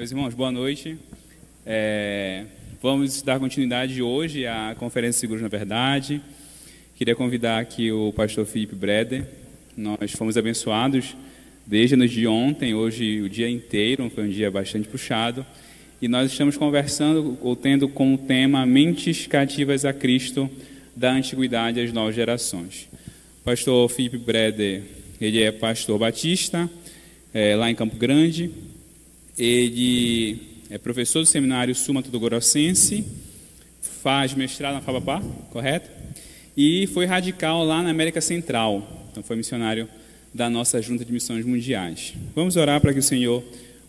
Meus 0.00 0.12
irmãos, 0.12 0.32
boa 0.32 0.50
noite. 0.50 0.96
É, 1.66 2.46
vamos 2.80 3.20
dar 3.20 3.38
continuidade 3.38 4.00
hoje 4.00 4.46
à 4.46 4.74
Conferência 4.78 5.20
Seguros 5.20 5.42
na 5.42 5.48
Verdade. 5.48 6.22
Queria 6.96 7.14
convidar 7.14 7.58
aqui 7.58 7.92
o 7.92 8.10
pastor 8.10 8.46
Felipe 8.46 8.74
Breder. 8.74 9.26
Nós 9.76 10.12
fomos 10.12 10.38
abençoados 10.38 11.14
desde 11.66 11.96
no 11.96 12.08
dia 12.08 12.22
de 12.22 12.26
ontem, 12.26 12.72
hoje 12.72 13.20
o 13.20 13.28
dia 13.28 13.46
inteiro, 13.50 14.08
foi 14.08 14.24
um 14.24 14.30
dia 14.30 14.50
bastante 14.50 14.88
puxado. 14.88 15.44
E 16.00 16.08
nós 16.08 16.32
estamos 16.32 16.56
conversando 16.56 17.36
ou 17.42 17.54
tendo 17.54 17.86
como 17.86 18.16
tema 18.16 18.64
Mentes 18.64 19.26
Cativas 19.26 19.84
a 19.84 19.92
Cristo, 19.92 20.48
da 20.96 21.12
Antiguidade 21.12 21.78
às 21.78 21.92
Novas 21.92 22.14
Gerações. 22.14 22.88
Pastor 23.44 23.86
Felipe 23.90 24.16
Breder, 24.16 24.80
ele 25.20 25.42
é 25.42 25.52
pastor 25.52 25.98
batista, 25.98 26.70
é, 27.34 27.54
lá 27.54 27.70
em 27.70 27.74
Campo 27.74 27.96
Grande. 27.96 28.50
Ele 29.38 30.40
é 30.68 30.78
professor 30.78 31.20
do 31.20 31.26
seminário 31.26 31.74
Suma 31.74 32.02
Grossense, 32.02 33.04
faz 34.02 34.34
mestrado 34.34 34.74
na 34.74 34.80
Fabapá, 34.80 35.22
correto? 35.50 35.90
E 36.56 36.86
foi 36.88 37.06
radical 37.06 37.64
lá 37.64 37.82
na 37.82 37.90
América 37.90 38.20
Central. 38.20 39.08
Então 39.10 39.22
foi 39.22 39.36
missionário 39.36 39.88
da 40.32 40.48
nossa 40.48 40.80
Junta 40.80 41.04
de 41.04 41.12
Missões 41.12 41.44
Mundiais. 41.44 42.14
Vamos 42.34 42.56
orar 42.56 42.80
para 42.80 42.92
que 42.92 42.98
o 42.98 43.02
Senhor 43.02 43.42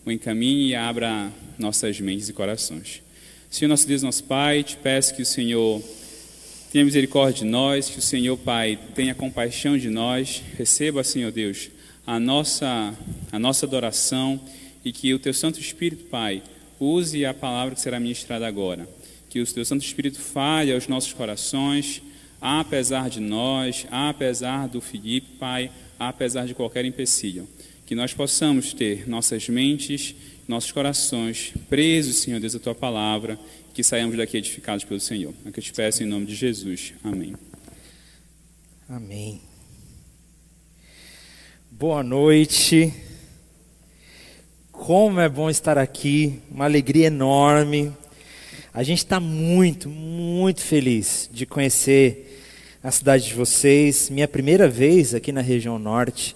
o 0.04 0.10
encaminhe 0.10 0.70
e 0.70 0.74
abra 0.74 1.30
nossas 1.58 2.00
mentes 2.00 2.28
e 2.28 2.32
corações. 2.32 3.02
Senhor, 3.50 3.68
nosso 3.68 3.86
Deus, 3.86 4.02
nosso 4.02 4.24
Pai, 4.24 4.62
te 4.62 4.76
peço 4.76 5.14
que 5.14 5.22
o 5.22 5.26
Senhor 5.26 5.82
tenha 6.72 6.84
misericórdia 6.84 7.44
de 7.44 7.50
nós, 7.50 7.88
que 7.88 7.98
o 7.98 8.02
Senhor, 8.02 8.36
Pai, 8.38 8.78
tenha 8.94 9.14
compaixão 9.14 9.76
de 9.76 9.90
nós, 9.90 10.42
receba, 10.56 11.04
Senhor 11.04 11.30
Deus, 11.30 11.70
a 12.06 12.18
nossa, 12.18 12.94
a 13.30 13.38
nossa 13.38 13.66
adoração 13.66 14.40
e 14.84 14.92
que 14.92 15.12
o 15.14 15.18
Teu 15.18 15.32
Santo 15.32 15.60
Espírito, 15.60 16.04
Pai, 16.04 16.42
use 16.78 17.24
a 17.24 17.32
palavra 17.32 17.74
que 17.74 17.80
será 17.80 18.00
ministrada 18.00 18.46
agora. 18.46 18.88
Que 19.28 19.40
o 19.40 19.46
Teu 19.46 19.64
Santo 19.64 19.84
Espírito 19.84 20.18
fale 20.18 20.72
aos 20.72 20.88
nossos 20.88 21.12
corações, 21.12 22.02
apesar 22.40 23.08
de 23.08 23.20
nós, 23.20 23.86
apesar 23.90 24.68
do 24.68 24.80
Filipe, 24.80 25.28
Pai, 25.38 25.70
apesar 25.98 26.46
de 26.46 26.54
qualquer 26.54 26.84
empecilho. 26.84 27.48
Que 27.86 27.94
nós 27.94 28.12
possamos 28.12 28.72
ter 28.72 29.08
nossas 29.08 29.48
mentes, 29.48 30.14
nossos 30.48 30.72
corações 30.72 31.52
presos, 31.68 32.16
Senhor 32.16 32.40
Deus, 32.40 32.54
a 32.54 32.58
Tua 32.58 32.74
palavra, 32.74 33.38
que 33.72 33.82
saiamos 33.82 34.16
daqui 34.16 34.36
edificados 34.36 34.84
pelo 34.84 35.00
Senhor. 35.00 35.32
É 35.46 35.50
que 35.50 35.60
eu 35.60 35.64
te 35.64 35.72
peço 35.72 36.02
em 36.02 36.06
nome 36.06 36.26
de 36.26 36.34
Jesus. 36.34 36.92
Amém. 37.02 37.34
Amém. 38.88 39.40
Boa 41.70 42.02
noite. 42.02 42.92
Como 44.84 45.20
é 45.20 45.28
bom 45.28 45.48
estar 45.48 45.78
aqui, 45.78 46.40
uma 46.50 46.64
alegria 46.64 47.06
enorme. 47.06 47.92
A 48.74 48.82
gente 48.82 48.98
está 48.98 49.20
muito, 49.20 49.88
muito 49.88 50.60
feliz 50.60 51.30
de 51.32 51.46
conhecer 51.46 52.42
a 52.82 52.90
cidade 52.90 53.26
de 53.26 53.34
vocês. 53.34 54.10
Minha 54.10 54.26
primeira 54.26 54.66
vez 54.66 55.14
aqui 55.14 55.30
na 55.30 55.40
região 55.40 55.78
norte. 55.78 56.34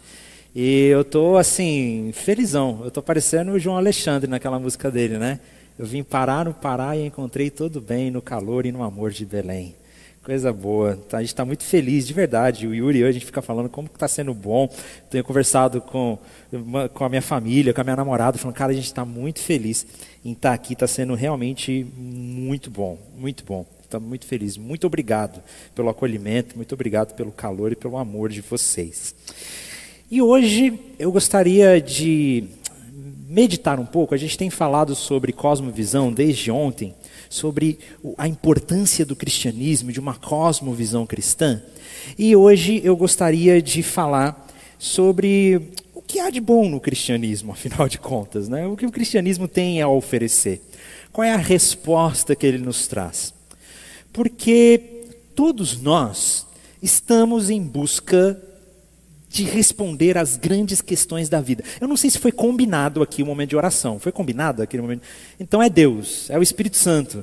E 0.54 0.84
eu 0.86 1.04
tô 1.04 1.36
assim, 1.36 2.12
felizão. 2.14 2.82
Eu 2.84 2.90
tô 2.92 3.02
parecendo 3.02 3.50
o 3.50 3.58
João 3.58 3.78
Alexandre 3.78 4.30
naquela 4.30 4.60
música 4.60 4.92
dele, 4.92 5.18
né? 5.18 5.40
Eu 5.76 5.84
vim 5.84 6.04
parar 6.04 6.44
no 6.44 6.54
Pará 6.54 6.96
e 6.96 7.04
encontrei 7.04 7.50
tudo 7.50 7.80
bem 7.80 8.12
no 8.12 8.22
calor 8.22 8.64
e 8.64 8.70
no 8.70 8.84
amor 8.84 9.10
de 9.10 9.26
Belém. 9.26 9.74
Coisa 10.26 10.52
boa. 10.52 10.96
Tá, 11.08 11.18
a 11.18 11.20
gente 11.20 11.28
está 11.28 11.44
muito 11.44 11.62
feliz, 11.62 12.04
de 12.04 12.12
verdade. 12.12 12.66
O 12.66 12.74
Yuri 12.74 12.98
eu, 12.98 13.06
a 13.06 13.12
gente 13.12 13.24
fica 13.24 13.40
falando 13.40 13.68
como 13.68 13.86
está 13.86 14.08
sendo 14.08 14.34
bom. 14.34 14.68
Tenho 15.08 15.22
conversado 15.22 15.80
com, 15.80 16.18
com 16.92 17.04
a 17.04 17.08
minha 17.08 17.22
família, 17.22 17.72
com 17.72 17.80
a 17.80 17.84
minha 17.84 17.94
namorada, 17.94 18.36
falando, 18.36 18.56
cara, 18.56 18.72
a 18.72 18.74
gente 18.74 18.86
está 18.86 19.04
muito 19.04 19.38
feliz 19.38 19.86
em 20.24 20.32
estar 20.32 20.48
tá 20.48 20.54
aqui. 20.56 20.72
Está 20.72 20.88
sendo 20.88 21.14
realmente 21.14 21.86
muito 21.96 22.68
bom, 22.68 22.98
muito 23.16 23.44
bom. 23.44 23.64
Estamos 23.80 24.08
muito 24.08 24.26
felizes. 24.26 24.56
Muito 24.56 24.84
obrigado 24.88 25.40
pelo 25.76 25.88
acolhimento, 25.88 26.56
muito 26.56 26.74
obrigado 26.74 27.14
pelo 27.14 27.30
calor 27.30 27.70
e 27.70 27.76
pelo 27.76 27.96
amor 27.96 28.28
de 28.28 28.40
vocês. 28.40 29.14
E 30.10 30.20
hoje 30.20 30.76
eu 30.98 31.12
gostaria 31.12 31.80
de 31.80 32.48
meditar 33.28 33.78
um 33.78 33.86
pouco. 33.86 34.12
A 34.12 34.18
gente 34.18 34.36
tem 34.36 34.50
falado 34.50 34.96
sobre 34.96 35.32
cosmovisão 35.32 36.12
desde 36.12 36.50
ontem, 36.50 36.92
sobre 37.28 37.78
a 38.16 38.28
importância 38.28 39.04
do 39.04 39.16
cristianismo, 39.16 39.92
de 39.92 40.00
uma 40.00 40.14
cosmovisão 40.14 41.06
cristã. 41.06 41.62
E 42.18 42.34
hoje 42.34 42.80
eu 42.84 42.96
gostaria 42.96 43.60
de 43.60 43.82
falar 43.82 44.46
sobre 44.78 45.60
o 45.94 46.02
que 46.02 46.20
há 46.20 46.30
de 46.30 46.40
bom 46.40 46.68
no 46.68 46.80
cristianismo, 46.80 47.52
afinal 47.52 47.88
de 47.88 47.98
contas, 47.98 48.48
né? 48.48 48.66
O 48.66 48.76
que 48.76 48.86
o 48.86 48.92
cristianismo 48.92 49.48
tem 49.48 49.80
a 49.80 49.88
oferecer? 49.88 50.60
Qual 51.12 51.24
é 51.24 51.32
a 51.32 51.38
resposta 51.38 52.36
que 52.36 52.46
ele 52.46 52.58
nos 52.58 52.86
traz? 52.86 53.32
Porque 54.12 55.04
todos 55.34 55.80
nós 55.80 56.46
estamos 56.82 57.50
em 57.50 57.62
busca 57.62 58.40
de 59.36 59.44
responder 59.44 60.16
às 60.16 60.38
grandes 60.38 60.80
questões 60.80 61.28
da 61.28 61.42
vida. 61.42 61.62
Eu 61.78 61.86
não 61.86 61.96
sei 61.96 62.08
se 62.08 62.18
foi 62.18 62.32
combinado 62.32 63.02
aqui 63.02 63.22
o 63.22 63.26
momento 63.26 63.50
de 63.50 63.56
oração. 63.56 63.98
Foi 63.98 64.10
combinado 64.10 64.62
aqui 64.62 64.78
o 64.78 64.82
momento? 64.82 65.02
Então 65.38 65.62
é 65.62 65.68
Deus, 65.68 66.30
é 66.30 66.38
o 66.38 66.42
Espírito 66.42 66.78
Santo. 66.78 67.22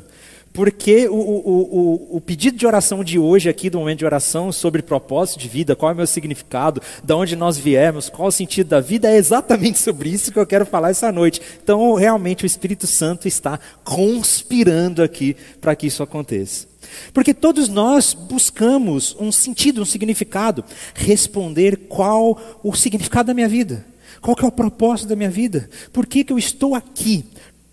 Porque 0.53 1.07
o, 1.07 1.15
o, 1.15 2.11
o, 2.13 2.17
o, 2.17 2.21
pedido 2.21 2.55
de 2.55 2.67
oração 2.67 3.03
de 3.03 3.17
hoje 3.17 3.49
aqui, 3.49 3.71
do 3.71 3.79
momento 3.79 3.97
de 3.97 4.05
oração, 4.05 4.51
sobre 4.51 4.83
propósito 4.83 5.39
de 5.39 5.47
vida, 5.47 5.75
qual 5.75 5.89
é 5.89 5.93
o 5.95 5.97
meu 5.97 6.05
significado, 6.05 6.79
de 7.03 7.13
onde 7.13 7.35
nós 7.35 7.57
viemos, 7.57 8.07
qual 8.07 8.27
o 8.27 8.31
sentido 8.31 8.67
da 8.67 8.79
vida, 8.79 9.09
é 9.09 9.15
exatamente 9.15 9.79
sobre 9.79 10.09
isso 10.09 10.31
que 10.31 10.37
eu 10.37 10.45
quero 10.45 10.67
falar 10.67 10.91
essa 10.91 11.11
noite. 11.11 11.41
Então, 11.63 11.95
realmente, 11.95 12.43
o 12.43 12.45
Espírito 12.45 12.85
Santo 12.85 13.27
está 13.27 13.59
conspirando 13.83 15.01
aqui 15.01 15.35
para 15.59 15.75
que 15.75 15.87
isso 15.87 16.03
aconteça. 16.03 16.72
Porque 17.13 17.33
todos 17.33 17.69
nós 17.69 18.13
buscamos 18.13 19.15
um 19.19 19.31
sentido, 19.31 19.81
um 19.81 19.85
significado, 19.85 20.63
responder 20.93 21.87
qual 21.87 22.59
o 22.63 22.73
significado 22.73 23.27
da 23.27 23.33
minha 23.33 23.47
vida, 23.47 23.85
qual 24.21 24.35
é 24.41 24.45
o 24.45 24.51
propósito 24.51 25.09
da 25.09 25.15
minha 25.15 25.29
vida, 25.29 25.69
por 25.91 26.05
que, 26.05 26.23
que 26.23 26.33
eu 26.33 26.37
estou 26.37 26.75
aqui. 26.75 27.25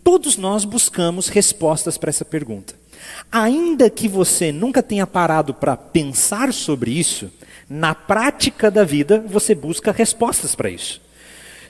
Todos 0.02 0.36
nós 0.36 0.64
buscamos 0.64 1.28
respostas 1.28 1.98
para 1.98 2.10
essa 2.10 2.24
pergunta. 2.24 2.74
Ainda 3.30 3.88
que 3.88 4.08
você 4.08 4.52
nunca 4.52 4.82
tenha 4.82 5.06
parado 5.06 5.54
para 5.54 5.76
pensar 5.76 6.52
sobre 6.52 6.90
isso, 6.90 7.30
na 7.68 7.94
prática 7.94 8.70
da 8.70 8.84
vida 8.84 9.24
você 9.26 9.54
busca 9.54 9.92
respostas 9.92 10.54
para 10.54 10.70
isso. 10.70 11.00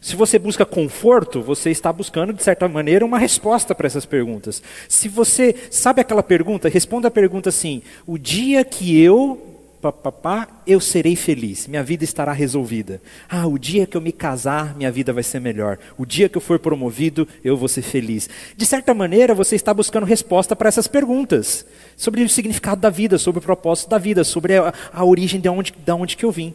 Se 0.01 0.17
você 0.17 0.39
busca 0.39 0.65
conforto, 0.65 1.43
você 1.43 1.71
está 1.71 1.93
buscando, 1.93 2.33
de 2.33 2.43
certa 2.43 2.67
maneira, 2.67 3.05
uma 3.05 3.19
resposta 3.19 3.75
para 3.75 3.87
essas 3.87 4.07
perguntas. 4.07 4.63
Se 4.89 5.09
você 5.09 5.55
sabe 5.71 6.01
aquela 6.01 6.23
pergunta, 6.23 6.69
responda 6.69 7.09
a 7.09 7.11
pergunta 7.11 7.51
assim: 7.51 7.83
o 8.07 8.17
dia 8.17 8.65
que 8.65 8.99
eu 8.99 9.51
papapá, 9.81 10.47
eu 10.67 10.79
serei 10.79 11.17
feliz, 11.17 11.67
minha 11.67 11.83
vida 11.83 12.05
estará 12.05 12.33
resolvida. 12.33 13.01
Ah, 13.29 13.47
o 13.47 13.59
dia 13.59 13.87
que 13.87 13.97
eu 13.97 14.01
me 14.01 14.13
casar, 14.13 14.77
minha 14.77 14.93
vida 14.93 15.13
vai 15.13 15.23
ser 15.23 15.41
melhor. 15.41 15.79
O 15.97 16.05
dia 16.05 16.29
que 16.29 16.37
eu 16.37 16.43
for 16.43 16.59
promovido, 16.59 17.27
eu 17.43 17.57
vou 17.57 17.69
ser 17.69 17.83
feliz. 17.83 18.29
De 18.57 18.67
certa 18.67 18.93
maneira, 18.93 19.35
você 19.35 19.57
está 19.57 19.73
buscando 19.73 20.05
resposta 20.05 20.55
para 20.55 20.69
essas 20.69 20.87
perguntas, 20.87 21.65
sobre 21.97 22.23
o 22.23 22.29
significado 22.29 22.81
da 22.81 22.91
vida, 22.91 23.17
sobre 23.19 23.39
o 23.39 23.43
propósito 23.43 23.89
da 23.89 23.99
vida, 23.99 24.23
sobre 24.23 24.57
a, 24.57 24.73
a 24.93 25.05
origem 25.05 25.41
de 25.41 25.49
onde, 25.49 25.73
de 25.73 25.93
onde 25.93 26.17
que 26.17 26.25
eu 26.25 26.31
vim. 26.31 26.55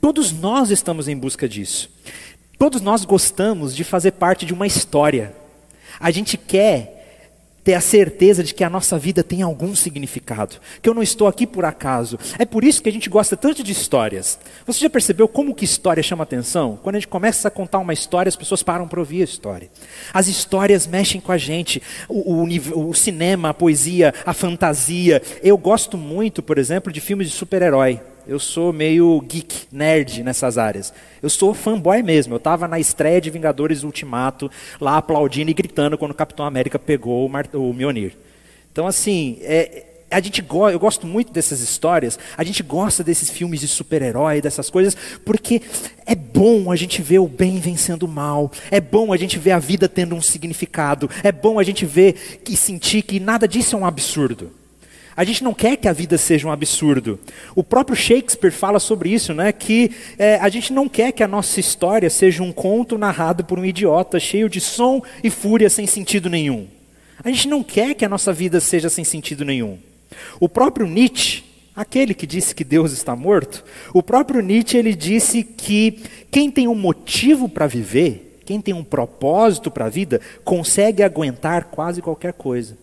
Todos 0.00 0.32
nós 0.32 0.70
estamos 0.70 1.08
em 1.08 1.16
busca 1.16 1.48
disso. 1.48 1.90
Todos 2.58 2.80
nós 2.80 3.04
gostamos 3.04 3.74
de 3.74 3.84
fazer 3.84 4.12
parte 4.12 4.46
de 4.46 4.52
uma 4.52 4.66
história. 4.66 5.34
A 5.98 6.10
gente 6.10 6.36
quer 6.36 7.02
ter 7.64 7.74
a 7.74 7.80
certeza 7.80 8.42
de 8.42 8.54
que 8.54 8.64
a 8.64 8.70
nossa 8.70 8.98
vida 8.98 9.22
tem 9.22 9.42
algum 9.42 9.74
significado, 9.74 10.56
que 10.80 10.88
eu 10.88 10.94
não 10.94 11.02
estou 11.02 11.28
aqui 11.28 11.46
por 11.46 11.64
acaso. 11.64 12.18
É 12.38 12.44
por 12.44 12.64
isso 12.64 12.82
que 12.82 12.88
a 12.88 12.92
gente 12.92 13.08
gosta 13.08 13.36
tanto 13.36 13.62
de 13.62 13.72
histórias. 13.72 14.38
Você 14.66 14.80
já 14.80 14.90
percebeu 14.90 15.28
como 15.28 15.54
que 15.54 15.64
história 15.64 16.02
chama 16.02 16.24
atenção? 16.24 16.78
Quando 16.82 16.96
a 16.96 16.98
gente 16.98 17.08
começa 17.08 17.48
a 17.48 17.50
contar 17.50 17.78
uma 17.78 17.92
história, 17.92 18.28
as 18.28 18.36
pessoas 18.36 18.62
param 18.62 18.88
para 18.88 18.98
ouvir 18.98 19.20
a 19.20 19.24
história. 19.24 19.70
As 20.12 20.26
histórias 20.26 20.86
mexem 20.86 21.20
com 21.20 21.32
a 21.32 21.38
gente. 21.38 21.80
O, 22.08 22.42
o, 22.42 22.88
o 22.90 22.94
cinema, 22.94 23.50
a 23.50 23.54
poesia, 23.54 24.12
a 24.26 24.32
fantasia. 24.32 25.22
Eu 25.42 25.56
gosto 25.56 25.96
muito, 25.96 26.42
por 26.42 26.58
exemplo, 26.58 26.92
de 26.92 27.00
filmes 27.00 27.30
de 27.30 27.34
super-herói 27.34 28.00
eu 28.26 28.38
sou 28.38 28.72
meio 28.72 29.20
geek, 29.20 29.66
nerd 29.72 30.22
nessas 30.22 30.58
áreas. 30.58 30.92
Eu 31.22 31.30
sou 31.30 31.54
fanboy 31.54 32.02
mesmo. 32.02 32.34
Eu 32.34 32.38
estava 32.38 32.68
na 32.68 32.78
estreia 32.78 33.20
de 33.20 33.30
Vingadores 33.30 33.82
Ultimato, 33.82 34.50
lá 34.80 34.96
aplaudindo 34.96 35.50
e 35.50 35.54
gritando 35.54 35.98
quando 35.98 36.12
o 36.12 36.14
Capitão 36.14 36.44
América 36.44 36.78
pegou 36.78 37.26
o, 37.26 37.28
Mar 37.28 37.48
o 37.52 37.72
Mjolnir. 37.72 38.16
Então, 38.70 38.86
assim, 38.86 39.38
é, 39.42 39.84
a 40.10 40.20
gente 40.20 40.40
go 40.42 40.68
eu 40.68 40.78
gosto 40.78 41.06
muito 41.06 41.32
dessas 41.32 41.60
histórias, 41.60 42.18
a 42.36 42.44
gente 42.44 42.62
gosta 42.62 43.02
desses 43.02 43.30
filmes 43.30 43.60
de 43.60 43.68
super-herói, 43.68 44.40
dessas 44.40 44.70
coisas, 44.70 44.96
porque 45.24 45.62
é 46.06 46.14
bom 46.14 46.70
a 46.70 46.76
gente 46.76 47.02
ver 47.02 47.18
o 47.18 47.26
bem 47.26 47.58
vencendo 47.58 48.04
o 48.04 48.08
mal, 48.08 48.50
é 48.70 48.80
bom 48.80 49.12
a 49.12 49.16
gente 49.16 49.38
ver 49.38 49.52
a 49.52 49.58
vida 49.58 49.88
tendo 49.88 50.14
um 50.14 50.22
significado, 50.22 51.08
é 51.22 51.32
bom 51.32 51.58
a 51.58 51.62
gente 51.62 51.84
ver 51.84 52.40
e 52.48 52.56
sentir 52.56 53.02
que 53.02 53.18
nada 53.18 53.48
disso 53.48 53.76
é 53.76 53.78
um 53.78 53.86
absurdo. 53.86 54.61
A 55.16 55.24
gente 55.24 55.44
não 55.44 55.52
quer 55.52 55.76
que 55.76 55.88
a 55.88 55.92
vida 55.92 56.16
seja 56.16 56.48
um 56.48 56.52
absurdo. 56.52 57.18
O 57.54 57.62
próprio 57.62 57.96
Shakespeare 57.96 58.52
fala 58.52 58.80
sobre 58.80 59.10
isso, 59.10 59.34
né? 59.34 59.52
Que 59.52 59.90
é, 60.18 60.36
a 60.36 60.48
gente 60.48 60.72
não 60.72 60.88
quer 60.88 61.12
que 61.12 61.22
a 61.22 61.28
nossa 61.28 61.60
história 61.60 62.08
seja 62.08 62.42
um 62.42 62.52
conto 62.52 62.96
narrado 62.96 63.44
por 63.44 63.58
um 63.58 63.64
idiota, 63.64 64.18
cheio 64.18 64.48
de 64.48 64.60
som 64.60 65.02
e 65.22 65.28
fúria 65.28 65.68
sem 65.68 65.86
sentido 65.86 66.30
nenhum. 66.30 66.66
A 67.22 67.28
gente 67.28 67.46
não 67.46 67.62
quer 67.62 67.94
que 67.94 68.04
a 68.04 68.08
nossa 68.08 68.32
vida 68.32 68.58
seja 68.58 68.88
sem 68.88 69.04
sentido 69.04 69.44
nenhum. 69.44 69.78
O 70.40 70.48
próprio 70.48 70.86
Nietzsche, 70.86 71.44
aquele 71.76 72.14
que 72.14 72.26
disse 72.26 72.54
que 72.54 72.64
Deus 72.64 72.92
está 72.92 73.14
morto, 73.14 73.64
o 73.92 74.02
próprio 74.02 74.40
Nietzsche 74.40 74.78
ele 74.78 74.94
disse 74.94 75.44
que 75.44 76.02
quem 76.30 76.50
tem 76.50 76.66
um 76.68 76.74
motivo 76.74 77.48
para 77.48 77.66
viver, 77.66 78.40
quem 78.46 78.60
tem 78.60 78.74
um 78.74 78.82
propósito 78.82 79.70
para 79.70 79.86
a 79.86 79.90
vida, 79.90 80.20
consegue 80.42 81.02
aguentar 81.02 81.64
quase 81.64 82.00
qualquer 82.00 82.32
coisa. 82.32 82.81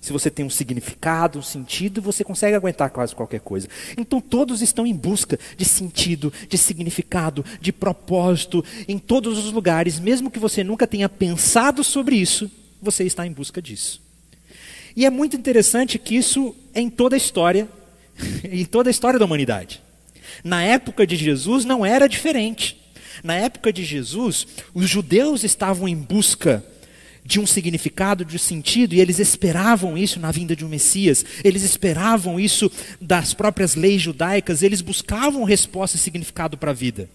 Se 0.00 0.12
você 0.12 0.30
tem 0.30 0.44
um 0.44 0.50
significado, 0.50 1.38
um 1.38 1.42
sentido, 1.42 2.00
você 2.00 2.24
consegue 2.24 2.56
aguentar 2.56 2.90
quase 2.90 3.14
qualquer 3.14 3.40
coisa. 3.40 3.68
Então 3.96 4.20
todos 4.20 4.62
estão 4.62 4.86
em 4.86 4.94
busca 4.94 5.38
de 5.56 5.64
sentido, 5.64 6.32
de 6.48 6.56
significado, 6.56 7.44
de 7.60 7.70
propósito, 7.70 8.64
em 8.88 8.98
todos 8.98 9.38
os 9.38 9.52
lugares, 9.52 10.00
mesmo 10.00 10.30
que 10.30 10.38
você 10.38 10.64
nunca 10.64 10.86
tenha 10.86 11.08
pensado 11.08 11.84
sobre 11.84 12.16
isso, 12.16 12.50
você 12.80 13.04
está 13.04 13.26
em 13.26 13.32
busca 13.32 13.60
disso. 13.60 14.00
E 14.96 15.04
é 15.04 15.10
muito 15.10 15.36
interessante 15.36 15.98
que 15.98 16.16
isso 16.16 16.54
é 16.74 16.80
em 16.80 16.88
toda 16.88 17.14
a 17.14 17.18
história, 17.18 17.68
em 18.44 18.64
toda 18.64 18.88
a 18.88 18.92
história 18.92 19.18
da 19.18 19.24
humanidade. 19.26 19.82
Na 20.42 20.62
época 20.62 21.06
de 21.06 21.16
Jesus 21.16 21.64
não 21.64 21.84
era 21.84 22.08
diferente. 22.08 22.80
Na 23.22 23.34
época 23.34 23.70
de 23.72 23.84
Jesus, 23.84 24.46
os 24.72 24.88
judeus 24.88 25.44
estavam 25.44 25.86
em 25.86 25.96
busca 25.96 26.64
de 27.24 27.38
um 27.38 27.46
significado, 27.46 28.24
de 28.24 28.36
um 28.36 28.38
sentido, 28.38 28.94
e 28.94 29.00
eles 29.00 29.18
esperavam 29.18 29.96
isso 29.96 30.18
na 30.18 30.30
vinda 30.30 30.56
de 30.56 30.64
um 30.64 30.68
Messias, 30.68 31.24
eles 31.44 31.62
esperavam 31.62 32.40
isso 32.40 32.70
das 33.00 33.34
próprias 33.34 33.74
leis 33.74 34.02
judaicas, 34.02 34.62
eles 34.62 34.80
buscavam 34.80 35.44
resposta 35.44 35.96
e 35.96 36.00
significado 36.00 36.56
para 36.56 36.70
a 36.70 36.74
vida. 36.74 37.08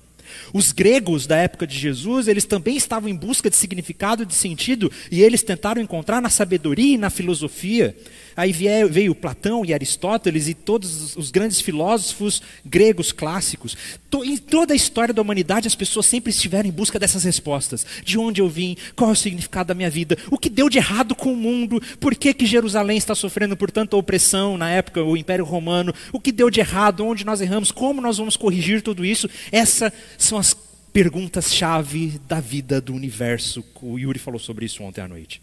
Os 0.54 0.72
gregos 0.72 1.28
da 1.28 1.38
época 1.38 1.66
de 1.68 1.78
Jesus, 1.78 2.28
eles 2.28 2.46
também 2.46 2.75
estavam 2.75 3.10
em 3.10 3.16
busca 3.16 3.50
de 3.50 3.56
significado, 3.56 4.25
de 4.25 4.34
sentido, 4.34 4.92
e 5.12 5.22
eles 5.22 5.44
tentaram 5.44 5.81
encontrar 5.81 6.22
na 6.22 6.30
sabedoria 6.30 6.96
e 6.96 6.98
na 6.98 7.10
filosofia. 7.10 7.96
Aí 8.35 8.51
veio 8.51 9.15
Platão 9.15 9.63
e 9.63 9.73
Aristóteles 9.73 10.47
e 10.47 10.53
todos 10.53 11.15
os 11.15 11.31
grandes 11.31 11.61
filósofos 11.61 12.41
gregos 12.65 13.11
clássicos. 13.11 13.77
Em 14.23 14.37
toda 14.37 14.73
a 14.73 14.75
história 14.75 15.13
da 15.13 15.21
humanidade, 15.21 15.67
as 15.67 15.75
pessoas 15.75 16.05
sempre 16.05 16.31
estiveram 16.31 16.67
em 16.67 16.71
busca 16.71 16.99
dessas 16.99 17.23
respostas. 17.23 17.85
De 18.03 18.17
onde 18.17 18.41
eu 18.41 18.49
vim? 18.49 18.77
Qual 18.95 19.09
é 19.09 19.13
o 19.13 19.15
significado 19.15 19.67
da 19.67 19.73
minha 19.73 19.89
vida? 19.89 20.17
O 20.29 20.37
que 20.37 20.49
deu 20.49 20.69
de 20.69 20.77
errado 20.77 21.15
com 21.15 21.33
o 21.33 21.37
mundo? 21.37 21.81
Por 21.99 22.15
que, 22.15 22.33
que 22.33 22.45
Jerusalém 22.45 22.97
está 22.97 23.15
sofrendo 23.15 23.55
por 23.55 23.71
tanta 23.71 23.95
opressão 23.95 24.57
na 24.57 24.69
época, 24.69 25.03
o 25.03 25.17
Império 25.17 25.45
Romano? 25.45 25.93
O 26.11 26.19
que 26.19 26.31
deu 26.31 26.49
de 26.49 26.59
errado? 26.59 27.05
Onde 27.05 27.25
nós 27.25 27.41
erramos? 27.41 27.71
Como 27.71 28.01
nós 28.01 28.17
vamos 28.17 28.37
corrigir 28.37 28.81
tudo 28.81 29.05
isso? 29.05 29.29
Essas 29.51 29.91
são 30.17 30.37
as 30.37 30.55
perguntas-chave 30.93 32.19
da 32.27 32.39
vida 32.39 32.79
do 32.79 32.93
universo. 32.93 33.63
O 33.81 33.99
Yuri 33.99 34.17
falou 34.17 34.39
sobre 34.39 34.65
isso 34.65 34.81
ontem 34.81 35.01
à 35.01 35.07
noite. 35.07 35.41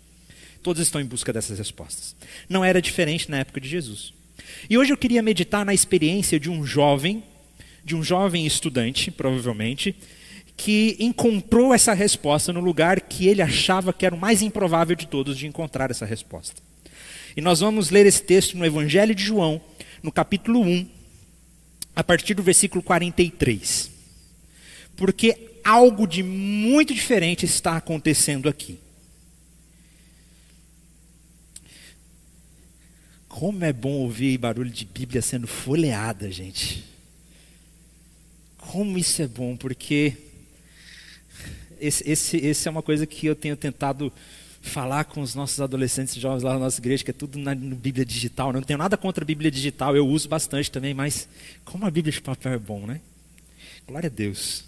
Todos 0.62 0.82
estão 0.82 1.00
em 1.00 1.04
busca 1.04 1.32
dessas 1.32 1.58
respostas. 1.58 2.14
Não 2.48 2.64
era 2.64 2.80
diferente 2.80 3.30
na 3.30 3.38
época 3.38 3.60
de 3.60 3.68
Jesus. 3.68 4.12
E 4.68 4.78
hoje 4.78 4.92
eu 4.92 4.96
queria 4.96 5.22
meditar 5.22 5.64
na 5.64 5.74
experiência 5.74 6.38
de 6.38 6.50
um 6.50 6.64
jovem, 6.64 7.22
de 7.84 7.96
um 7.96 8.02
jovem 8.02 8.46
estudante, 8.46 9.10
provavelmente, 9.10 9.94
que 10.56 10.96
encontrou 11.00 11.74
essa 11.74 11.92
resposta 11.92 12.52
no 12.52 12.60
lugar 12.60 13.00
que 13.00 13.26
ele 13.26 13.42
achava 13.42 13.92
que 13.92 14.06
era 14.06 14.14
o 14.14 14.18
mais 14.18 14.42
improvável 14.42 14.94
de 14.94 15.06
todos 15.06 15.36
de 15.36 15.46
encontrar 15.46 15.90
essa 15.90 16.06
resposta. 16.06 16.62
E 17.36 17.40
nós 17.40 17.60
vamos 17.60 17.90
ler 17.90 18.06
esse 18.06 18.22
texto 18.22 18.56
no 18.56 18.64
Evangelho 18.64 19.14
de 19.14 19.24
João, 19.24 19.60
no 20.02 20.12
capítulo 20.12 20.60
1, 20.60 20.86
a 21.96 22.04
partir 22.04 22.34
do 22.34 22.42
versículo 22.42 22.82
43. 22.82 23.90
Porque 24.96 25.50
algo 25.64 26.06
de 26.06 26.22
muito 26.22 26.94
diferente 26.94 27.46
está 27.46 27.76
acontecendo 27.76 28.48
aqui. 28.48 28.78
Como 33.32 33.64
é 33.64 33.72
bom 33.72 33.92
ouvir 33.92 34.36
barulho 34.36 34.68
de 34.68 34.84
Bíblia 34.84 35.22
sendo 35.22 35.46
folheada, 35.46 36.30
gente. 36.30 36.84
Como 38.58 38.98
isso 38.98 39.22
é 39.22 39.26
bom, 39.26 39.56
porque 39.56 40.12
esse, 41.80 42.08
esse, 42.08 42.36
esse 42.36 42.68
é 42.68 42.70
uma 42.70 42.82
coisa 42.82 43.06
que 43.06 43.24
eu 43.24 43.34
tenho 43.34 43.56
tentado 43.56 44.12
falar 44.60 45.04
com 45.04 45.22
os 45.22 45.34
nossos 45.34 45.58
adolescentes 45.62 46.14
e 46.14 46.20
jovens 46.20 46.42
lá 46.42 46.52
na 46.52 46.58
nossa 46.58 46.78
igreja, 46.78 47.02
que 47.02 47.10
é 47.10 47.14
tudo 47.14 47.38
na, 47.38 47.54
na 47.54 47.74
Bíblia 47.74 48.04
digital. 48.04 48.52
Não 48.52 48.60
tenho 48.60 48.78
nada 48.78 48.98
contra 48.98 49.24
a 49.24 49.26
Bíblia 49.26 49.50
digital, 49.50 49.96
eu 49.96 50.06
uso 50.06 50.28
bastante 50.28 50.70
também, 50.70 50.92
mas 50.92 51.26
como 51.64 51.86
a 51.86 51.90
Bíblia 51.90 52.12
de 52.12 52.20
papel 52.20 52.52
é 52.52 52.58
bom, 52.58 52.86
né? 52.86 53.00
Glória 53.88 54.08
a 54.08 54.10
Deus. 54.10 54.66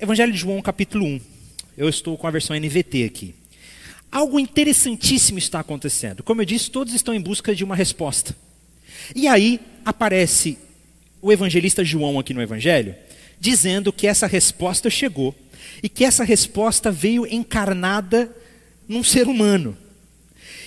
Evangelho 0.00 0.32
de 0.32 0.38
João, 0.38 0.60
capítulo 0.60 1.06
1. 1.06 1.20
Eu 1.78 1.88
estou 1.88 2.18
com 2.18 2.26
a 2.26 2.30
versão 2.32 2.56
NVT 2.56 3.04
aqui. 3.04 3.36
Algo 4.14 4.38
interessantíssimo 4.38 5.40
está 5.40 5.58
acontecendo. 5.58 6.22
Como 6.22 6.40
eu 6.40 6.44
disse, 6.44 6.70
todos 6.70 6.94
estão 6.94 7.12
em 7.12 7.20
busca 7.20 7.52
de 7.52 7.64
uma 7.64 7.74
resposta. 7.74 8.32
E 9.12 9.26
aí 9.26 9.58
aparece 9.84 10.56
o 11.20 11.32
evangelista 11.32 11.84
João 11.84 12.16
aqui 12.16 12.32
no 12.32 12.40
Evangelho, 12.40 12.94
dizendo 13.40 13.92
que 13.92 14.06
essa 14.06 14.28
resposta 14.28 14.88
chegou 14.88 15.34
e 15.82 15.88
que 15.88 16.04
essa 16.04 16.22
resposta 16.22 16.92
veio 16.92 17.26
encarnada 17.26 18.30
num 18.86 19.02
ser 19.02 19.26
humano. 19.26 19.76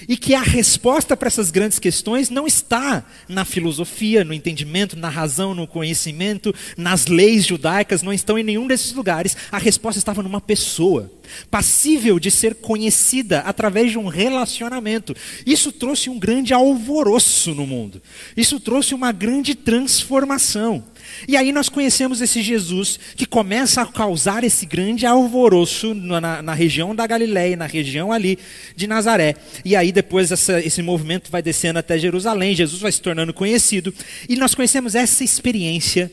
E 0.07 0.17
que 0.17 0.33
a 0.33 0.41
resposta 0.41 1.15
para 1.15 1.27
essas 1.27 1.51
grandes 1.51 1.79
questões 1.79 2.29
não 2.29 2.45
está 2.45 3.05
na 3.27 3.45
filosofia, 3.45 4.23
no 4.23 4.33
entendimento, 4.33 4.97
na 4.97 5.09
razão, 5.09 5.53
no 5.53 5.67
conhecimento, 5.67 6.53
nas 6.75 7.07
leis 7.07 7.45
judaicas, 7.45 8.01
não 8.01 8.11
estão 8.11 8.37
em 8.37 8.43
nenhum 8.43 8.67
desses 8.67 8.93
lugares. 8.93 9.37
A 9.51 9.57
resposta 9.57 9.99
estava 9.99 10.23
numa 10.23 10.41
pessoa, 10.41 11.11
passível 11.49 12.19
de 12.19 12.31
ser 12.31 12.55
conhecida 12.55 13.39
através 13.39 13.91
de 13.91 13.97
um 13.97 14.07
relacionamento. 14.07 15.15
Isso 15.45 15.71
trouxe 15.71 16.09
um 16.09 16.19
grande 16.19 16.53
alvoroço 16.53 17.53
no 17.53 17.65
mundo. 17.65 18.01
Isso 18.35 18.59
trouxe 18.59 18.93
uma 18.93 19.11
grande 19.11 19.55
transformação. 19.55 20.83
E 21.27 21.37
aí 21.37 21.51
nós 21.51 21.69
conhecemos 21.69 22.21
esse 22.21 22.41
Jesus 22.41 22.99
que 23.15 23.25
começa 23.25 23.81
a 23.81 23.85
causar 23.85 24.43
esse 24.43 24.65
grande 24.65 25.05
alvoroço 25.05 25.93
na, 25.93 26.41
na 26.41 26.53
região 26.53 26.93
da 26.95 27.07
Galiléia, 27.07 27.55
na 27.55 27.65
região 27.65 28.11
ali 28.11 28.37
de 28.75 28.87
Nazaré. 28.87 29.35
E 29.63 29.75
aí 29.75 29.91
depois 29.91 30.31
essa, 30.31 30.59
esse 30.59 30.81
movimento 30.81 31.31
vai 31.31 31.41
descendo 31.41 31.79
até 31.79 31.97
Jerusalém, 31.97 32.55
Jesus 32.55 32.81
vai 32.81 32.91
se 32.91 33.01
tornando 33.01 33.33
conhecido. 33.33 33.93
E 34.27 34.35
nós 34.35 34.53
conhecemos 34.53 34.95
essa 34.95 35.23
experiência 35.23 36.11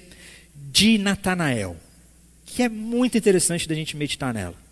de 0.70 0.98
Natanael, 0.98 1.76
que 2.46 2.62
é 2.62 2.68
muito 2.68 3.18
interessante 3.18 3.68
da 3.68 3.74
gente 3.74 3.96
meditar 3.96 4.32
nela. 4.32 4.64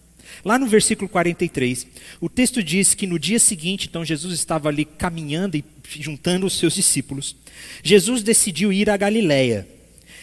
Lá 0.44 0.58
no 0.58 0.66
versículo 0.66 1.08
43, 1.08 1.86
o 2.20 2.28
texto 2.28 2.62
diz 2.62 2.94
que 2.94 3.06
no 3.06 3.18
dia 3.18 3.38
seguinte, 3.38 3.86
então 3.88 4.04
Jesus 4.04 4.34
estava 4.34 4.68
ali 4.68 4.84
caminhando 4.84 5.56
e 5.56 5.64
juntando 5.84 6.46
os 6.46 6.58
seus 6.58 6.74
discípulos. 6.74 7.36
Jesus 7.82 8.22
decidiu 8.22 8.72
ir 8.72 8.88
a 8.88 8.96
Galiléia 8.96 9.68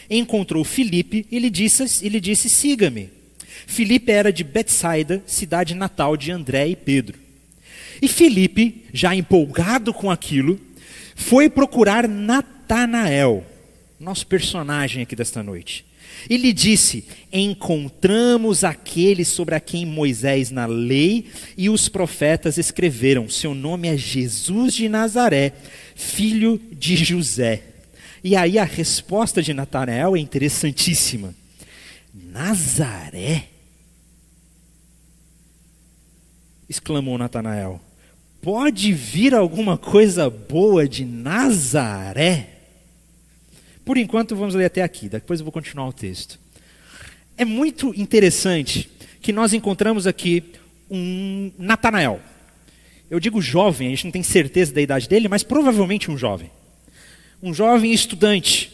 encontrou 0.10 0.64
Filipe 0.64 1.26
e 1.32 1.40
lhe 1.40 1.50
disse, 1.50 2.06
e 2.06 2.10
lhe 2.10 2.20
disse 2.20 2.50
siga-me. 2.50 3.10
Filipe 3.68 4.12
era 4.12 4.32
de 4.32 4.44
Betsaida, 4.44 5.22
cidade 5.26 5.76
natal 5.76 6.18
de 6.18 6.32
André 6.32 6.68
e 6.68 6.76
Pedro. 6.76 7.18
E 8.02 8.08
Filipe, 8.08 8.86
já 8.94 9.14
empolgado 9.14 9.94
com 9.94 10.10
aquilo, 10.10 10.60
foi 11.16 11.50
procurar 11.50 12.08
Natanael, 12.08 13.46
nosso 14.00 14.26
personagem 14.26 15.04
aqui 15.04 15.16
desta 15.16 15.44
noite. 15.44 15.86
E 16.30 16.38
lhe 16.38 16.52
disse: 16.52 17.06
Encontramos 17.32 18.64
aquele 18.64 19.24
sobre 19.24 19.56
a 19.56 19.60
quem 19.60 19.86
Moisés 19.86 20.50
na 20.50 20.66
lei 20.66 21.28
e 21.58 21.70
os 21.70 21.88
profetas 21.88 22.58
escreveram. 22.58 23.30
Seu 23.30 23.54
nome 23.54 23.88
é 23.88 23.98
Jesus 23.98 24.74
de 24.74 24.90
Nazaré, 24.90 25.54
filho 25.96 26.60
de 26.72 26.96
José. 26.96 27.62
E 28.24 28.36
aí 28.36 28.58
a 28.60 28.64
resposta 28.64 29.42
de 29.42 29.54
Natanael 29.54 30.16
é 30.16 30.20
interessantíssima. 30.20 31.34
Nazaré? 32.14 33.48
exclamou 36.70 37.18
Natanael. 37.18 37.82
Pode 38.42 38.94
vir 38.94 39.34
alguma 39.34 39.78
coisa 39.78 40.30
boa 40.30 40.88
de 40.88 41.04
Nazaré? 41.04 42.50
Por 43.84 43.98
enquanto 43.98 44.36
vamos 44.36 44.54
ler 44.54 44.66
até 44.66 44.84
aqui, 44.84 45.10
depois 45.10 45.40
eu 45.40 45.44
vou 45.44 45.52
continuar 45.52 45.88
o 45.88 45.94
texto. 45.94 46.40
É 47.36 47.44
muito 47.44 47.94
interessante 48.00 48.90
que 49.20 49.34
nós 49.34 49.52
encontramos 49.52 50.06
aqui 50.06 50.44
um 50.90 51.52
Natanael. 51.58 52.22
Eu 53.10 53.20
digo 53.20 53.42
jovem, 53.42 53.88
a 53.88 53.90
gente 53.92 54.06
não 54.06 54.12
tem 54.12 54.24
certeza 54.24 54.72
da 54.72 54.82
idade 54.82 55.10
dele, 55.10 55.28
mas 55.28 55.42
provavelmente 55.42 56.12
um 56.12 56.18
jovem 56.18 56.52
um 57.42 57.54
jovem 57.54 57.92
estudante, 57.92 58.72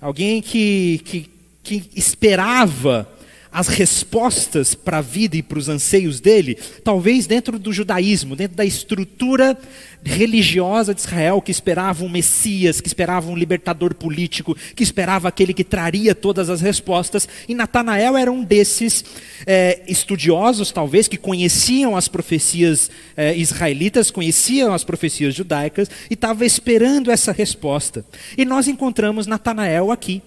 alguém 0.00 0.40
que, 0.40 1.00
que, 1.04 1.30
que 1.62 1.90
esperava 1.94 3.08
as 3.52 3.68
respostas 3.68 4.74
para 4.74 4.98
a 4.98 5.02
vida 5.02 5.36
e 5.36 5.42
para 5.42 5.58
os 5.58 5.68
anseios 5.68 6.20
dele, 6.20 6.56
talvez 6.82 7.26
dentro 7.26 7.58
do 7.58 7.72
judaísmo, 7.72 8.34
dentro 8.34 8.56
da 8.56 8.64
estrutura 8.64 9.58
religiosa 10.02 10.94
de 10.94 11.00
Israel, 11.00 11.40
que 11.40 11.50
esperava 11.50 12.02
um 12.02 12.08
Messias, 12.08 12.80
que 12.80 12.88
esperava 12.88 13.30
um 13.30 13.36
libertador 13.36 13.94
político, 13.94 14.56
que 14.74 14.82
esperava 14.82 15.28
aquele 15.28 15.52
que 15.52 15.62
traria 15.62 16.14
todas 16.14 16.48
as 16.48 16.60
respostas. 16.60 17.28
E 17.46 17.54
Natanael 17.54 18.16
era 18.16 18.32
um 18.32 18.42
desses 18.42 19.04
é, 19.46 19.82
estudiosos, 19.86 20.72
talvez, 20.72 21.06
que 21.06 21.18
conheciam 21.18 21.94
as 21.94 22.08
profecias 22.08 22.90
é, 23.16 23.36
israelitas, 23.36 24.10
conheciam 24.10 24.72
as 24.72 24.82
profecias 24.82 25.34
judaicas 25.34 25.90
e 26.10 26.14
estava 26.14 26.46
esperando 26.46 27.10
essa 27.10 27.32
resposta. 27.32 28.04
E 28.36 28.44
nós 28.44 28.66
encontramos 28.66 29.26
Natanael 29.26 29.90
aqui 29.90 30.22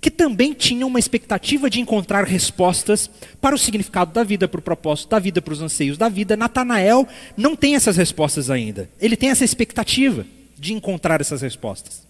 que 0.00 0.10
também 0.10 0.54
tinham 0.54 0.88
uma 0.88 0.98
expectativa 0.98 1.68
de 1.68 1.80
encontrar 1.80 2.24
respostas 2.24 3.10
para 3.40 3.54
o 3.54 3.58
significado 3.58 4.12
da 4.12 4.24
vida, 4.24 4.48
para 4.48 4.58
o 4.58 4.62
propósito 4.62 5.10
da 5.10 5.18
vida, 5.18 5.42
para 5.42 5.52
os 5.52 5.60
anseios 5.60 5.98
da 5.98 6.08
vida. 6.08 6.36
Natanael 6.36 7.06
não 7.36 7.54
tem 7.54 7.74
essas 7.74 7.96
respostas 7.96 8.48
ainda. 8.48 8.88
Ele 8.98 9.16
tem 9.16 9.28
essa 9.28 9.44
expectativa 9.44 10.24
de 10.58 10.72
encontrar 10.72 11.20
essas 11.20 11.42
respostas. 11.42 12.02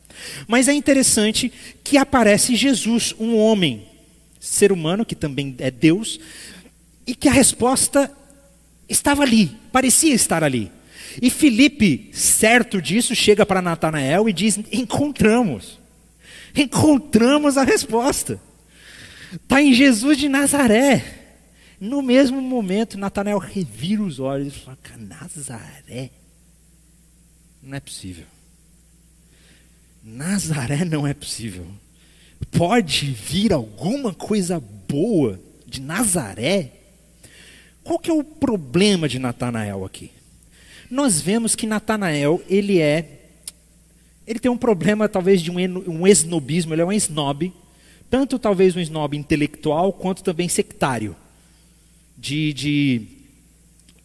Mas 0.47 0.69
é 0.69 0.73
interessante 0.73 1.53
que 1.83 1.97
aparece 1.97 2.55
Jesus, 2.55 3.15
um 3.19 3.37
homem, 3.37 3.87
ser 4.39 4.71
humano, 4.71 5.05
que 5.05 5.15
também 5.15 5.55
é 5.59 5.71
Deus, 5.71 6.21
e 7.07 7.15
que 7.15 7.29
a 7.29 7.33
resposta 7.33 8.11
estava 8.89 9.23
ali, 9.23 9.51
parecia 9.73 10.15
estar 10.15 10.45
ali. 10.45 10.71
E 11.21 11.29
Felipe, 11.29 12.11
certo 12.13 12.81
disso, 12.81 13.17
chega 13.17 13.45
para 13.45 13.61
Natanael 13.61 14.29
e 14.29 14.33
diz: 14.33 14.61
Encontramos 14.71 15.80
encontramos 16.55 17.57
a 17.57 17.65
resposta. 17.65 18.41
Está 19.33 19.63
em 19.63 19.73
Jesus 19.73 20.19
de 20.19 20.29
Nazaré. 20.29 21.19
No 21.81 22.03
mesmo 22.03 22.41
momento, 22.41 22.99
Natanael 22.99 23.39
revira 23.39 24.03
os 24.03 24.19
olhos 24.19 24.55
e 24.55 24.59
fala: 24.59 24.79
Nazaré? 24.99 26.11
Não 27.63 27.77
é 27.77 27.81
possível. 27.81 28.27
Nazaré 30.03 30.85
não 30.85 31.07
é 31.07 31.15
possível. 31.15 31.67
Pode 32.51 33.07
vir 33.07 33.53
alguma 33.53 34.15
coisa 34.15 34.61
boa 34.89 35.41
de 35.67 35.81
Nazaré? 35.81 36.73
Qual 37.85 37.99
que 37.99 38.11
é 38.11 38.15
o 38.15 38.25
problema 38.25 39.09
de 39.09 39.19
Natanael 39.19 39.85
aqui? 39.85 40.11
Nós 40.91 41.21
vemos 41.21 41.55
que 41.55 41.67
Natanael, 41.67 42.43
ele 42.49 42.81
é 42.81 43.20
ele 44.27 44.39
tem 44.39 44.51
um 44.51 44.57
problema 44.57 45.09
talvez 45.09 45.43
de 45.43 45.51
um, 45.51 45.57
um 45.89 46.07
esnobismo, 46.07 46.75
ele 46.75 46.83
é 46.83 46.85
um 46.85 46.93
snob, 46.93 47.53
tanto 48.09 48.39
talvez 48.39 48.77
um 48.77 48.81
snob 48.81 49.17
intelectual 49.17 49.93
quanto 49.93 50.23
também 50.23 50.49
sectário. 50.49 51.17
De, 52.17 52.53
de 52.53 53.07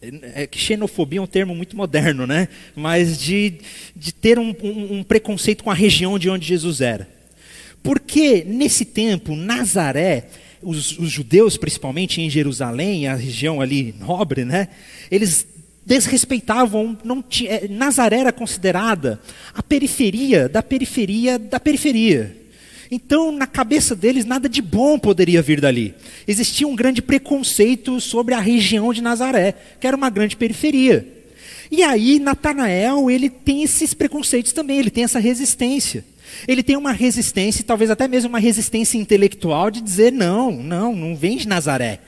é 0.00 0.48
xenofobia 0.52 1.18
é 1.18 1.22
um 1.22 1.26
termo 1.26 1.54
muito 1.54 1.76
moderno, 1.76 2.26
né? 2.26 2.48
Mas 2.74 3.18
de, 3.18 3.54
de 3.94 4.12
ter 4.12 4.38
um, 4.38 4.54
um, 4.62 4.98
um 4.98 5.02
preconceito 5.02 5.64
com 5.64 5.70
a 5.70 5.74
região 5.74 6.18
de 6.18 6.30
onde 6.30 6.46
Jesus 6.46 6.80
era. 6.80 7.08
Porque 7.82 8.44
nesse 8.44 8.84
tempo, 8.84 9.34
Nazaré, 9.34 10.28
os, 10.62 10.98
os, 10.98 11.10
judeus, 11.10 11.56
principalmente 11.56 12.20
em 12.20 12.28
Jerusalém, 12.28 13.06
a 13.06 13.14
região 13.14 13.60
ali 13.60 13.94
nobre, 13.98 14.44
né? 14.44 14.68
Eles 15.10 15.46
desrespeitavam, 15.86 16.98
não 17.04 17.22
tinha, 17.22 17.52
é, 17.52 17.68
Nazaré 17.68 18.18
era 18.18 18.32
considerada 18.32 19.20
a 19.54 19.62
periferia 19.62 20.48
da 20.48 20.62
periferia 20.62 21.38
da 21.38 21.60
periferia. 21.60 22.36
Então, 22.90 23.32
na 23.32 23.46
cabeça 23.46 23.94
deles, 23.96 24.24
nada 24.24 24.48
de 24.48 24.60
bom 24.60 24.98
poderia 24.98 25.42
vir 25.42 25.60
dali. 25.60 25.94
Existia 26.26 26.66
um 26.66 26.76
grande 26.76 27.00
preconceito 27.00 28.00
sobre 28.00 28.34
a 28.34 28.40
região 28.40 28.92
de 28.92 29.00
Nazaré, 29.00 29.54
que 29.80 29.86
era 29.86 29.96
uma 29.96 30.10
grande 30.10 30.36
periferia. 30.36 31.06
E 31.70 31.82
aí, 31.82 32.20
Natanael, 32.20 33.10
ele 33.10 33.28
tem 33.28 33.64
esses 33.64 33.92
preconceitos 33.92 34.52
também, 34.52 34.78
ele 34.78 34.90
tem 34.90 35.02
essa 35.02 35.18
resistência. 35.18 36.04
Ele 36.46 36.62
tem 36.62 36.76
uma 36.76 36.92
resistência, 36.92 37.64
talvez 37.64 37.90
até 37.90 38.06
mesmo 38.06 38.28
uma 38.28 38.38
resistência 38.38 38.98
intelectual 38.98 39.68
de 39.70 39.80
dizer: 39.80 40.12
não, 40.12 40.52
não, 40.52 40.94
não 40.94 41.16
vem 41.16 41.36
de 41.36 41.48
Nazaré 41.48 42.00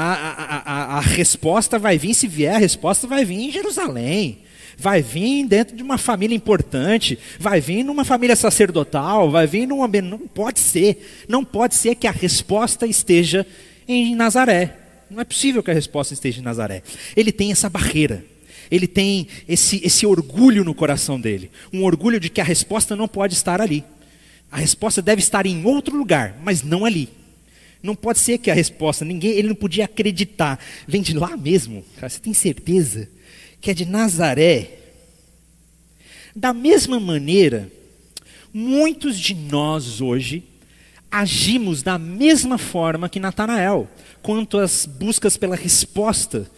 a, 0.00 0.62
a, 0.64 0.98
a, 0.98 1.00
resposta 1.00 1.78
vai 1.78 1.98
vir, 1.98 2.14
se 2.14 2.26
vier, 2.26 2.54
a 2.54 2.58
resposta 2.58 3.06
vai 3.06 3.24
vir 3.24 3.40
em 3.40 3.50
Jerusalém 3.50 4.38
vai 4.76 5.02
vir 5.02 5.46
dentro 5.46 5.76
de 5.76 5.82
uma 5.82 5.98
família 5.98 6.34
importante, 6.34 7.18
vai 7.38 7.60
vir 7.60 7.84
numa 7.84 8.04
família 8.04 8.34
sacerdotal, 8.34 9.30
vai 9.30 9.46
vir 9.46 9.66
num 9.66 9.82
ambiente. 9.82 10.08
Não 10.08 10.18
pode 10.18 10.60
ser. 10.60 11.24
Não 11.28 11.44
pode 11.44 11.74
ser 11.74 11.94
que 11.94 12.06
a 12.06 12.10
resposta 12.10 12.86
esteja 12.86 13.46
em 13.86 14.14
Nazaré. 14.14 14.76
Não 15.10 15.20
é 15.20 15.24
possível 15.24 15.62
que 15.62 15.70
a 15.70 15.74
resposta 15.74 16.14
esteja 16.14 16.40
em 16.40 16.44
Nazaré. 16.44 16.82
Ele 17.16 17.30
tem 17.30 17.52
essa 17.52 17.68
barreira. 17.68 18.24
Ele 18.70 18.86
tem 18.86 19.28
esse, 19.46 19.80
esse 19.84 20.06
orgulho 20.06 20.64
no 20.64 20.74
coração 20.74 21.20
dele. 21.20 21.50
Um 21.72 21.84
orgulho 21.84 22.18
de 22.18 22.30
que 22.30 22.40
a 22.40 22.44
resposta 22.44 22.96
não 22.96 23.06
pode 23.06 23.34
estar 23.34 23.60
ali. 23.60 23.84
A 24.50 24.56
resposta 24.56 25.02
deve 25.02 25.20
estar 25.20 25.46
em 25.46 25.64
outro 25.64 25.96
lugar, 25.96 26.36
mas 26.42 26.62
não 26.62 26.84
ali. 26.84 27.08
Não 27.82 27.94
pode 27.94 28.20
ser 28.20 28.38
que 28.38 28.50
a 28.50 28.54
resposta, 28.54 29.04
ninguém, 29.04 29.32
ele 29.32 29.48
não 29.48 29.54
podia 29.54 29.86
acreditar. 29.86 30.58
Vem 30.86 31.02
de 31.02 31.16
lá 31.16 31.36
mesmo? 31.36 31.84
Cara, 31.96 32.08
você 32.08 32.20
tem 32.20 32.32
certeza 32.32 33.08
que 33.60 33.70
é 33.70 33.74
de 33.74 33.84
Nazaré? 33.84 34.78
Da 36.34 36.52
mesma 36.52 37.00
maneira, 37.00 37.70
muitos 38.54 39.18
de 39.18 39.34
nós 39.34 40.00
hoje 40.00 40.44
agimos 41.10 41.82
da 41.82 41.98
mesma 41.98 42.56
forma 42.56 43.08
que 43.08 43.20
Natanael, 43.20 43.88
quanto 44.22 44.58
às 44.58 44.86
buscas 44.86 45.36
pela 45.36 45.54
resposta, 45.54 46.50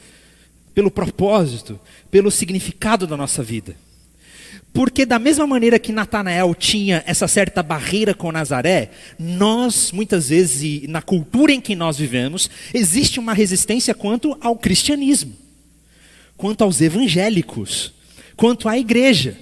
pelo 0.73 0.91
propósito, 0.91 1.81
pelo 2.11 2.31
significado 2.31 3.07
da 3.07 3.17
nossa 3.17 3.43
vida. 3.43 3.77
Porque 4.75 5.07
da 5.07 5.21
mesma 5.21 5.47
maneira 5.47 5.79
que 5.79 5.93
Natanael 5.93 6.53
tinha 6.53 7.05
essa 7.07 7.29
certa 7.29 7.63
barreira 7.63 8.13
com 8.13 8.33
Nazaré, 8.33 8.91
nós, 9.17 9.93
muitas 9.93 10.31
vezes, 10.31 10.89
na 10.89 11.01
cultura 11.01 11.53
em 11.53 11.61
que 11.61 11.77
nós 11.77 11.97
vivemos, 11.97 12.51
existe 12.75 13.21
uma 13.21 13.33
resistência 13.33 13.95
quanto 13.95 14.37
ao 14.41 14.57
cristianismo, 14.57 15.33
quanto 16.37 16.65
aos 16.65 16.81
evangélicos, 16.81 17.95
quanto 18.37 18.69
à 18.69 18.77
igreja. 18.77 19.39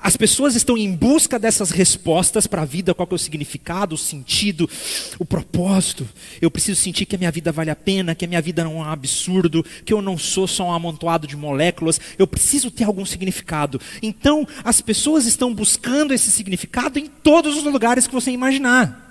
As 0.00 0.16
pessoas 0.16 0.54
estão 0.54 0.76
em 0.76 0.94
busca 0.94 1.38
dessas 1.38 1.70
respostas 1.70 2.46
para 2.46 2.62
a 2.62 2.64
vida, 2.64 2.94
qual 2.94 3.08
é 3.10 3.14
o 3.14 3.18
significado, 3.18 3.94
o 3.94 3.98
sentido, 3.98 4.68
o 5.18 5.24
propósito. 5.24 6.08
Eu 6.40 6.50
preciso 6.50 6.80
sentir 6.80 7.06
que 7.06 7.16
a 7.16 7.18
minha 7.18 7.30
vida 7.30 7.50
vale 7.50 7.70
a 7.70 7.76
pena, 7.76 8.14
que 8.14 8.24
a 8.24 8.28
minha 8.28 8.42
vida 8.42 8.62
não 8.62 8.72
é 8.72 8.76
um 8.76 8.84
absurdo, 8.84 9.64
que 9.84 9.92
eu 9.92 10.02
não 10.02 10.18
sou 10.18 10.46
só 10.46 10.68
um 10.68 10.72
amontoado 10.72 11.26
de 11.26 11.36
moléculas. 11.36 12.00
Eu 12.18 12.26
preciso 12.26 12.70
ter 12.70 12.84
algum 12.84 13.04
significado. 13.04 13.80
Então, 14.02 14.46
as 14.62 14.80
pessoas 14.80 15.26
estão 15.26 15.52
buscando 15.54 16.12
esse 16.12 16.30
significado 16.30 16.98
em 16.98 17.06
todos 17.06 17.56
os 17.56 17.64
lugares 17.64 18.06
que 18.06 18.14
você 18.14 18.30
imaginar 18.30 19.05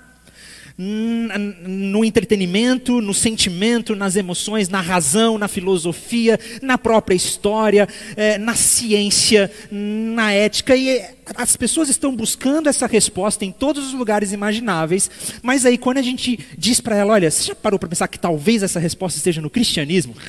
no 0.78 2.04
entretenimento, 2.04 3.00
no 3.00 3.14
sentimento, 3.14 3.96
nas 3.96 4.14
emoções, 4.14 4.68
na 4.68 4.80
razão, 4.80 5.38
na 5.38 5.48
filosofia, 5.48 6.38
na 6.60 6.76
própria 6.76 7.14
história, 7.14 7.88
é, 8.14 8.36
na 8.36 8.54
ciência, 8.54 9.50
na 9.70 10.32
ética. 10.32 10.76
E 10.76 11.02
as 11.34 11.56
pessoas 11.56 11.88
estão 11.88 12.14
buscando 12.14 12.68
essa 12.68 12.86
resposta 12.86 13.44
em 13.44 13.50
todos 13.50 13.86
os 13.86 13.94
lugares 13.94 14.32
imagináveis, 14.32 15.10
mas 15.42 15.64
aí 15.64 15.78
quando 15.78 15.98
a 15.98 16.02
gente 16.02 16.38
diz 16.58 16.78
para 16.78 16.96
ela: 16.96 17.14
olha, 17.14 17.30
você 17.30 17.44
já 17.44 17.54
parou 17.54 17.78
para 17.78 17.88
pensar 17.88 18.08
que 18.08 18.18
talvez 18.18 18.62
essa 18.62 18.78
resposta 18.78 19.16
esteja 19.16 19.40
no 19.40 19.48
cristianismo? 19.48 20.14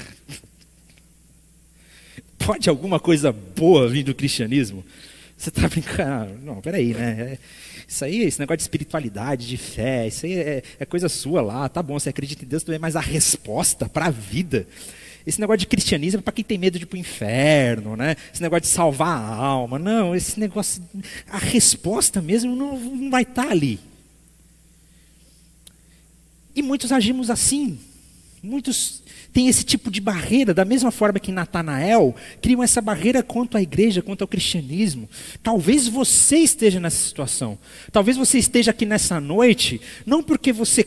Pode 2.39 2.69
alguma 2.69 3.01
coisa 3.01 3.33
boa 3.33 3.89
vir 3.89 4.03
do 4.03 4.15
cristianismo? 4.15 4.85
Você 5.37 5.49
está 5.49 5.67
brincando? 5.67 6.39
Não, 6.43 6.59
peraí, 6.61 6.93
né? 6.93 7.33
É, 7.33 7.37
isso 7.87 8.03
aí, 8.03 8.23
esse 8.23 8.39
negócio 8.39 8.57
de 8.57 8.63
espiritualidade, 8.63 9.47
de 9.47 9.55
fé, 9.55 10.07
isso 10.07 10.25
aí 10.25 10.33
é, 10.33 10.63
é 10.79 10.85
coisa 10.85 11.07
sua 11.07 11.41
lá, 11.41 11.69
tá 11.69 11.81
bom, 11.83 11.97
você 11.99 12.09
acredita 12.09 12.43
em 12.43 12.47
Deus 12.47 12.63
também, 12.63 12.79
mas 12.79 12.95
a 12.95 12.99
resposta 12.99 13.87
para 13.87 14.07
a 14.07 14.09
vida, 14.09 14.67
esse 15.25 15.39
negócio 15.39 15.59
de 15.59 15.67
cristianismo 15.67 16.19
é 16.19 16.21
para 16.23 16.33
quem 16.33 16.43
tem 16.43 16.57
medo 16.57 16.79
de 16.79 16.83
ir 16.83 16.87
para 16.87 16.97
o 16.97 16.99
inferno, 16.99 17.95
né? 17.95 18.15
Esse 18.33 18.41
negócio 18.41 18.61
de 18.61 18.67
salvar 18.67 19.09
a 19.09 19.35
alma, 19.35 19.77
não, 19.77 20.15
esse 20.15 20.39
negócio, 20.39 20.81
a 21.29 21.37
resposta 21.37 22.19
mesmo 22.19 22.55
não, 22.55 22.79
não 22.79 23.11
vai 23.11 23.21
estar 23.21 23.45
tá 23.45 23.51
ali. 23.51 23.79
E 26.55 26.63
muitos 26.63 26.91
agimos 26.91 27.29
assim, 27.29 27.79
muitos 28.41 29.03
tem 29.33 29.47
esse 29.47 29.63
tipo 29.63 29.91
de 29.91 30.01
barreira, 30.01 30.53
da 30.53 30.65
mesma 30.65 30.91
forma 30.91 31.19
que 31.19 31.31
Natanael 31.31 32.15
criam 32.41 32.63
essa 32.63 32.81
barreira 32.81 33.21
quanto 33.21 33.57
à 33.57 33.61
igreja, 33.61 34.01
quanto 34.01 34.21
ao 34.21 34.27
cristianismo. 34.27 35.09
Talvez 35.43 35.87
você 35.87 36.37
esteja 36.37 36.79
nessa 36.79 36.97
situação. 36.97 37.57
Talvez 37.91 38.17
você 38.17 38.37
esteja 38.37 38.71
aqui 38.71 38.85
nessa 38.85 39.19
noite, 39.19 39.79
não 40.05 40.23
porque 40.23 40.51
você, 40.51 40.85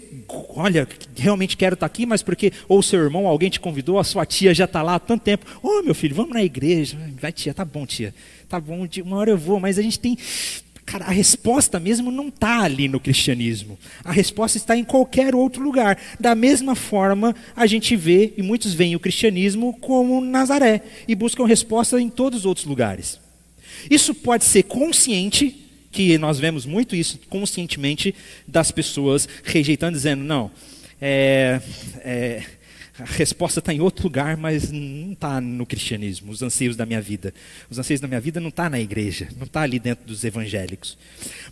olha, 0.51 0.89
realmente 1.17 1.57
quero 1.57 1.75
estar 1.75 1.87
aqui, 1.87 2.07
mas 2.07 2.23
porque 2.23 2.53
ou 2.69 2.83
seu 2.83 3.01
irmão, 3.01 3.27
alguém 3.27 3.51
te 3.51 3.61
convidou, 3.61 3.99
a 3.99 4.05
sua 4.05 4.27
tia 4.27 4.55
já 4.55 4.65
está 4.65 4.83
lá 4.83 4.97
há 4.97 4.99
tanto 4.99 5.23
tempo. 5.23 5.47
Ô 5.63 5.81
oh, 5.81 5.83
meu 5.83 5.95
filho, 5.95 6.15
vamos 6.15 6.33
na 6.33 6.43
igreja. 6.43 6.99
Vai 7.21 7.33
tia, 7.33 7.55
tá 7.55 7.65
bom 7.65 7.87
tia. 7.87 8.15
Tá 8.49 8.59
bom, 8.59 8.87
uma 9.05 9.17
hora 9.17 9.31
eu 9.31 9.39
vou, 9.39 9.61
mas 9.61 9.79
a 9.79 9.83
gente 9.83 10.01
tem 10.01 10.19
Cara, 10.91 11.05
a 11.05 11.13
resposta 11.13 11.79
mesmo 11.79 12.11
não 12.11 12.27
está 12.27 12.63
ali 12.63 12.89
no 12.89 12.99
cristianismo. 12.99 13.79
A 14.03 14.11
resposta 14.11 14.59
está 14.59 14.77
em 14.77 14.83
qualquer 14.83 15.37
outro 15.37 15.63
lugar. 15.63 15.97
Da 16.19 16.35
mesma 16.35 16.75
forma, 16.75 17.33
a 17.55 17.65
gente 17.65 17.95
vê, 17.95 18.33
e 18.37 18.43
muitos 18.43 18.75
veem 18.75 18.97
o 18.97 18.99
cristianismo 18.99 19.73
como 19.75 20.21
Nazaré, 20.21 20.83
e 21.07 21.15
buscam 21.15 21.47
resposta 21.47 22.01
em 22.01 22.09
todos 22.09 22.41
os 22.41 22.45
outros 22.45 22.67
lugares. 22.67 23.21
Isso 23.89 24.13
pode 24.13 24.45
ser 24.45 24.65
consciente, 24.65 25.65
que 25.93 26.19
nós 26.19 26.41
vemos 26.41 26.67
muito 26.67 26.97
isso 26.97 27.21
conscientemente 27.29 28.13
das 28.45 28.73
pessoas 28.73 29.29
rejeitando, 29.45 29.95
dizendo: 29.95 30.25
não, 30.25 30.51
é, 31.01 31.61
é, 32.01 32.43
a 33.01 33.05
resposta 33.05 33.61
está 33.61 33.73
em 33.73 33.81
outro 33.81 34.05
lugar, 34.05 34.37
mas 34.37 34.71
não 34.71 35.13
está 35.13 35.41
no 35.41 35.65
cristianismo, 35.65 36.31
os 36.31 36.43
anseios 36.43 36.77
da 36.77 36.85
minha 36.85 37.01
vida. 37.01 37.33
Os 37.71 37.79
anseios 37.79 38.01
da 38.01 38.07
minha 38.07 38.21
vida 38.21 38.41
não 38.41 38.49
está 38.49 38.69
na 38.69 38.79
igreja, 38.79 39.29
não 39.37 39.47
está 39.47 39.63
ali 39.63 39.79
dentro 39.79 40.07
dos 40.07 40.23
evangélicos. 40.23 40.99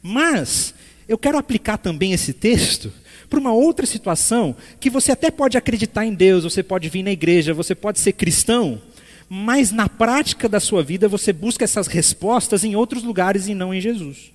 Mas 0.02 0.74
eu 1.08 1.16
quero 1.16 1.38
aplicar 1.38 1.78
também 1.78 2.12
esse 2.12 2.32
texto 2.32 2.92
para 3.30 3.40
uma 3.40 3.52
outra 3.52 3.86
situação 3.86 4.54
que 4.78 4.90
você 4.90 5.12
até 5.12 5.30
pode 5.30 5.56
acreditar 5.56 6.04
em 6.04 6.14
Deus, 6.14 6.44
você 6.44 6.62
pode 6.62 6.88
vir 6.88 7.02
na 7.02 7.10
igreja, 7.10 7.54
você 7.54 7.74
pode 7.74 7.98
ser 7.98 8.12
cristão, 8.12 8.80
mas 9.28 9.70
na 9.70 9.88
prática 9.88 10.48
da 10.48 10.60
sua 10.60 10.82
vida 10.82 11.08
você 11.08 11.32
busca 11.32 11.64
essas 11.64 11.86
respostas 11.86 12.64
em 12.64 12.76
outros 12.76 13.02
lugares 13.02 13.48
e 13.48 13.54
não 13.54 13.72
em 13.72 13.80
Jesus. 13.80 14.32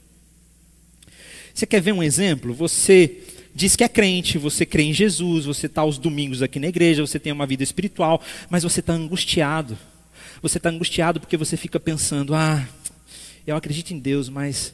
Você 1.54 1.66
quer 1.68 1.82
ver 1.82 1.92
um 1.92 2.02
exemplo? 2.02 2.54
Você 2.54 3.22
diz 3.54 3.76
que 3.76 3.84
é 3.84 3.90
crente, 3.90 4.38
você 4.38 4.66
crê 4.66 4.84
em 4.84 4.94
Jesus, 4.94 5.46
você 5.46 5.68
está 5.68 5.82
aos 5.82 5.98
domingos 5.98 6.42
aqui 6.42 6.60
na 6.60 6.68
igreja, 6.68 7.06
você 7.06 7.20
tem 7.20 7.32
uma 7.32 7.46
vida 7.46 7.64
espiritual, 7.64 8.22
mas 8.50 8.64
você 8.64 8.80
está 8.80 8.94
angustiado. 8.94 9.78
Você 10.42 10.58
está 10.58 10.70
angustiado 10.70 11.20
porque 11.20 11.38
você 11.38 11.56
fica 11.56 11.80
pensando: 11.80 12.36
ah, 12.36 12.68
eu 13.46 13.56
acredito 13.56 13.92
em 13.92 14.00
Deus, 14.00 14.30
mas 14.30 14.74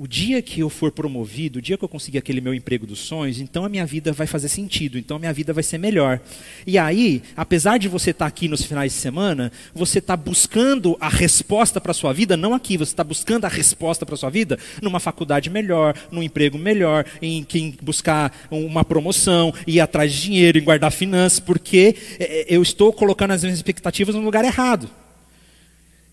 o 0.00 0.08
dia 0.08 0.40
que 0.40 0.60
eu 0.60 0.70
for 0.70 0.90
promovido, 0.90 1.58
o 1.58 1.62
dia 1.62 1.76
que 1.76 1.84
eu 1.84 1.88
conseguir 1.88 2.16
aquele 2.16 2.40
meu 2.40 2.54
emprego 2.54 2.86
dos 2.86 3.00
sonhos, 3.00 3.38
então 3.38 3.66
a 3.66 3.68
minha 3.68 3.84
vida 3.84 4.14
vai 4.14 4.26
fazer 4.26 4.48
sentido, 4.48 4.96
então 4.96 5.18
a 5.18 5.20
minha 5.20 5.32
vida 5.32 5.52
vai 5.52 5.62
ser 5.62 5.76
melhor. 5.76 6.18
E 6.66 6.78
aí, 6.78 7.22
apesar 7.36 7.78
de 7.78 7.86
você 7.86 8.08
estar 8.08 8.24
tá 8.24 8.26
aqui 8.26 8.48
nos 8.48 8.64
finais 8.64 8.94
de 8.94 8.98
semana, 8.98 9.52
você 9.74 9.98
está 9.98 10.16
buscando 10.16 10.96
a 10.98 11.10
resposta 11.10 11.82
para 11.82 11.90
a 11.90 11.94
sua 11.94 12.14
vida, 12.14 12.34
não 12.34 12.54
aqui, 12.54 12.78
você 12.78 12.92
está 12.92 13.04
buscando 13.04 13.44
a 13.44 13.48
resposta 13.48 14.06
para 14.06 14.14
a 14.14 14.16
sua 14.16 14.30
vida 14.30 14.58
numa 14.80 15.00
faculdade 15.00 15.50
melhor, 15.50 15.94
num 16.10 16.22
emprego 16.22 16.56
melhor, 16.56 17.04
em, 17.20 17.46
em 17.52 17.76
buscar 17.82 18.34
uma 18.50 18.82
promoção, 18.82 19.52
ir 19.66 19.80
atrás 19.80 20.14
de 20.14 20.22
dinheiro, 20.22 20.56
em 20.56 20.64
guardar 20.64 20.92
finanças, 20.92 21.40
porque 21.40 21.94
é, 22.18 22.24
é, 22.40 22.46
eu 22.48 22.62
estou 22.62 22.90
colocando 22.90 23.32
as 23.32 23.42
minhas 23.42 23.58
expectativas 23.58 24.14
no 24.14 24.22
lugar 24.22 24.46
errado. 24.46 24.88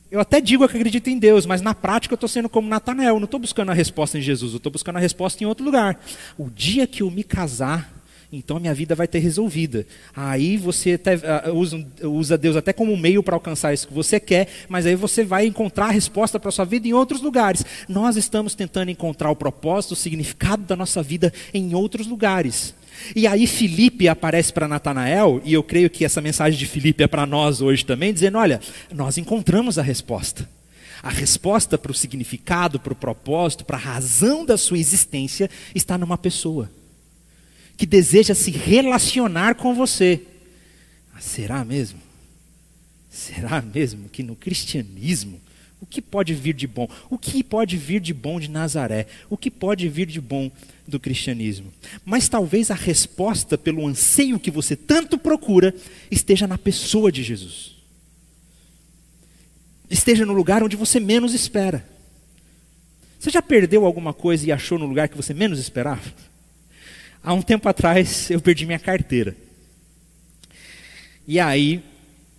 Eu 0.09 0.21
até 0.21 0.39
digo 0.39 0.67
que 0.67 0.77
acredito 0.77 1.09
em 1.09 1.19
Deus, 1.19 1.45
mas 1.45 1.61
na 1.61 1.75
prática 1.75 2.13
eu 2.13 2.15
estou 2.15 2.29
sendo 2.29 2.47
como 2.47 2.69
Natanael. 2.69 3.15
Eu 3.15 3.19
não 3.19 3.25
estou 3.25 3.39
buscando 3.39 3.71
a 3.71 3.73
resposta 3.73 4.17
em 4.17 4.21
Jesus, 4.21 4.53
eu 4.53 4.57
estou 4.57 4.71
buscando 4.71 4.95
a 4.97 4.99
resposta 4.99 5.43
em 5.43 5.47
outro 5.47 5.65
lugar. 5.65 5.99
O 6.37 6.49
dia 6.49 6.87
que 6.87 7.03
eu 7.03 7.11
me 7.11 7.23
casar, 7.23 7.93
então 8.31 8.55
a 8.55 8.59
minha 8.59 8.73
vida 8.73 8.95
vai 8.95 9.05
ter 9.05 9.19
resolvida. 9.19 9.85
Aí 10.15 10.55
você 10.55 10.93
até, 10.93 11.15
uh, 11.15 11.53
usa, 11.53 11.85
usa, 12.03 12.37
Deus 12.37 12.55
até 12.55 12.71
como 12.71 12.95
meio 12.95 13.21
para 13.21 13.35
alcançar 13.35 13.73
isso 13.73 13.87
que 13.87 13.93
você 13.93 14.17
quer, 14.17 14.47
mas 14.69 14.85
aí 14.85 14.95
você 14.95 15.25
vai 15.25 15.45
encontrar 15.45 15.87
a 15.87 15.91
resposta 15.91 16.39
para 16.39 16.49
a 16.49 16.53
sua 16.53 16.65
vida 16.65 16.87
em 16.87 16.93
outros 16.93 17.21
lugares. 17.21 17.65
Nós 17.89 18.15
estamos 18.15 18.55
tentando 18.55 18.91
encontrar 18.91 19.29
o 19.29 19.35
propósito, 19.35 19.91
o 19.91 19.95
significado 19.95 20.63
da 20.63 20.75
nossa 20.75 21.03
vida 21.03 21.33
em 21.53 21.75
outros 21.75 22.07
lugares. 22.07 22.73
E 23.15 23.27
aí 23.27 23.47
Felipe 23.47 24.07
aparece 24.07 24.51
para 24.51 24.67
Natanael, 24.67 25.41
e 25.43 25.53
eu 25.53 25.63
creio 25.63 25.89
que 25.89 26.05
essa 26.05 26.21
mensagem 26.21 26.57
de 26.57 26.65
Felipe 26.65 27.03
é 27.03 27.07
para 27.07 27.25
nós 27.25 27.61
hoje 27.61 27.85
também, 27.85 28.13
dizendo: 28.13 28.37
olha, 28.37 28.59
nós 28.93 29.17
encontramos 29.17 29.77
a 29.77 29.81
resposta. 29.81 30.49
A 31.01 31.09
resposta 31.09 31.77
para 31.77 31.91
o 31.91 31.95
significado, 31.95 32.79
para 32.79 32.93
o 32.93 32.95
propósito, 32.95 33.63
para 33.63 33.77
a 33.77 33.79
razão 33.79 34.45
da 34.45 34.57
sua 34.57 34.79
existência 34.79 35.49
está 35.75 35.97
numa 35.97 36.17
pessoa 36.17 36.69
que 37.77 37.85
deseja 37.85 38.33
se 38.33 38.49
relacionar 38.49 39.55
com 39.55 39.75
você. 39.75 40.21
Ah, 41.13 41.21
será 41.21 41.63
mesmo? 41.63 41.99
Será 43.09 43.61
mesmo 43.61 44.09
que 44.09 44.23
no 44.23 44.35
cristianismo 44.35 45.39
o 45.79 45.85
que 45.85 46.01
pode 46.01 46.33
vir 46.33 46.55
de 46.55 46.65
bom? 46.65 46.89
O 47.09 47.17
que 47.17 47.43
pode 47.43 47.77
vir 47.77 47.99
de 47.99 48.13
bom 48.13 48.39
de 48.39 48.49
Nazaré? 48.49 49.05
O 49.29 49.37
que 49.37 49.51
pode 49.51 49.87
vir 49.87 50.07
de 50.07 50.19
bom 50.19 50.51
do 50.87 50.99
cristianismo? 50.99 51.73
Mas 52.05 52.29
talvez 52.29 52.71
a 52.71 52.75
resposta 52.75 53.57
pelo 53.57 53.85
anseio 53.85 54.39
que 54.39 54.49
você 54.49 54.75
tanto 54.75 55.17
procura 55.17 55.73
esteja 56.09 56.47
na 56.47 56.57
pessoa 56.57 57.11
de 57.11 57.23
Jesus. 57.23 57.75
Esteja 59.89 60.25
no 60.25 60.33
lugar 60.33 60.63
onde 60.63 60.75
você 60.75 60.99
menos 60.99 61.33
espera. 61.33 61.87
Você 63.19 63.29
já 63.29 63.41
perdeu 63.41 63.85
alguma 63.85 64.13
coisa 64.13 64.47
e 64.47 64.51
achou 64.51 64.77
no 64.77 64.85
lugar 64.85 65.09
que 65.09 65.17
você 65.17 65.33
menos 65.33 65.59
esperava? 65.59 66.13
Há 67.23 67.33
um 67.33 67.41
tempo 67.41 67.67
atrás 67.67 68.29
eu 68.29 68.39
perdi 68.39 68.65
minha 68.65 68.79
carteira. 68.79 69.35
E 71.27 71.39
aí 71.39 71.83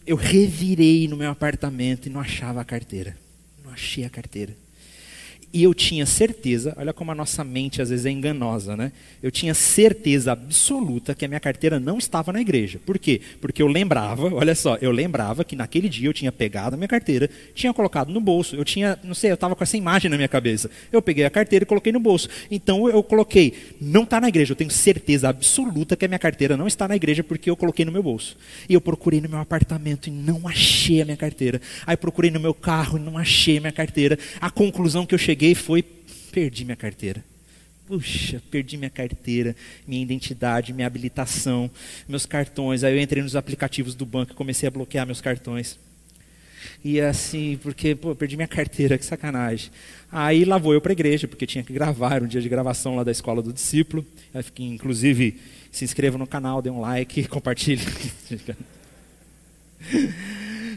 eu 0.07 0.16
revirei 0.16 1.07
no 1.07 1.16
meu 1.16 1.31
apartamento 1.31 2.07
e 2.07 2.11
não 2.11 2.20
achava 2.20 2.61
a 2.61 2.64
carteira 2.64 3.16
achei 3.79 4.05
a 4.05 4.11
carteira. 4.11 4.55
E 5.50 5.62
eu 5.62 5.72
tinha 5.72 6.04
certeza, 6.04 6.74
olha 6.76 6.92
como 6.92 7.11
a 7.11 7.14
nossa 7.14 7.42
mente 7.42 7.80
às 7.80 7.88
vezes 7.88 8.04
é 8.04 8.11
enganosa, 8.11 8.76
né? 8.76 8.92
Eu 9.22 9.30
tinha 9.30 9.54
certeza 9.54 10.32
absoluta 10.32 11.14
que 11.14 11.24
a 11.24 11.28
minha 11.28 11.40
carteira 11.40 11.80
não 11.80 11.96
estava 11.96 12.30
na 12.30 12.40
igreja. 12.40 12.78
Por 12.84 12.98
quê? 12.98 13.22
Porque 13.40 13.62
eu 13.62 13.66
lembrava, 13.66 14.28
olha 14.34 14.54
só, 14.54 14.76
eu 14.76 14.90
lembrava 14.90 15.44
que 15.44 15.56
naquele 15.56 15.88
dia 15.88 16.06
eu 16.06 16.12
tinha 16.12 16.30
pegado 16.30 16.74
a 16.74 16.76
minha 16.76 16.88
carteira, 16.88 17.30
tinha 17.54 17.72
colocado 17.72 18.12
no 18.12 18.20
bolso. 18.20 18.56
Eu 18.56 18.64
tinha, 18.64 18.98
não 19.02 19.14
sei, 19.14 19.30
eu 19.30 19.37
estava 19.37 19.56
com 19.56 19.64
essa 19.64 19.74
imagem 19.74 20.11
na 20.11 20.16
minha 20.16 20.28
cabeça. 20.28 20.70
Eu 20.92 21.00
peguei 21.00 21.24
a 21.24 21.30
carteira 21.30 21.62
e 21.62 21.66
coloquei 21.66 21.92
no 21.92 22.00
bolso. 22.00 22.28
Então 22.50 22.87
eu 22.87 23.02
coloquei, 23.02 23.54
não 23.80 24.02
está 24.02 24.20
na 24.20 24.28
igreja. 24.28 24.52
Eu 24.52 24.56
tenho 24.56 24.70
certeza 24.70 25.30
absoluta 25.30 25.96
que 25.96 26.04
a 26.04 26.08
minha 26.08 26.18
carteira 26.18 26.58
não 26.58 26.66
está 26.66 26.87
na 26.87 26.94
igreja 26.94 27.24
porque 27.24 27.48
eu 27.48 27.56
coloquei 27.56 27.87
no 27.87 27.92
meu 27.92 28.02
bolso. 28.02 28.37
E 28.68 28.74
eu 28.74 28.82
procurei 28.82 29.22
no 29.22 29.30
meu 29.30 29.38
apartamento 29.38 30.08
e 30.08 30.11
não 30.11 30.46
achei 30.46 31.00
a 31.00 31.06
minha 31.06 31.16
carteira. 31.16 31.58
Aí 31.87 31.96
procurei 31.96 32.30
no 32.30 32.38
meu 32.38 32.52
carro 32.52 32.98
e 32.98 33.00
não 33.00 33.16
achei 33.16 33.56
a 33.56 33.61
minha 33.62 33.72
carteira. 33.72 34.18
A 34.42 34.50
conclusão 34.50 35.06
que 35.06 35.14
eu 35.14 35.18
cheguei 35.18 35.38
cheguei 35.38 35.55
foi: 35.55 35.83
perdi 36.33 36.64
minha 36.64 36.77
carteira. 36.77 37.24
Puxa, 37.87 38.42
perdi 38.51 38.77
minha 38.77 38.90
carteira, 38.90 39.57
minha 39.87 40.03
identidade, 40.03 40.74
minha 40.74 40.87
habilitação, 40.87 41.70
meus 42.07 42.27
cartões. 42.27 42.85
Aí 42.85 42.94
eu 42.94 43.01
entrei 43.01 43.22
nos 43.22 43.35
aplicativos 43.35 43.94
do 43.94 44.05
banco 44.05 44.33
e 44.33 44.35
comecei 44.35 44.66
a 44.66 44.70
bloquear 44.70 45.07
meus 45.07 45.22
cartões. 45.22 45.79
E 46.85 47.01
assim, 47.01 47.59
porque, 47.62 47.94
pô, 47.94 48.14
perdi 48.14 48.37
minha 48.37 48.48
carteira, 48.48 48.98
que 48.98 49.07
sacanagem. 49.07 49.70
Aí 50.12 50.44
lá 50.44 50.59
vou 50.59 50.74
eu 50.74 50.83
para 50.83 50.92
a 50.92 50.94
igreja, 50.94 51.27
porque 51.27 51.46
tinha 51.46 51.64
que 51.64 51.72
gravar, 51.72 52.22
um 52.22 52.27
dia 52.27 52.42
de 52.42 52.48
gravação 52.48 52.94
lá 52.94 53.05
da 53.05 53.12
escola 53.12 53.40
do 53.40 53.55
discípulo. 53.55 54.05
Inclusive, 54.59 55.40
se 55.72 55.85
inscreva 55.85 56.18
no 56.18 56.27
canal, 56.27 56.61
dê 56.61 56.68
um 56.68 56.81
like, 56.81 57.24
compartilhe. 57.29 57.83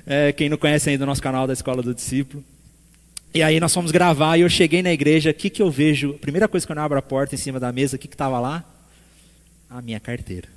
É, 0.06 0.32
quem 0.32 0.48
não 0.48 0.58
conhece 0.58 0.90
ainda 0.90 1.04
o 1.04 1.08
nosso 1.08 1.22
canal 1.22 1.46
da 1.46 1.54
escola 1.54 1.84
do 1.84 1.94
discípulo. 1.94 2.42
E 3.34 3.42
aí 3.42 3.60
nós 3.60 3.74
fomos 3.74 3.92
gravar 3.92 4.38
e 4.38 4.42
eu 4.42 4.50
cheguei 4.50 4.84
na 4.84 4.92
igreja, 4.92 5.30
o 5.30 5.34
que, 5.34 5.50
que 5.50 5.62
eu 5.62 5.72
vejo? 5.72 6.14
Primeira 6.16 6.48
coisa 6.48 6.66
que 6.66 6.72
eu 6.72 6.80
abro 6.80 6.98
a 6.98 7.02
porta 7.02 7.34
em 7.34 7.38
cima 7.38 7.60
da 7.60 7.72
mesa, 7.72 7.96
o 7.96 8.00
que 8.00 8.08
estava 8.08 8.40
lá? 8.40 8.64
A 9.70 9.82
minha 9.82 10.00
carteira. 10.02 10.50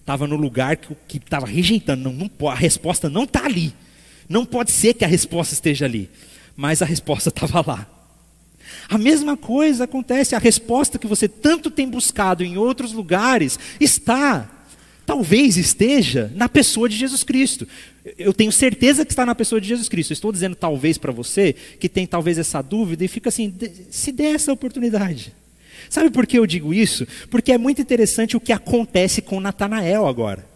Estava 0.00 0.26
no 0.26 0.34
lugar 0.34 0.76
que 0.76 1.18
estava 1.18 1.46
rejeitando. 1.46 2.10
Não, 2.10 2.28
não, 2.38 2.48
a 2.48 2.54
resposta 2.54 3.08
não 3.08 3.22
está 3.22 3.44
ali. 3.44 3.72
Não 4.28 4.44
pode 4.44 4.72
ser 4.72 4.94
que 4.94 5.04
a 5.04 5.08
resposta 5.08 5.54
esteja 5.54 5.84
ali. 5.84 6.10
Mas 6.56 6.82
a 6.82 6.84
resposta 6.84 7.28
estava 7.30 7.64
lá. 7.64 7.86
A 8.88 8.98
mesma 8.98 9.36
coisa 9.36 9.84
acontece, 9.84 10.34
a 10.34 10.38
resposta 10.38 10.98
que 10.98 11.06
você 11.06 11.28
tanto 11.28 11.70
tem 11.70 11.88
buscado 11.88 12.42
em 12.42 12.56
outros 12.56 12.92
lugares 12.92 13.58
está 13.80 14.48
talvez 15.06 15.56
esteja 15.56 16.30
na 16.34 16.48
pessoa 16.48 16.88
de 16.88 16.96
Jesus 16.96 17.22
Cristo. 17.24 17.66
Eu 18.18 18.32
tenho 18.32 18.52
certeza 18.52 19.04
que 19.04 19.12
está 19.12 19.26
na 19.26 19.34
pessoa 19.34 19.60
de 19.60 19.68
Jesus 19.68 19.88
Cristo. 19.88 20.12
estou 20.12 20.32
dizendo 20.32 20.54
talvez 20.54 20.98
para 20.98 21.12
você 21.12 21.54
que 21.78 21.88
tem 21.88 22.06
talvez 22.06 22.38
essa 22.38 22.62
dúvida 22.62 23.04
e 23.04 23.08
fica 23.08 23.28
assim, 23.28 23.52
se 23.90 24.12
der 24.12 24.34
essa 24.34 24.52
oportunidade. 24.52 25.32
Sabe 25.88 26.10
por 26.10 26.26
que 26.26 26.38
eu 26.38 26.46
digo 26.46 26.72
isso? 26.72 27.06
Porque 27.30 27.52
é 27.52 27.58
muito 27.58 27.80
interessante 27.80 28.36
o 28.36 28.40
que 28.40 28.52
acontece 28.52 29.20
com 29.20 29.40
Natanael 29.40 30.06
agora. 30.06 30.46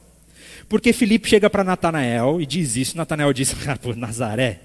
Porque 0.69 0.93
Felipe 0.93 1.29
chega 1.29 1.51
para 1.51 1.65
Natanael 1.65 2.41
e 2.41 2.47
diz 2.47 2.77
isso, 2.77 2.97
Natanael 2.97 3.33
diz, 3.33 3.55
ah, 3.67 3.79
Nazaré, 3.97 4.61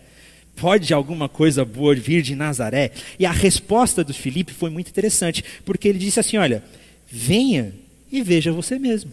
pode 0.55 0.93
alguma 0.93 1.27
coisa 1.27 1.65
boa 1.65 1.95
vir 1.95 2.21
de 2.21 2.35
Nazaré? 2.35 2.91
E 3.17 3.25
a 3.25 3.31
resposta 3.31 4.03
do 4.03 4.13
Felipe 4.13 4.53
foi 4.53 4.69
muito 4.69 4.89
interessante, 4.89 5.43
porque 5.65 5.87
ele 5.87 5.99
disse 5.99 6.19
assim, 6.19 6.37
olha, 6.37 6.63
venha 7.09 7.73
e 8.11 8.21
veja 8.21 8.51
você 8.51 8.77
mesmo. 8.77 9.11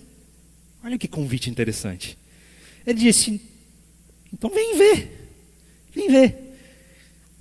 Olha 0.87 0.97
que 0.97 1.09
convite 1.09 1.51
interessante. 1.51 2.17
Ele 2.87 3.01
disse: 3.01 3.41
então 4.33 4.49
vem 4.49 4.79
ver, 4.79 5.33
vem 5.93 6.09
ver. 6.09 6.57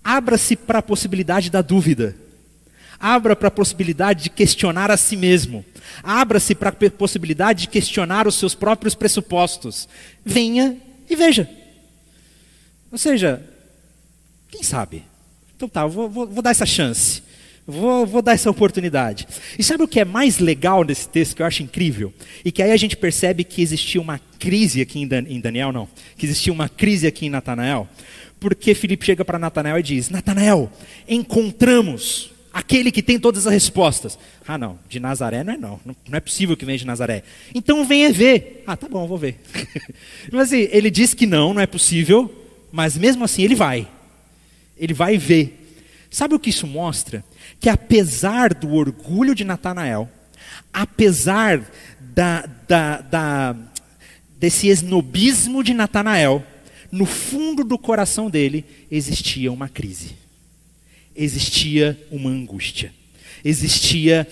Abra-se 0.03 0.55
para 0.55 0.79
a 0.79 0.81
possibilidade 0.81 1.51
da 1.51 1.61
dúvida. 1.61 2.15
Abra 2.99 3.35
para 3.35 3.49
a 3.49 3.51
possibilidade 3.51 4.23
de 4.23 4.29
questionar 4.31 4.89
a 4.89 4.97
si 4.97 5.15
mesmo. 5.15 5.63
Abra-se 6.01 6.55
para 6.55 6.69
a 6.69 6.89
possibilidade 6.89 7.61
de 7.61 7.67
questionar 7.67 8.27
os 8.27 8.33
seus 8.33 8.55
próprios 8.55 8.95
pressupostos. 8.95 9.87
Venha 10.25 10.81
e 11.07 11.15
veja. 11.15 11.47
Ou 12.91 12.97
seja, 12.97 13.47
quem 14.49 14.63
sabe? 14.63 15.03
Então 15.55 15.69
tá, 15.69 15.85
vou, 15.85 16.09
vou, 16.09 16.25
vou 16.25 16.41
dar 16.41 16.49
essa 16.49 16.65
chance. 16.65 17.21
Vou, 17.67 18.05
vou, 18.05 18.21
dar 18.21 18.33
essa 18.33 18.49
oportunidade. 18.49 19.27
E 19.57 19.63
sabe 19.63 19.83
o 19.83 19.87
que 19.87 19.99
é 19.99 20.05
mais 20.05 20.37
legal 20.37 20.83
desse 20.83 21.09
texto, 21.09 21.35
que 21.35 21.41
eu 21.41 21.45
acho 21.45 21.63
incrível? 21.63 22.13
E 22.43 22.51
que 22.51 22.61
aí 22.61 22.71
a 22.71 22.77
gente 22.77 22.95
percebe 22.95 23.43
que 23.43 23.61
existia 23.61 23.99
uma 23.99 24.19
crise 24.37 24.81
aqui 24.81 24.99
em, 24.99 25.07
Dan, 25.07 25.23
em 25.27 25.39
Daniel, 25.39 25.71
não. 25.71 25.87
Que 26.15 26.27
existia 26.27 26.53
uma 26.53 26.69
crise 26.69 27.07
aqui 27.07 27.25
em 27.25 27.29
Natanael. 27.29 27.89
Porque 28.39 28.75
Filipe 28.75 29.05
chega 29.05 29.25
para 29.25 29.39
Natanael 29.39 29.79
e 29.79 29.83
diz: 29.83 30.11
Natanael, 30.11 30.71
encontramos 31.07 32.31
aquele 32.53 32.91
que 32.91 33.01
tem 33.01 33.19
todas 33.19 33.47
as 33.47 33.53
respostas. 33.53 34.17
Ah, 34.47 34.57
não, 34.57 34.77
de 34.87 34.99
Nazaré 34.99 35.43
não 35.43 35.53
é 35.53 35.57
não. 35.57 35.79
Não 35.85 36.17
é 36.17 36.19
possível 36.19 36.55
que 36.55 36.65
venha 36.65 36.77
de 36.77 36.85
Nazaré. 36.85 37.23
Então 37.53 37.83
venha 37.83 38.13
ver. 38.13 38.63
Ah, 38.67 38.77
tá 38.77 38.87
bom, 38.87 39.07
vou 39.07 39.17
ver. 39.17 39.41
mas 40.31 40.53
assim, 40.53 40.69
ele 40.71 40.91
diz 40.91 41.13
que 41.15 41.25
não, 41.25 41.53
não 41.53 41.61
é 41.61 41.65
possível, 41.67 42.31
mas 42.71 42.95
mesmo 42.95 43.23
assim 43.25 43.41
ele 43.41 43.55
vai. 43.55 43.87
Ele 44.77 44.93
vai 44.93 45.17
ver. 45.17 45.63
Sabe 46.09 46.33
o 46.35 46.39
que 46.39 46.49
isso 46.49 46.65
mostra? 46.65 47.25
Que 47.59 47.69
apesar 47.69 48.53
do 48.53 48.73
orgulho 48.73 49.33
de 49.33 49.43
Natanael, 49.43 50.09
apesar 50.71 51.61
da, 51.99 52.45
da, 52.67 53.01
da, 53.01 53.55
desse 54.37 54.67
esnobismo 54.67 55.63
de 55.63 55.73
Natanael, 55.73 56.45
no 56.91 57.05
fundo 57.05 57.63
do 57.63 57.77
coração 57.77 58.29
dele 58.29 58.63
existia 58.89 59.51
uma 59.51 59.67
crise, 59.67 60.15
existia 61.15 61.99
uma 62.11 62.29
angústia, 62.29 62.93
existia 63.43 64.27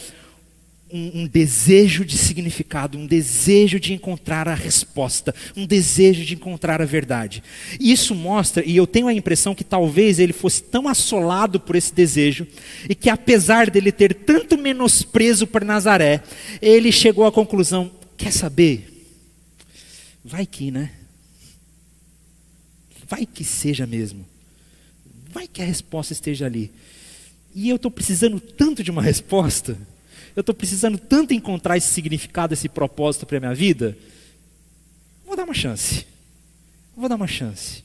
um, 0.94 1.22
um, 1.22 1.28
desejo 1.28 2.06
de 2.06 2.16
significado, 2.18 3.00
um 3.00 3.08
desejo 3.08 3.80
de 3.80 3.94
encontrar 3.94 4.48
a 4.48 4.54
resposta, 4.54 5.34
um 5.58 5.66
desejo 5.66 6.24
de 6.24 6.36
encontrar 6.36 6.82
a 6.82 6.86
verdade. 6.86 7.44
E 7.80 7.92
isso 7.92 8.14
mostra, 8.14 8.64
e 8.64 8.78
eu 8.78 8.86
tenho 8.86 9.08
a 9.08 9.14
impressão 9.14 9.56
que 9.56 9.64
talvez 9.64 10.20
ele 10.20 10.32
fosse 10.32 10.62
tão 10.62 10.88
assolado 10.88 11.60
por 11.60 11.76
esse 11.76 11.92
desejo, 11.92 12.46
e 12.88 12.94
que 12.94 13.10
apesar 13.10 13.72
dele 13.72 13.92
ter 13.92 14.14
tanto 14.14 14.56
menosprezo 14.56 15.48
por 15.48 15.66
Nazaré, 15.66 16.22
ele 16.62 16.92
chegou 16.92 17.26
à 17.26 17.32
conclusão: 17.32 17.92
quer 18.16 18.32
saber? 18.32 18.90
Vai 20.24 20.46
que, 20.46 20.70
né? 20.70 20.92
Vai 23.10 23.26
que 23.26 23.44
seja 23.44 23.88
mesmo. 23.88 24.26
Vai 25.32 25.48
que 25.48 25.62
a 25.62 25.66
resposta 25.66 26.14
esteja 26.14 26.46
ali. 26.46 26.72
E 27.56 27.70
eu 27.70 27.76
estou 27.76 27.92
precisando 27.92 28.40
tanto 28.40 28.84
de 28.84 28.92
uma 28.92 29.02
resposta 29.02 29.78
eu 30.36 30.42
estou 30.42 30.56
precisando 30.56 30.98
tanto 30.98 31.34
encontrar 31.34 31.78
esse 31.78 31.88
significado, 31.88 32.54
esse 32.54 32.68
propósito 32.68 33.26
para 33.26 33.38
a 33.38 33.40
minha 33.40 33.56
vida. 33.56 33.98
Vou 35.26 35.36
dar 35.36 35.44
uma 35.44 35.54
chance. 35.54 36.06
Vou 36.96 37.08
dar 37.08 37.16
uma 37.16 37.28
chance. 37.28 37.84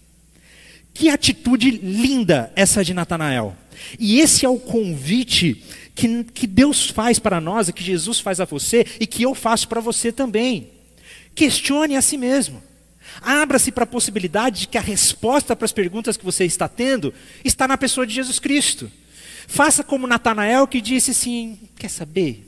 Que 0.95 1.09
atitude 1.09 1.71
linda 1.71 2.53
essa 2.57 2.85
de 2.85 2.93
Natanael. 2.93 3.57
E 3.99 4.21
esse 4.21 4.45
é 4.45 4.49
o 4.49 4.59
convite 4.59 5.63
que, 5.95 6.25
que 6.25 6.47
Deus 6.47 6.89
faz 6.91 7.19
para 7.19 7.41
nós, 7.41 7.71
que 7.71 7.83
Jesus 7.83 8.21
faz 8.21 8.41
a 8.41 8.45
você 8.45 8.87
e 8.99 9.07
que 9.07 9.23
eu 9.23 9.35
faço 9.35 9.69
para 9.69 9.81
você 9.81 10.11
também. 10.11 10.71
Questione 11.35 11.97
a 11.97 12.03
si 12.03 12.17
mesmo. 12.17 12.63
Abra-se 13.21 13.73
para 13.73 13.85
a 13.85 13.87
possibilidade 13.87 14.61
de 14.61 14.69
que 14.69 14.79
a 14.79 14.83
resposta 14.83 15.57
para 15.57 15.65
as 15.65 15.73
perguntas 15.73 16.17
que 16.17 16.25
você 16.25 16.45
está 16.45 16.69
tendo 16.69 17.13
está 17.45 17.67
na 17.67 17.79
pessoa 17.79 18.07
de 18.07 18.15
Jesus 18.15 18.39
Cristo. 18.39 18.91
Faça 19.49 19.83
como 19.83 20.07
Natanael 20.07 20.69
que 20.69 20.81
disse 20.81 21.11
assim: 21.11 21.59
Quer 21.77 21.89
saber? 21.89 22.45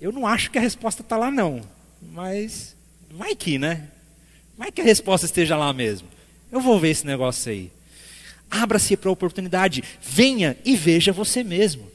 Eu 0.00 0.12
não 0.12 0.26
acho 0.26 0.50
que 0.50 0.58
a 0.58 0.60
resposta 0.60 1.02
está 1.02 1.16
lá, 1.16 1.30
não. 1.30 1.62
Mas 2.02 2.76
vai 3.10 3.34
que, 3.34 3.58
né? 3.58 3.88
Vai 4.56 4.72
que 4.72 4.80
a 4.80 4.84
resposta 4.84 5.24
esteja 5.24 5.56
lá 5.56 5.72
mesmo. 5.72 6.08
Eu 6.50 6.60
vou 6.60 6.78
ver 6.80 6.90
esse 6.90 7.06
negócio 7.06 7.50
aí. 7.50 7.70
Abra-se 8.50 8.96
para 8.96 9.08
a 9.08 9.12
oportunidade. 9.12 9.84
Venha 10.02 10.56
e 10.64 10.76
veja 10.76 11.12
você 11.12 11.44
mesmo. 11.44 11.88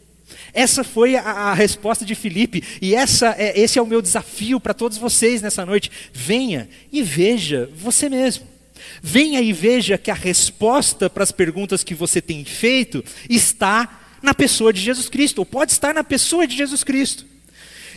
Essa 0.53 0.83
foi 0.83 1.15
a, 1.17 1.21
a 1.21 1.53
resposta 1.53 2.05
de 2.05 2.15
Filipe. 2.15 2.63
E 2.81 2.95
essa 2.95 3.35
é, 3.37 3.59
esse 3.59 3.77
é 3.77 3.81
o 3.81 3.87
meu 3.87 4.01
desafio 4.01 4.61
para 4.61 4.73
todos 4.73 4.97
vocês 4.97 5.41
nessa 5.41 5.65
noite. 5.65 5.91
Venha 6.13 6.69
e 6.89 7.03
veja 7.03 7.69
você 7.75 8.07
mesmo. 8.07 8.52
Venha 9.01 9.41
e 9.41 9.51
veja 9.53 9.97
que 9.97 10.11
a 10.11 10.15
resposta 10.15 11.09
para 11.09 11.23
as 11.23 11.31
perguntas 11.31 11.83
que 11.83 11.93
você 11.93 12.21
tem 12.21 12.43
feito 12.45 13.03
está 13.29 14.01
na 14.21 14.33
pessoa 14.33 14.71
de 14.71 14.81
Jesus 14.81 15.09
Cristo, 15.09 15.39
ou 15.39 15.45
pode 15.45 15.73
estar 15.73 15.93
na 15.93 16.03
pessoa 16.03 16.47
de 16.47 16.55
Jesus 16.55 16.83
Cristo. 16.83 17.25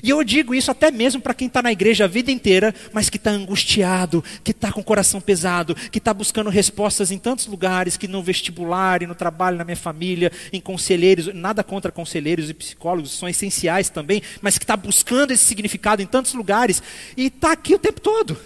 E 0.02 0.10
eu 0.10 0.22
digo 0.22 0.54
isso 0.54 0.70
até 0.70 0.90
mesmo 0.90 1.20
para 1.20 1.34
quem 1.34 1.46
está 1.48 1.62
na 1.62 1.72
igreja 1.72 2.04
a 2.04 2.08
vida 2.08 2.30
inteira, 2.30 2.74
mas 2.92 3.08
que 3.08 3.16
está 3.16 3.30
angustiado, 3.30 4.22
que 4.44 4.50
está 4.50 4.70
com 4.70 4.80
o 4.80 4.84
coração 4.84 5.20
pesado, 5.20 5.74
que 5.74 5.98
está 5.98 6.12
buscando 6.12 6.50
respostas 6.50 7.10
em 7.10 7.18
tantos 7.18 7.46
lugares, 7.46 7.96
que 7.96 8.08
no 8.08 8.22
vestibular, 8.22 9.02
e 9.02 9.06
no 9.06 9.14
trabalho, 9.14 9.56
na 9.56 9.64
minha 9.64 9.76
família, 9.76 10.30
em 10.52 10.60
conselheiros, 10.60 11.32
nada 11.34 11.64
contra 11.64 11.90
conselheiros 11.90 12.50
e 12.50 12.54
psicólogos, 12.54 13.12
são 13.12 13.28
essenciais 13.28 13.88
também, 13.88 14.22
mas 14.40 14.58
que 14.58 14.64
está 14.64 14.76
buscando 14.76 15.30
esse 15.30 15.44
significado 15.44 16.02
em 16.02 16.06
tantos 16.06 16.34
lugares 16.34 16.82
e 17.16 17.26
está 17.26 17.52
aqui 17.52 17.74
o 17.74 17.78
tempo 17.78 18.00
todo 18.00 18.36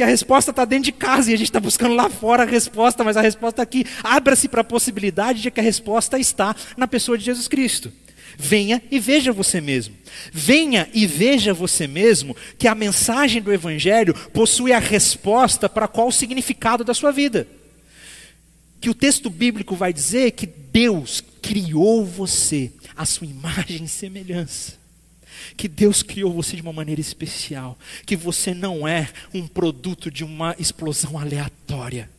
que 0.00 0.04
a 0.04 0.06
resposta 0.06 0.50
está 0.50 0.64
dentro 0.64 0.84
de 0.84 0.92
casa 0.92 1.30
e 1.30 1.34
a 1.34 1.36
gente 1.36 1.48
está 1.48 1.60
buscando 1.60 1.94
lá 1.94 2.08
fora 2.08 2.44
a 2.44 2.46
resposta, 2.46 3.04
mas 3.04 3.18
a 3.18 3.20
resposta 3.20 3.60
aqui. 3.60 3.84
Abra-se 4.02 4.48
para 4.48 4.62
a 4.62 4.64
possibilidade 4.64 5.42
de 5.42 5.50
que 5.50 5.60
a 5.60 5.62
resposta 5.62 6.18
está 6.18 6.56
na 6.74 6.88
pessoa 6.88 7.18
de 7.18 7.24
Jesus 7.26 7.46
Cristo. 7.46 7.92
Venha 8.34 8.82
e 8.90 8.98
veja 8.98 9.30
você 9.30 9.60
mesmo. 9.60 9.94
Venha 10.32 10.88
e 10.94 11.06
veja 11.06 11.52
você 11.52 11.86
mesmo 11.86 12.34
que 12.56 12.66
a 12.66 12.74
mensagem 12.74 13.42
do 13.42 13.52
Evangelho 13.52 14.14
possui 14.32 14.72
a 14.72 14.78
resposta 14.78 15.68
para 15.68 15.86
qual 15.86 16.08
o 16.08 16.12
significado 16.12 16.82
da 16.82 16.94
sua 16.94 17.12
vida. 17.12 17.46
Que 18.80 18.88
o 18.88 18.94
texto 18.94 19.28
bíblico 19.28 19.76
vai 19.76 19.92
dizer 19.92 20.30
que 20.30 20.46
Deus 20.46 21.22
criou 21.42 22.06
você, 22.06 22.72
a 22.96 23.04
sua 23.04 23.26
imagem 23.26 23.84
e 23.84 23.88
semelhança 23.88 24.79
que 25.56 25.68
Deus 25.68 26.02
criou 26.02 26.32
você 26.32 26.56
de 26.56 26.62
uma 26.62 26.72
maneira 26.72 27.00
especial, 27.00 27.78
que 28.06 28.16
você 28.16 28.54
não 28.54 28.86
é 28.86 29.08
um 29.32 29.46
produto 29.46 30.10
de 30.10 30.24
uma 30.24 30.54
explosão 30.58 31.18
aleatória, 31.18 32.10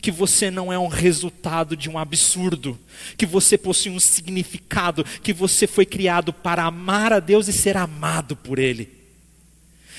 que 0.00 0.10
você 0.10 0.50
não 0.50 0.72
é 0.72 0.78
um 0.78 0.88
resultado 0.88 1.76
de 1.76 1.88
um 1.88 1.98
absurdo, 1.98 2.78
que 3.16 3.26
você 3.26 3.56
possui 3.56 3.92
um 3.92 4.00
significado, 4.00 5.04
que 5.22 5.32
você 5.32 5.66
foi 5.66 5.86
criado 5.86 6.32
para 6.32 6.64
amar 6.64 7.12
a 7.12 7.20
Deus 7.20 7.48
e 7.48 7.52
ser 7.52 7.76
amado 7.76 8.36
por 8.36 8.58
Ele. 8.58 9.04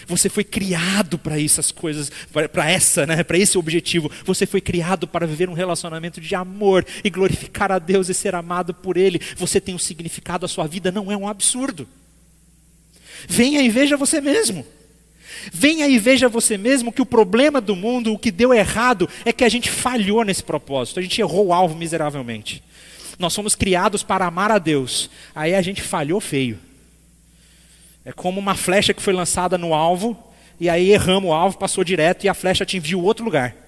Você 0.07 0.29
foi 0.29 0.43
criado 0.43 1.17
para 1.17 1.41
essas 1.41 1.71
coisas, 1.71 2.11
para 2.51 2.69
essa, 2.69 3.05
né, 3.05 3.23
para 3.23 3.37
esse 3.37 3.57
objetivo. 3.57 4.11
Você 4.23 4.45
foi 4.45 4.61
criado 4.61 5.07
para 5.07 5.25
viver 5.25 5.49
um 5.49 5.53
relacionamento 5.53 6.21
de 6.21 6.35
amor 6.35 6.85
e 7.03 7.09
glorificar 7.09 7.71
a 7.71 7.79
Deus 7.79 8.09
e 8.09 8.13
ser 8.13 8.35
amado 8.35 8.73
por 8.73 8.97
Ele. 8.97 9.19
Você 9.35 9.59
tem 9.59 9.73
um 9.73 9.79
significado, 9.79 10.45
a 10.45 10.49
sua 10.49 10.67
vida 10.67 10.91
não 10.91 11.11
é 11.11 11.17
um 11.17 11.27
absurdo. 11.27 11.87
Venha 13.27 13.61
e 13.61 13.69
veja 13.69 13.97
você 13.97 14.21
mesmo. 14.21 14.65
Venha 15.51 15.87
e 15.87 15.99
veja 15.99 16.27
você 16.27 16.57
mesmo 16.57 16.91
que 16.91 17.01
o 17.01 17.05
problema 17.05 17.61
do 17.61 17.75
mundo, 17.75 18.13
o 18.13 18.19
que 18.19 18.31
deu 18.31 18.53
errado, 18.53 19.09
é 19.23 19.31
que 19.31 19.43
a 19.43 19.49
gente 19.49 19.69
falhou 19.69 20.23
nesse 20.23 20.43
propósito, 20.43 20.99
a 20.99 21.03
gente 21.03 21.19
errou 21.21 21.47
o 21.47 21.53
alvo 21.53 21.75
miseravelmente. 21.75 22.63
Nós 23.19 23.33
somos 23.33 23.55
criados 23.55 24.03
para 24.03 24.25
amar 24.25 24.51
a 24.51 24.57
Deus, 24.57 25.09
aí 25.33 25.55
a 25.55 25.61
gente 25.61 25.81
falhou 25.81 26.19
feio. 26.19 26.59
É 28.03 28.11
como 28.11 28.39
uma 28.39 28.55
flecha 28.55 28.93
que 28.93 29.01
foi 29.01 29.13
lançada 29.13 29.57
no 29.57 29.73
alvo, 29.73 30.17
e 30.59 30.69
aí 30.69 30.91
erramos 30.91 31.29
o 31.29 31.33
alvo, 31.33 31.57
passou 31.57 31.83
direto 31.83 32.23
e 32.23 32.29
a 32.29 32.33
flecha 32.33 32.63
atingiu 32.63 33.03
outro 33.03 33.23
lugar. 33.23 33.64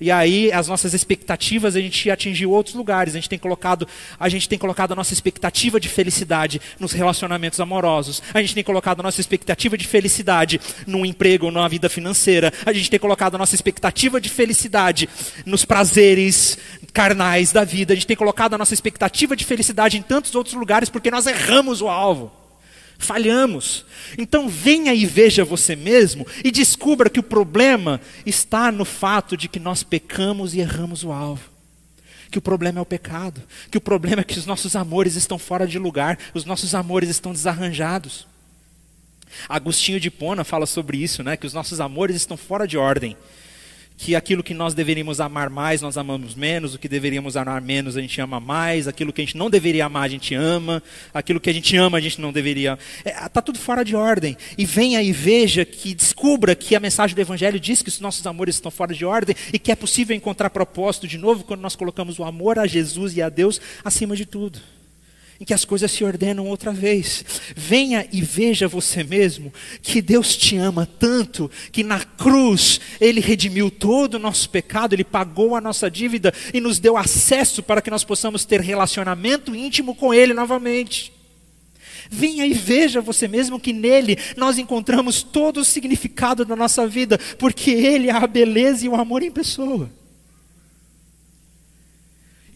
E 0.00 0.10
aí 0.10 0.52
as 0.52 0.68
nossas 0.68 0.92
expectativas 0.94 1.74
a 1.74 1.80
gente 1.80 2.10
atingiu 2.10 2.50
outros 2.50 2.74
lugares. 2.74 3.14
A 3.14 3.18
gente 3.18 3.28
tem 3.28 3.38
colocado, 3.38 3.88
a 4.18 4.28
gente 4.28 4.48
tem 4.48 4.58
colocado 4.58 4.92
a 4.92 4.94
nossa 4.94 5.12
expectativa 5.12 5.80
de 5.80 5.88
felicidade 5.88 6.60
nos 6.78 6.92
relacionamentos 6.92 7.60
amorosos. 7.60 8.22
A 8.34 8.40
gente 8.40 8.54
tem 8.54 8.64
colocado 8.64 9.00
a 9.00 9.02
nossa 9.02 9.20
expectativa 9.20 9.76
de 9.76 9.86
felicidade 9.86 10.60
num 10.86 11.04
emprego 11.04 11.46
ou 11.46 11.52
numa 11.52 11.68
vida 11.68 11.88
financeira. 11.88 12.52
A 12.64 12.72
gente 12.72 12.90
tem 12.90 13.00
colocado 13.00 13.34
a 13.34 13.38
nossa 13.38 13.54
expectativa 13.54 14.20
de 14.20 14.28
felicidade 14.28 15.08
nos 15.44 15.64
prazeres 15.64 16.58
carnais 16.92 17.52
da 17.52 17.64
vida. 17.64 17.92
A 17.92 17.96
gente 17.96 18.06
tem 18.06 18.16
colocado 18.16 18.54
a 18.54 18.58
nossa 18.58 18.74
expectativa 18.74 19.34
de 19.34 19.44
felicidade 19.44 19.96
em 19.96 20.02
tantos 20.02 20.34
outros 20.34 20.54
lugares 20.54 20.88
porque 20.88 21.10
nós 21.10 21.26
erramos 21.26 21.80
o 21.80 21.88
alvo. 21.88 22.45
Falhamos. 22.98 23.84
Então 24.16 24.48
venha 24.48 24.94
e 24.94 25.04
veja 25.04 25.44
você 25.44 25.76
mesmo 25.76 26.26
e 26.42 26.50
descubra 26.50 27.10
que 27.10 27.20
o 27.20 27.22
problema 27.22 28.00
está 28.24 28.72
no 28.72 28.84
fato 28.84 29.36
de 29.36 29.48
que 29.48 29.60
nós 29.60 29.82
pecamos 29.82 30.54
e 30.54 30.60
erramos 30.60 31.04
o 31.04 31.12
alvo. 31.12 31.50
Que 32.30 32.38
o 32.38 32.42
problema 32.42 32.78
é 32.78 32.82
o 32.82 32.86
pecado. 32.86 33.42
Que 33.70 33.78
o 33.78 33.80
problema 33.80 34.22
é 34.22 34.24
que 34.24 34.38
os 34.38 34.46
nossos 34.46 34.74
amores 34.74 35.14
estão 35.14 35.38
fora 35.38 35.66
de 35.66 35.78
lugar, 35.78 36.18
os 36.34 36.44
nossos 36.44 36.74
amores 36.74 37.08
estão 37.08 37.32
desarranjados. 37.32 38.26
Agostinho 39.48 40.00
de 40.00 40.10
Pona 40.10 40.44
fala 40.44 40.66
sobre 40.66 40.96
isso, 40.96 41.22
né? 41.22 41.36
Que 41.36 41.46
os 41.46 41.52
nossos 41.52 41.80
amores 41.80 42.16
estão 42.16 42.36
fora 42.36 42.66
de 42.66 42.78
ordem. 42.78 43.16
Que 43.96 44.14
aquilo 44.14 44.42
que 44.42 44.52
nós 44.52 44.74
deveríamos 44.74 45.20
amar 45.20 45.48
mais, 45.48 45.80
nós 45.80 45.96
amamos 45.96 46.34
menos, 46.34 46.74
o 46.74 46.78
que 46.78 46.88
deveríamos 46.88 47.36
amar 47.36 47.60
menos, 47.62 47.96
a 47.96 48.00
gente 48.00 48.20
ama 48.20 48.38
mais, 48.38 48.86
aquilo 48.86 49.12
que 49.12 49.22
a 49.22 49.24
gente 49.24 49.36
não 49.36 49.48
deveria 49.48 49.86
amar, 49.86 50.04
a 50.04 50.08
gente 50.08 50.34
ama, 50.34 50.82
aquilo 51.14 51.40
que 51.40 51.48
a 51.48 51.52
gente 51.52 51.76
ama, 51.76 51.98
a 51.98 52.00
gente 52.00 52.20
não 52.20 52.32
deveria. 52.32 52.78
Está 53.04 53.24
é, 53.24 53.28
tá 53.28 53.40
tudo 53.40 53.58
fora 53.58 53.84
de 53.84 53.96
ordem. 53.96 54.36
E 54.58 54.66
venha 54.66 55.02
e 55.02 55.12
veja 55.12 55.64
que 55.64 55.94
descubra 55.94 56.54
que 56.54 56.76
a 56.76 56.80
mensagem 56.80 57.14
do 57.14 57.20
Evangelho 57.20 57.58
diz 57.58 57.80
que 57.80 57.88
os 57.88 58.00
nossos 58.00 58.26
amores 58.26 58.56
estão 58.56 58.70
fora 58.70 58.94
de 58.94 59.04
ordem 59.04 59.34
e 59.52 59.58
que 59.58 59.72
é 59.72 59.76
possível 59.76 60.14
encontrar 60.14 60.50
propósito 60.50 61.08
de 61.08 61.16
novo 61.16 61.44
quando 61.44 61.60
nós 61.60 61.74
colocamos 61.74 62.18
o 62.18 62.24
amor 62.24 62.58
a 62.58 62.66
Jesus 62.66 63.16
e 63.16 63.22
a 63.22 63.28
Deus 63.28 63.60
acima 63.84 64.14
de 64.14 64.26
tudo 64.26 64.75
em 65.40 65.44
que 65.44 65.54
as 65.54 65.64
coisas 65.64 65.90
se 65.90 66.04
ordenam 66.04 66.46
outra 66.46 66.72
vez. 66.72 67.24
Venha 67.54 68.06
e 68.12 68.22
veja 68.22 68.68
você 68.68 69.04
mesmo 69.04 69.52
que 69.82 70.00
Deus 70.00 70.36
te 70.36 70.56
ama 70.56 70.86
tanto 70.86 71.50
que 71.70 71.82
na 71.82 72.00
cruz 72.00 72.80
Ele 73.00 73.20
redimiu 73.20 73.70
todo 73.70 74.14
o 74.14 74.18
nosso 74.18 74.48
pecado, 74.50 74.94
Ele 74.94 75.04
pagou 75.04 75.54
a 75.54 75.60
nossa 75.60 75.90
dívida 75.90 76.32
e 76.52 76.60
nos 76.60 76.78
deu 76.78 76.96
acesso 76.96 77.62
para 77.62 77.82
que 77.82 77.90
nós 77.90 78.04
possamos 78.04 78.44
ter 78.44 78.60
relacionamento 78.60 79.54
íntimo 79.54 79.94
com 79.94 80.12
Ele 80.12 80.32
novamente. 80.32 81.12
Venha 82.10 82.46
e 82.46 82.52
veja 82.52 83.00
você 83.00 83.26
mesmo 83.26 83.58
que 83.58 83.72
nele 83.72 84.16
nós 84.36 84.58
encontramos 84.58 85.22
todo 85.22 85.58
o 85.58 85.64
significado 85.64 86.44
da 86.44 86.54
nossa 86.54 86.86
vida, 86.86 87.18
porque 87.38 87.70
Ele 87.70 88.08
é 88.08 88.12
a 88.12 88.26
beleza 88.26 88.84
e 88.86 88.88
o 88.88 88.94
amor 88.94 89.22
em 89.22 89.30
pessoa. 89.30 89.90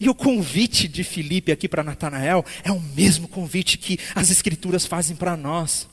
E 0.01 0.09
o 0.09 0.15
convite 0.15 0.87
de 0.87 1.03
Filipe 1.03 1.51
aqui 1.51 1.69
para 1.69 1.83
Natanael 1.83 2.43
é 2.63 2.71
o 2.71 2.79
mesmo 2.79 3.27
convite 3.27 3.77
que 3.77 3.99
as 4.15 4.31
Escrituras 4.31 4.83
fazem 4.83 5.15
para 5.15 5.37
nós. 5.37 5.87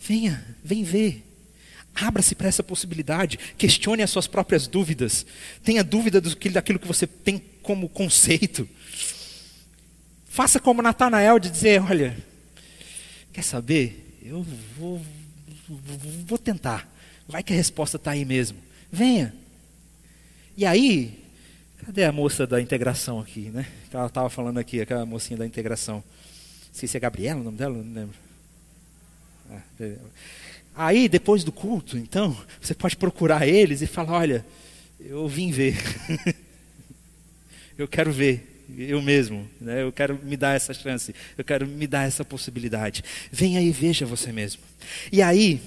Venha, 0.00 0.56
vem 0.62 0.84
ver. 0.84 1.24
Abra-se 1.92 2.36
para 2.36 2.46
essa 2.46 2.62
possibilidade. 2.62 3.36
Questione 3.58 4.04
as 4.04 4.10
suas 4.10 4.28
próprias 4.28 4.68
dúvidas. 4.68 5.26
Tenha 5.64 5.82
dúvida 5.82 6.20
daquilo 6.20 6.78
que 6.78 6.86
você 6.86 7.08
tem 7.08 7.42
como 7.60 7.88
conceito. 7.88 8.68
Faça 10.28 10.60
como 10.60 10.80
Natanael 10.80 11.40
de 11.40 11.50
dizer: 11.50 11.82
olha, 11.82 12.16
quer 13.32 13.42
saber? 13.42 14.20
Eu 14.22 14.46
vou, 14.78 15.02
vou 16.24 16.38
tentar. 16.38 16.88
Vai 17.26 17.42
que 17.42 17.52
a 17.52 17.56
resposta 17.56 17.96
está 17.96 18.12
aí 18.12 18.24
mesmo. 18.24 18.58
Venha. 18.92 19.34
E 20.56 20.64
aí, 20.64 21.27
Cadê 21.88 22.04
a 22.04 22.12
moça 22.12 22.46
da 22.46 22.60
integração 22.60 23.18
aqui, 23.18 23.48
né? 23.48 23.66
Ela 23.90 24.08
estava 24.08 24.28
falando 24.28 24.58
aqui, 24.58 24.78
aquela 24.78 25.06
mocinha 25.06 25.38
da 25.38 25.46
integração. 25.46 26.04
Se 26.70 26.86
é 26.94 27.00
Gabriela 27.00 27.40
o 27.40 27.44
nome 27.44 27.56
dela? 27.56 27.82
Não 27.82 27.94
lembro. 27.94 28.14
Ah, 29.50 29.62
Aí, 30.76 31.08
depois 31.08 31.42
do 31.44 31.50
culto, 31.50 31.96
então, 31.96 32.36
você 32.60 32.74
pode 32.74 32.94
procurar 32.94 33.48
eles 33.48 33.80
e 33.80 33.86
falar: 33.86 34.18
olha, 34.18 34.44
eu 35.00 35.26
vim 35.26 35.50
ver. 35.50 35.78
eu 37.78 37.88
quero 37.88 38.12
ver, 38.12 38.66
eu 38.76 39.00
mesmo. 39.00 39.48
Né? 39.58 39.82
Eu 39.82 39.90
quero 39.90 40.22
me 40.22 40.36
dar 40.36 40.56
essa 40.56 40.74
chance. 40.74 41.14
Eu 41.38 41.44
quero 41.44 41.66
me 41.66 41.86
dar 41.86 42.06
essa 42.06 42.22
possibilidade. 42.22 43.02
Venha 43.32 43.62
e 43.62 43.70
veja 43.70 44.04
você 44.04 44.30
mesmo. 44.30 44.60
E 45.10 45.22
aí, 45.22 45.58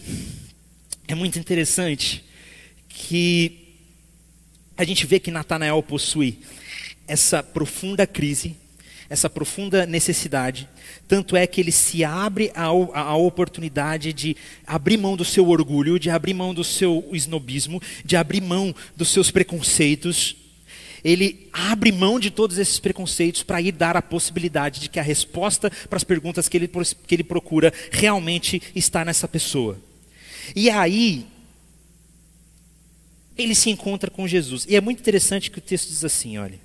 é 1.07 1.15
muito 1.15 1.39
interessante 1.39 2.23
que 2.87 3.70
a 4.77 4.83
gente 4.83 5.05
vê 5.05 5.19
que 5.19 5.31
Natanael 5.31 5.81
possui 5.83 6.39
essa 7.07 7.43
profunda 7.43 8.07
crise, 8.07 8.55
essa 9.09 9.29
profunda 9.29 9.85
necessidade, 9.85 10.69
tanto 11.07 11.35
é 11.35 11.45
que 11.45 11.59
ele 11.59 11.71
se 11.71 12.03
abre 12.05 12.49
à, 12.55 13.15
oportunidade 13.15 14.13
de 14.13 14.37
abrir 14.65 14.95
mão 14.95 15.17
do 15.17 15.25
seu 15.25 15.49
orgulho, 15.49 15.99
de 15.99 16.09
abrir 16.09 16.33
mão 16.33 16.53
do 16.53 16.63
seu 16.63 17.05
snobismo, 17.11 17.81
de 18.05 18.15
abrir 18.15 18.41
mão 18.41 18.73
dos 18.95 19.09
seus 19.09 19.29
preconceitos. 19.29 20.37
Ele 21.03 21.49
abre 21.51 21.91
mão 21.91 22.17
de 22.17 22.31
todos 22.31 22.57
esses 22.57 22.79
preconceitos 22.79 23.43
para 23.43 23.61
ir 23.61 23.73
dar 23.73 23.97
a 23.97 24.01
possibilidade 24.01 24.79
de 24.79 24.89
que 24.89 24.99
a 24.99 25.03
resposta 25.03 25.69
para 25.89 25.97
as 25.97 26.03
perguntas 26.05 26.47
que 26.47 26.55
ele, 26.55 26.69
que 27.05 27.15
ele 27.15 27.23
procura 27.23 27.73
realmente 27.91 28.61
está 28.73 29.03
nessa 29.03 29.27
pessoa. 29.27 29.77
E 30.55 30.69
aí, 30.69 31.25
ele 33.41 33.55
se 33.55 33.69
encontra 33.69 34.09
com 34.09 34.27
Jesus. 34.27 34.65
E 34.67 34.75
é 34.75 34.81
muito 34.81 34.99
interessante 34.99 35.49
que 35.51 35.59
o 35.59 35.61
texto 35.61 35.89
diz 35.89 36.03
assim: 36.03 36.37
olha. 36.37 36.59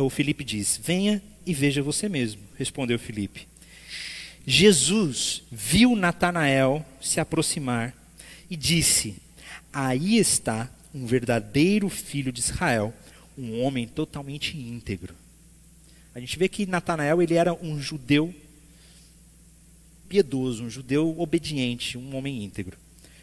O 0.00 0.10
Felipe 0.10 0.44
diz: 0.44 0.80
Venha 0.82 1.22
e 1.44 1.52
veja 1.52 1.82
você 1.82 2.08
mesmo, 2.08 2.40
respondeu 2.56 2.98
Felipe. 2.98 3.46
Jesus 4.46 5.42
viu 5.52 5.94
Natanael 5.94 6.84
se 7.00 7.20
aproximar 7.20 7.94
e 8.50 8.56
disse: 8.56 9.16
Aí 9.72 10.16
está 10.16 10.70
um 10.94 11.06
verdadeiro 11.06 11.88
filho 11.88 12.32
de 12.32 12.40
Israel, 12.40 12.94
um 13.36 13.60
homem 13.60 13.86
totalmente 13.86 14.56
íntegro. 14.56 15.14
A 16.14 16.20
gente 16.20 16.38
vê 16.38 16.48
que 16.48 16.66
Natanael 16.66 17.22
ele 17.22 17.34
era 17.34 17.52
um 17.54 17.80
judeu 17.80 18.34
piedoso, 20.08 20.64
um 20.64 20.70
judeu 20.70 21.14
obediente, 21.20 21.98
um 21.98 22.16
homem 22.16 22.42
íntegro, 22.42 22.76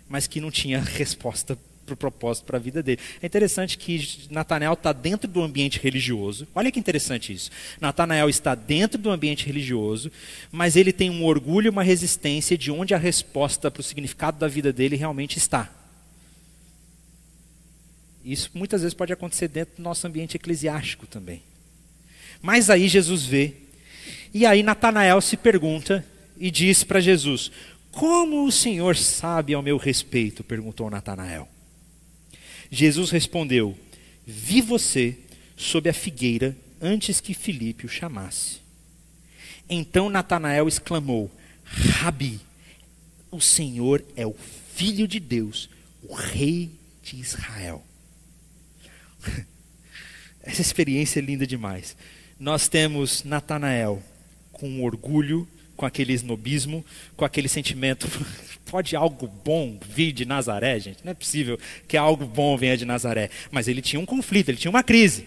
mas 0.08 0.28
que 0.28 0.40
não 0.40 0.52
tinha 0.52 0.80
resposta 0.80 1.58
para 1.86 1.94
o 1.94 1.98
propósito 1.98 2.46
para 2.46 2.58
a 2.58 2.60
vida 2.60 2.82
dele. 2.82 3.00
É 3.22 3.26
interessante 3.26 3.78
que 3.78 4.28
Natanael 4.30 4.74
está 4.74 4.92
dentro 4.92 5.28
do 5.28 5.42
ambiente 5.42 5.80
religioso. 5.80 6.48
Olha 6.56 6.72
que 6.72 6.80
interessante 6.80 7.32
isso. 7.32 7.52
Natanael 7.80 8.30
está 8.30 8.56
dentro 8.56 8.98
do 8.98 9.12
ambiente 9.12 9.46
religioso, 9.46 10.12
mas 10.52 10.76
ele 10.76 10.92
tem 10.92 11.10
um 11.10 11.24
orgulho 11.24 11.68
e 11.68 11.70
uma 11.70 11.84
resistência 11.84 12.58
de 12.58 12.72
onde 12.72 12.94
a 12.94 12.98
resposta 12.98 13.70
para 13.70 13.82
o 13.82 13.84
significado 13.84 14.40
da 14.40 14.48
vida 14.48 14.74
dele 14.74 14.96
realmente 14.96 15.38
está. 15.38 15.70
Isso 18.24 18.50
muitas 18.56 18.82
vezes 18.82 18.96
pode 18.96 19.14
acontecer 19.14 19.48
dentro 19.48 19.76
do 19.78 19.84
nosso 19.84 20.08
ambiente 20.08 20.36
eclesiástico 20.36 21.06
também. 21.06 21.44
Mas 22.42 22.72
aí 22.72 22.88
Jesus 22.88 23.24
vê, 23.24 23.54
e 24.34 24.46
aí 24.46 24.64
Natanael 24.64 25.22
se 25.22 25.38
pergunta 25.38 26.04
e 26.38 26.50
diz 26.50 26.84
para 26.84 27.00
Jesus: 27.00 27.52
Como 27.92 28.44
o 28.46 28.52
Senhor 28.52 28.96
sabe 28.96 29.54
ao 29.54 29.62
meu 29.62 29.78
respeito? 29.78 30.44
perguntou 30.44 30.90
Natanael. 30.90 31.48
Jesus 32.72 33.12
respondeu: 33.12 33.78
Vi 34.26 34.62
você 34.62 35.18
sob 35.56 35.90
a 35.90 35.94
figueira 35.94 36.56
antes 36.82 37.20
que 37.22 37.34
Filipe 37.34 37.86
o 37.86 37.90
chamasse. 37.90 38.58
Então 39.70 40.10
Natanael 40.10 40.68
exclamou: 40.68 41.32
Rabi, 41.64 42.40
o 43.32 43.42
Senhor 43.42 44.04
é 44.16 44.26
o 44.26 44.36
Filho 44.76 45.08
de 45.08 45.20
Deus, 45.20 45.70
o 46.04 46.14
Rei 46.14 46.72
de 47.02 47.18
Israel. 47.18 47.84
Essa 50.44 50.62
experiência 50.62 51.20
é 51.20 51.24
linda 51.24 51.48
demais. 51.48 51.96
Nós 52.40 52.68
temos 52.68 53.24
Natanael 53.24 54.04
com 54.52 54.84
orgulho, 54.84 55.48
com 55.76 55.86
aquele 55.86 56.14
snobismo, 56.14 56.86
com 57.16 57.26
aquele 57.26 57.48
sentimento 57.48 58.08
pode 58.66 58.96
algo 58.96 59.28
bom 59.28 59.78
vir 59.88 60.12
de 60.12 60.26
Nazaré, 60.26 60.80
gente? 60.80 61.00
Não 61.04 61.12
é 61.12 61.16
possível 61.16 61.60
que 61.88 61.96
algo 61.96 62.26
bom 62.26 62.58
venha 62.58 62.76
de 62.76 62.86
Nazaré. 62.86 63.30
Mas 63.52 63.68
ele 63.68 63.82
tinha 63.82 64.00
um 64.00 64.06
conflito, 64.06 64.50
ele 64.50 64.58
tinha 64.58 64.72
uma 64.72 64.84
crise. 64.84 65.26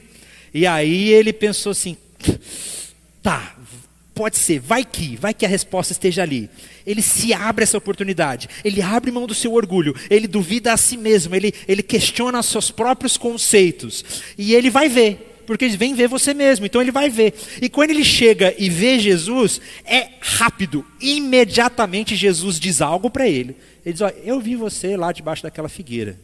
E 0.52 0.66
aí 0.66 1.10
ele 1.10 1.32
pensou 1.32 1.72
assim: 1.72 1.96
tá, 3.22 3.56
pode 4.14 4.36
ser, 4.36 4.58
vai 4.58 4.84
que, 4.84 5.16
vai 5.16 5.32
que 5.32 5.46
a 5.46 5.48
resposta 5.48 5.92
esteja 5.92 6.22
ali. 6.22 6.50
Ele 6.84 7.02
se 7.02 7.32
abre 7.32 7.62
essa 7.62 7.78
oportunidade, 7.78 8.48
ele 8.64 8.82
abre 8.82 9.10
mão 9.10 9.26
do 9.26 9.34
seu 9.34 9.52
orgulho, 9.54 9.94
ele 10.10 10.26
duvida 10.26 10.72
a 10.72 10.76
si 10.76 10.96
mesmo, 10.96 11.34
ele, 11.36 11.52
ele 11.68 11.82
questiona 11.82 12.40
os 12.40 12.46
seus 12.46 12.70
próprios 12.70 13.16
conceitos. 13.16 14.04
E 14.36 14.54
ele 14.54 14.70
vai 14.70 14.88
ver 14.88 15.27
porque 15.48 15.64
ele 15.64 15.78
vem 15.78 15.94
ver 15.94 16.08
você 16.08 16.34
mesmo, 16.34 16.66
então 16.66 16.78
ele 16.78 16.92
vai 16.92 17.08
ver. 17.08 17.32
E 17.62 17.70
quando 17.70 17.88
ele 17.88 18.04
chega 18.04 18.54
e 18.58 18.68
vê 18.68 18.98
Jesus, 18.98 19.62
é 19.82 20.10
rápido, 20.20 20.84
imediatamente 21.00 22.14
Jesus 22.14 22.60
diz 22.60 22.82
algo 22.82 23.08
para 23.08 23.26
ele. 23.26 23.56
Ele 23.82 23.94
diz: 23.94 24.02
Eu 24.24 24.38
vi 24.40 24.56
você 24.56 24.94
lá 24.94 25.10
debaixo 25.10 25.42
daquela 25.42 25.70
figueira. 25.70 26.20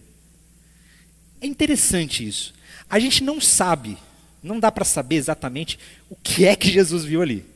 É 1.41 1.47
interessante 1.47 2.29
isso. 2.29 2.53
A 2.89 2.99
gente 2.99 3.25
não 3.25 3.41
sabe, 3.41 3.97
não 4.43 4.61
dá 4.61 4.71
para 4.71 4.85
saber 4.85 5.17
exatamente 5.17 5.79
o 6.11 6.17
que 6.23 6.45
é 6.45 6.55
que 6.55 6.71
Jesus 6.71 7.03
viu 7.03 7.23
ali. 7.23 7.47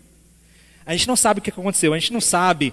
A 0.86 0.92
gente 0.96 1.06
não 1.06 1.16
sabe 1.16 1.40
o 1.40 1.42
que 1.42 1.50
aconteceu, 1.50 1.92
a 1.92 1.98
gente 1.98 2.14
não 2.14 2.20
sabe 2.22 2.72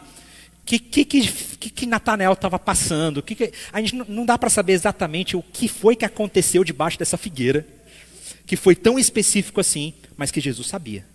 o 0.62 0.66
que, 0.66 0.80
que, 0.80 1.04
que, 1.04 1.70
que 1.70 1.86
Natanael 1.86 2.32
estava 2.32 2.58
passando. 2.58 3.22
Que 3.22 3.36
que, 3.36 3.52
a 3.74 3.82
gente 3.82 3.94
não 3.94 4.26
dá 4.26 4.38
para 4.38 4.50
saber 4.50 4.72
exatamente 4.72 5.36
o 5.36 5.44
que 5.44 5.68
foi 5.68 5.98
que 5.98 6.06
aconteceu 6.06 6.64
debaixo 6.64 6.98
dessa 6.98 7.18
figueira 7.18 7.76
que 8.46 8.56
foi 8.56 8.76
tão 8.76 9.00
específico 9.00 9.60
assim, 9.60 9.94
mas 10.16 10.32
que 10.32 10.40
Jesus 10.40 10.68
sabia. 10.68 11.06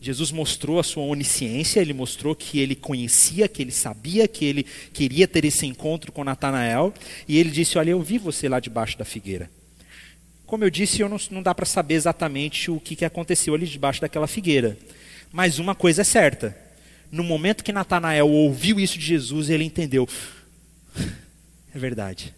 Jesus 0.00 0.30
mostrou 0.30 0.78
a 0.78 0.82
sua 0.82 1.02
onisciência, 1.02 1.80
ele 1.80 1.94
mostrou 1.94 2.36
que 2.36 2.58
ele 2.58 2.74
conhecia, 2.74 3.48
que 3.48 3.62
ele 3.62 3.72
sabia, 3.72 4.28
que 4.28 4.44
ele 4.44 4.66
queria 4.92 5.26
ter 5.26 5.46
esse 5.46 5.64
encontro 5.64 6.12
com 6.12 6.22
Natanael, 6.22 6.92
e 7.26 7.38
ele 7.38 7.50
disse: 7.50 7.78
Olha, 7.78 7.92
eu 7.92 8.02
vi 8.02 8.18
você 8.18 8.46
lá 8.46 8.60
debaixo 8.60 8.98
da 8.98 9.04
figueira. 9.04 9.50
Como 10.44 10.62
eu 10.62 10.68
disse, 10.68 11.00
eu 11.00 11.08
não, 11.08 11.16
não 11.30 11.42
dá 11.42 11.54
para 11.54 11.64
saber 11.64 11.94
exatamente 11.94 12.70
o 12.70 12.78
que, 12.78 12.94
que 12.94 13.04
aconteceu 13.04 13.54
ali 13.54 13.66
debaixo 13.66 14.00
daquela 14.02 14.26
figueira. 14.26 14.76
Mas 15.32 15.58
uma 15.58 15.74
coisa 15.74 16.02
é 16.02 16.04
certa: 16.04 16.54
no 17.10 17.24
momento 17.24 17.64
que 17.64 17.72
Natanael 17.72 18.28
ouviu 18.28 18.78
isso 18.78 18.98
de 18.98 19.06
Jesus, 19.06 19.48
ele 19.48 19.64
entendeu: 19.64 20.06
é 21.74 21.78
verdade. 21.78 22.34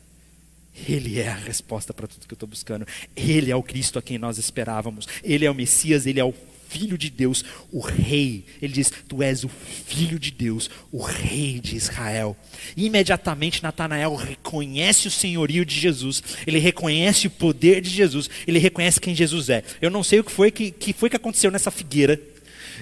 Ele 0.88 1.20
é 1.20 1.28
a 1.28 1.34
resposta 1.34 1.94
para 1.94 2.06
tudo 2.06 2.26
que 2.26 2.34
eu 2.34 2.36
estou 2.36 2.48
buscando. 2.48 2.86
Ele 3.16 3.50
é 3.50 3.56
o 3.56 3.62
Cristo 3.62 3.98
a 3.98 4.02
quem 4.02 4.18
nós 4.18 4.38
esperávamos. 4.38 5.08
Ele 5.24 5.44
é 5.44 5.50
o 5.50 5.54
Messias, 5.54 6.06
ele 6.06 6.20
é 6.20 6.24
o 6.24 6.34
Filho 6.68 6.98
de 6.98 7.10
Deus, 7.10 7.44
o 7.72 7.80
Rei. 7.80 8.44
Ele 8.60 8.72
diz: 8.72 8.92
Tu 9.08 9.22
és 9.22 9.44
o 9.44 9.48
Filho 9.48 10.18
de 10.18 10.30
Deus, 10.30 10.68
o 10.90 11.00
Rei 11.00 11.60
de 11.60 11.76
Israel. 11.76 12.36
E 12.76 12.86
imediatamente 12.86 13.62
Natanael 13.62 14.14
reconhece 14.14 15.06
o 15.06 15.10
senhorio 15.10 15.64
de 15.64 15.78
Jesus, 15.78 16.22
ele 16.46 16.58
reconhece 16.58 17.28
o 17.28 17.30
poder 17.30 17.80
de 17.80 17.90
Jesus, 17.90 18.28
ele 18.46 18.58
reconhece 18.58 19.00
quem 19.00 19.14
Jesus 19.14 19.48
é. 19.48 19.62
Eu 19.80 19.90
não 19.90 20.02
sei 20.02 20.20
o 20.20 20.24
que 20.24 20.32
foi 20.32 20.50
que, 20.50 20.70
que, 20.70 20.92
foi 20.92 21.08
que 21.08 21.16
aconteceu 21.16 21.50
nessa 21.50 21.70
figueira, 21.70 22.20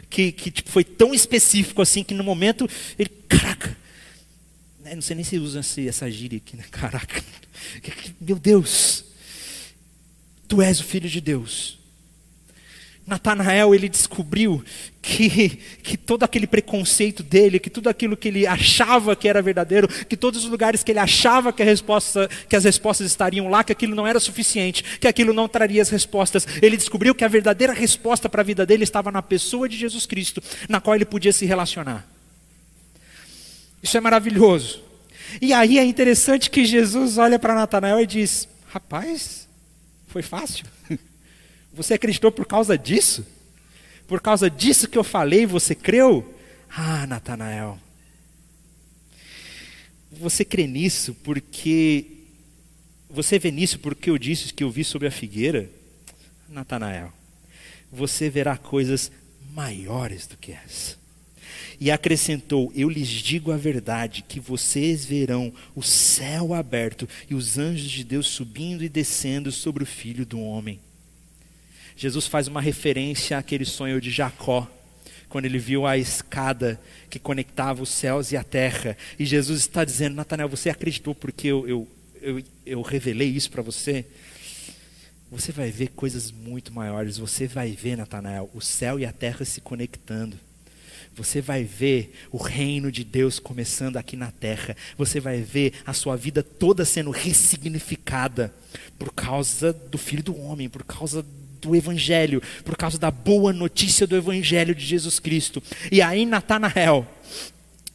que, 0.09 0.33
que 0.33 0.51
tipo, 0.51 0.71
foi 0.71 0.83
tão 0.83 1.15
específico 1.15 1.83
assim 1.83 2.03
que 2.03 2.15
no 2.15 2.25
momento 2.25 2.69
ele, 2.99 3.11
caraca, 3.29 3.77
não 4.95 5.03
sei 5.03 5.17
nem 5.17 5.25
se 5.25 5.39
usa 5.39 5.61
essa 5.61 6.11
gíria 6.11 6.37
aqui, 6.37 6.57
né? 6.57 6.65
Caraca, 6.71 7.23
meu 8.21 8.39
Deus, 8.39 9.05
tu 10.47 10.61
és 10.61 10.81
o 10.81 10.85
Filho 10.85 11.09
de 11.09 11.21
Deus. 11.21 11.79
Natanael 13.07 13.75
ele 13.75 13.89
descobriu 13.89 14.65
que, 15.03 15.59
que 15.83 15.97
todo 15.97 16.23
aquele 16.23 16.47
preconceito 16.47 17.23
dele, 17.23 17.59
que 17.59 17.69
tudo 17.69 17.89
aquilo 17.89 18.17
que 18.17 18.29
ele 18.29 18.47
achava 18.47 19.15
que 19.15 19.29
era 19.29 19.43
verdadeiro, 19.43 19.87
que 19.87 20.17
todos 20.17 20.45
os 20.45 20.51
lugares 20.51 20.83
que 20.83 20.91
ele 20.91 20.99
achava 20.99 21.53
que, 21.53 21.63
a 21.63 21.67
resposta, 21.67 22.29
que 22.49 22.57
as 22.57 22.65
respostas 22.65 23.07
estariam 23.07 23.49
lá, 23.49 23.63
que 23.63 23.73
aquilo 23.73 23.95
não 23.95 24.07
era 24.07 24.19
suficiente, 24.19 24.83
que 24.99 25.07
aquilo 25.07 25.35
não 25.35 25.47
traria 25.47 25.83
as 25.83 25.91
respostas. 25.91 26.47
Ele 26.63 26.79
descobriu 26.79 27.15
que 27.15 27.25
a 27.25 27.29
verdadeira 27.29 27.75
resposta 27.75 28.27
para 28.27 28.41
a 28.41 28.45
vida 28.45 28.65
dele 28.65 28.85
estava 28.85 29.13
na 29.13 29.21
pessoa 29.21 29.69
de 29.69 29.77
Jesus 29.77 30.07
Cristo, 30.07 30.43
na 30.67 30.81
qual 30.81 30.97
ele 30.97 31.05
podia 31.05 31.33
se 31.33 31.45
relacionar. 31.45 32.14
Isso 33.85 33.99
é 33.99 34.01
maravilhoso. 34.01 34.83
E 35.43 35.53
aí 35.53 35.79
é 35.79 35.85
interessante 35.85 36.49
que 36.49 36.65
Jesus 36.65 37.19
olha 37.19 37.39
para 37.39 37.55
Natanael 37.55 38.01
e 38.01 38.07
diz: 38.07 38.49
Rapaz, 38.67 39.47
foi 40.09 40.23
fácil. 40.23 40.65
Você 41.71 41.93
acreditou 41.93 42.33
por 42.33 42.47
causa 42.47 42.79
disso? 42.79 43.27
Por 44.09 44.23
causa 44.23 44.49
disso 44.49 44.89
que 44.89 44.97
eu 44.97 45.05
falei, 45.05 45.47
você 45.47 45.75
creu? 45.75 46.35
Ah, 46.71 47.07
Natanael. 47.07 47.79
Você 50.13 50.45
crê 50.45 50.67
nisso 50.67 51.15
porque. 51.23 52.07
Você 53.11 53.39
vê 53.39 53.51
nisso 53.51 53.79
porque 53.79 54.09
eu 54.09 54.19
disse 54.19 54.53
que 54.53 54.65
eu 54.65 54.71
vi 54.71 54.85
sobre 54.85 55.09
a 55.09 55.11
figueira? 55.11 55.71
Natanael, 56.49 57.13
você 57.91 58.31
verá 58.31 58.57
coisas 58.57 59.11
maiores 59.53 60.27
do 60.27 60.37
que 60.37 60.53
essa. 60.53 61.04
E 61.81 61.91
acrescentou: 61.91 62.73
Eu 62.75 62.89
lhes 62.89 63.09
digo 63.09 63.53
a 63.53 63.57
verdade, 63.57 64.25
que 64.27 64.41
vocês 64.41 65.05
verão 65.05 65.53
o 65.75 65.83
céu 65.83 66.55
aberto 66.55 67.09
e 67.29 67.35
os 67.35 67.59
anjos 67.59 67.91
de 67.91 68.05
Deus 68.05 68.27
subindo 68.27 68.85
e 68.85 68.89
descendo 68.89 69.51
sobre 69.51 69.83
o 69.83 69.87
filho 69.87 70.25
do 70.25 70.41
homem. 70.41 70.81
Jesus 71.97 72.27
faz 72.27 72.49
uma 72.49 72.61
referência 72.61 73.39
àquele 73.39 73.65
sonho 73.65 74.01
de 74.01 74.11
Jacó, 74.11 74.69
quando 75.29 75.45
ele 75.45 75.59
viu 75.59 75.87
a 75.87 75.97
escada 75.97 76.81
que 77.09 77.19
conectava 77.19 77.83
os 77.83 77.89
céus 77.89 78.33
e 78.33 78.37
a 78.37 78.45
terra. 78.45 78.97
E 79.19 79.25
Jesus 79.25 79.61
está 79.61 79.85
dizendo: 79.85 80.15
Natanael, 80.15 80.49
você 80.49 80.71
acreditou 80.71 81.15
porque 81.15 81.49
eu, 81.49 81.69
eu, 81.69 81.89
eu, 82.21 82.43
eu 82.67 82.83
revelei 82.83 83.29
isso 83.29 83.51
para 83.51 83.63
você? 83.63 84.05
Você 85.31 85.51
vai 85.51 85.71
ver 85.71 85.89
coisas 85.89 86.31
muito 86.31 86.73
maiores. 86.73 87.19
Você 87.19 87.47
vai 87.47 87.73
ver, 87.73 87.97
Natanael, 87.97 88.51
o 88.55 88.61
céu 88.61 89.01
e 89.01 89.07
a 89.07 89.13
terra 89.13 89.45
se 89.45 89.61
conectando. 89.61 90.39
Você 91.17 91.41
vai 91.41 91.65
ver 91.65 92.15
o 92.33 92.37
reino 92.37 92.91
de 92.91 93.05
Deus 93.05 93.39
começando 93.39 93.97
aqui 93.97 94.17
na 94.17 94.31
terra. 94.31 94.77
Você 94.99 95.21
vai 95.21 95.41
ver 95.41 95.75
a 95.87 95.93
sua 95.93 96.17
vida 96.17 96.43
toda 96.43 96.85
sendo 96.85 97.11
ressignificada 97.11 98.53
por 98.99 99.13
causa 99.13 99.73
do 99.73 99.97
Filho 99.97 100.23
do 100.23 100.39
Homem, 100.41 100.69
por 100.69 100.85
causa 100.85 101.25
do 101.61 101.75
Evangelho, 101.75 102.43
por 102.65 102.77
causa 102.77 102.99
da 102.99 103.11
boa 103.11 103.53
notícia 103.53 104.07
do 104.07 104.17
Evangelho 104.17 104.75
de 104.75 104.85
Jesus 104.85 105.19
Cristo. 105.19 105.63
E 105.91 106.03
aí, 106.03 106.27
Natanael, 106.27 107.07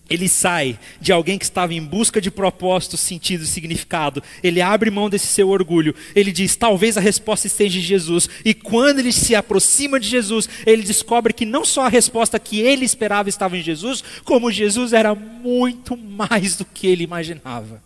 ele 0.09 0.27
sai 0.27 0.77
de 0.99 1.11
alguém 1.11 1.37
que 1.37 1.45
estava 1.45 1.73
em 1.73 1.83
busca 1.83 2.19
de 2.19 2.31
propósito, 2.31 2.97
sentido 2.97 3.43
e 3.43 3.47
significado. 3.47 4.23
Ele 4.41 4.61
abre 4.61 4.89
mão 4.89 5.09
desse 5.09 5.27
seu 5.27 5.49
orgulho. 5.49 5.93
Ele 6.15 6.31
diz: 6.31 6.55
talvez 6.55 6.97
a 6.97 7.01
resposta 7.01 7.47
esteja 7.47 7.77
em 7.77 7.81
Jesus. 7.81 8.29
E 8.43 8.53
quando 8.53 8.99
ele 8.99 9.11
se 9.11 9.35
aproxima 9.35 9.99
de 9.99 10.07
Jesus, 10.07 10.49
ele 10.65 10.81
descobre 10.81 11.33
que 11.33 11.45
não 11.45 11.63
só 11.63 11.85
a 11.85 11.89
resposta 11.89 12.39
que 12.39 12.59
ele 12.59 12.85
esperava 12.85 13.29
estava 13.29 13.57
em 13.57 13.61
Jesus, 13.61 14.03
como 14.23 14.51
Jesus 14.51 14.93
era 14.93 15.13
muito 15.13 15.95
mais 15.95 16.55
do 16.55 16.65
que 16.65 16.87
ele 16.87 17.03
imaginava. 17.03 17.81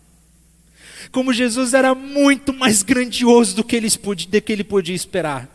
Como 1.12 1.34
Jesus 1.34 1.74
era 1.74 1.94
muito 1.94 2.54
mais 2.54 2.82
grandioso 2.82 3.56
do 3.56 3.64
que 3.64 3.76
ele 3.76 3.92
podia, 3.92 4.30
do 4.30 4.42
que 4.42 4.52
ele 4.52 4.64
podia 4.64 4.96
esperar. 4.96 5.50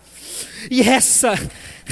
E 0.71 0.83
essa, 0.83 1.35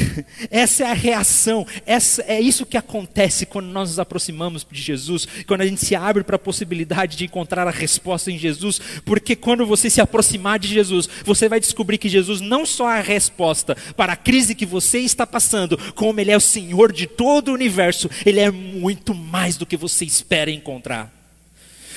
essa 0.51 0.85
é 0.85 0.91
a 0.91 0.95
reação, 0.95 1.67
essa, 1.85 2.23
é 2.27 2.41
isso 2.41 2.67
que 2.67 2.77
acontece 2.77 3.47
quando 3.47 3.67
nós 3.67 3.91
nos 3.91 3.99
aproximamos 3.99 4.67
de 4.71 4.81
Jesus, 4.81 5.27
quando 5.47 5.63
a 5.63 5.67
gente 5.67 5.85
se 5.85 5.95
abre 5.95 6.23
para 6.23 6.37
a 6.37 6.39
possibilidade 6.39 7.17
de 7.17 7.25
encontrar 7.25 7.67
a 7.67 7.71
resposta 7.71 8.31
em 8.31 8.39
Jesus, 8.39 8.81
porque 9.05 9.35
quando 9.35 9.67
você 9.67 9.89
se 9.89 10.01
aproximar 10.01 10.59
de 10.59 10.69
Jesus, 10.69 11.09
você 11.25 11.49
vai 11.49 11.61
descobrir 11.61 11.99
que 11.99 12.09
Jesus 12.09 12.41
não 12.41 12.67
só 12.67 12.91
é 12.91 12.99
a 12.99 13.03
resposta 13.03 13.77
para 13.97 14.13
a 14.13 14.17
crise 14.17 14.55
que 14.55 14.67
você 14.67 15.01
está 15.01 15.27
passando, 15.27 15.79
como 15.95 16.21
Ele 16.21 16.31
é 16.31 16.37
o 16.37 16.41
Senhor 16.41 16.93
de 16.93 17.07
todo 17.07 17.49
o 17.49 17.55
universo, 17.55 18.11
Ele 18.25 18.41
é 18.41 18.51
muito 18.51 19.15
mais 19.15 19.57
do 19.57 19.67
que 19.67 19.77
você 19.77 20.05
espera 20.05 20.51
encontrar. 20.51 21.16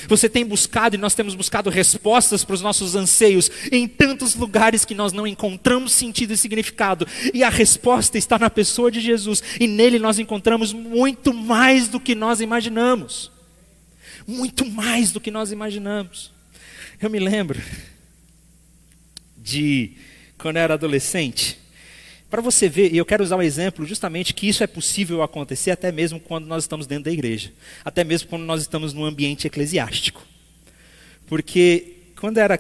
Você 0.07 0.29
tem 0.29 0.45
buscado 0.45 0.95
e 0.95 0.99
nós 0.99 1.15
temos 1.15 1.35
buscado 1.35 1.69
respostas 1.69 2.43
para 2.43 2.53
os 2.53 2.61
nossos 2.61 2.95
anseios 2.95 3.49
em 3.71 3.87
tantos 3.87 4.35
lugares 4.35 4.85
que 4.85 4.95
nós 4.95 5.13
não 5.13 5.27
encontramos 5.27 5.91
sentido 5.91 6.33
e 6.33 6.37
significado. 6.37 7.07
E 7.33 7.43
a 7.43 7.49
resposta 7.49 8.17
está 8.17 8.37
na 8.39 8.49
pessoa 8.49 8.91
de 8.91 8.99
Jesus, 8.99 9.43
e 9.59 9.67
nele 9.67 9.99
nós 9.99 10.19
encontramos 10.19 10.73
muito 10.73 11.33
mais 11.33 11.87
do 11.87 11.99
que 11.99 12.15
nós 12.15 12.41
imaginamos. 12.41 13.31
Muito 14.27 14.65
mais 14.65 15.11
do 15.11 15.19
que 15.19 15.31
nós 15.31 15.51
imaginamos. 15.51 16.31
Eu 17.01 17.09
me 17.09 17.19
lembro 17.19 17.59
de 19.37 19.93
quando 20.37 20.57
eu 20.57 20.61
era 20.61 20.73
adolescente, 20.75 21.57
para 22.29 22.41
você 22.41 22.69
ver, 22.69 22.93
e 22.93 22.97
eu 22.97 23.05
quero 23.05 23.23
usar 23.23 23.35
o 23.35 23.39
um 23.39 23.41
exemplo 23.41 23.85
justamente 23.85 24.33
que 24.33 24.47
isso 24.47 24.63
é 24.63 24.67
possível 24.67 25.23
acontecer 25.23 25.71
até 25.71 25.91
mesmo 25.91 26.19
quando 26.19 26.45
nós 26.45 26.63
estamos 26.63 26.85
dentro 26.85 27.05
da 27.05 27.11
igreja, 27.11 27.51
até 27.83 28.03
mesmo 28.03 28.29
quando 28.29 28.43
nós 28.43 28.61
estamos 28.61 28.93
num 28.93 29.03
ambiente 29.03 29.47
eclesiástico. 29.47 30.25
Porque 31.25 31.95
quando 32.19 32.37
era 32.37 32.57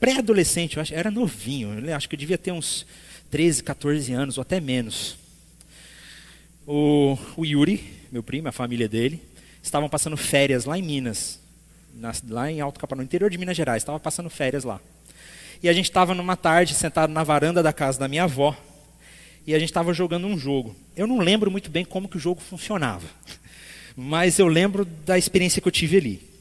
pré-adolescente, 0.00 0.78
eu 0.78 0.84
era 0.92 1.10
novinho, 1.10 1.78
eu 1.78 1.94
acho 1.94 2.08
que 2.08 2.14
eu 2.14 2.18
devia 2.18 2.38
ter 2.38 2.52
uns 2.52 2.86
13, 3.30 3.62
14 3.62 4.12
anos 4.12 4.38
ou 4.38 4.42
até 4.42 4.60
menos. 4.60 5.16
O, 6.66 7.18
o 7.36 7.44
Yuri, 7.44 7.84
meu 8.10 8.22
primo, 8.22 8.48
a 8.48 8.52
família 8.52 8.88
dele, 8.88 9.22
estavam 9.62 9.88
passando 9.88 10.16
férias 10.16 10.64
lá 10.64 10.78
em 10.78 10.82
Minas, 10.82 11.38
na, 11.94 12.12
lá 12.28 12.50
em 12.50 12.60
Alto 12.60 12.80
Capão, 12.80 12.96
no 12.96 13.04
interior 13.04 13.30
de 13.30 13.36
Minas 13.36 13.56
Gerais, 13.56 13.82
estavam 13.82 14.00
passando 14.00 14.30
férias 14.30 14.64
lá. 14.64 14.80
E 15.62 15.68
a 15.68 15.72
gente 15.72 15.84
estava 15.84 16.14
numa 16.14 16.36
tarde 16.36 16.74
sentado 16.74 17.12
na 17.12 17.22
varanda 17.22 17.62
da 17.62 17.72
casa 17.72 17.98
da 17.98 18.08
minha 18.08 18.24
avó, 18.24 18.56
e 19.46 19.54
a 19.54 19.58
gente 19.58 19.70
estava 19.70 19.92
jogando 19.92 20.26
um 20.26 20.38
jogo. 20.38 20.74
Eu 20.96 21.06
não 21.06 21.18
lembro 21.18 21.50
muito 21.50 21.70
bem 21.70 21.84
como 21.84 22.08
que 22.08 22.16
o 22.16 22.20
jogo 22.20 22.40
funcionava, 22.40 23.06
mas 23.96 24.38
eu 24.38 24.46
lembro 24.46 24.84
da 24.84 25.18
experiência 25.18 25.60
que 25.60 25.68
eu 25.68 25.72
tive 25.72 25.96
ali. 25.96 26.32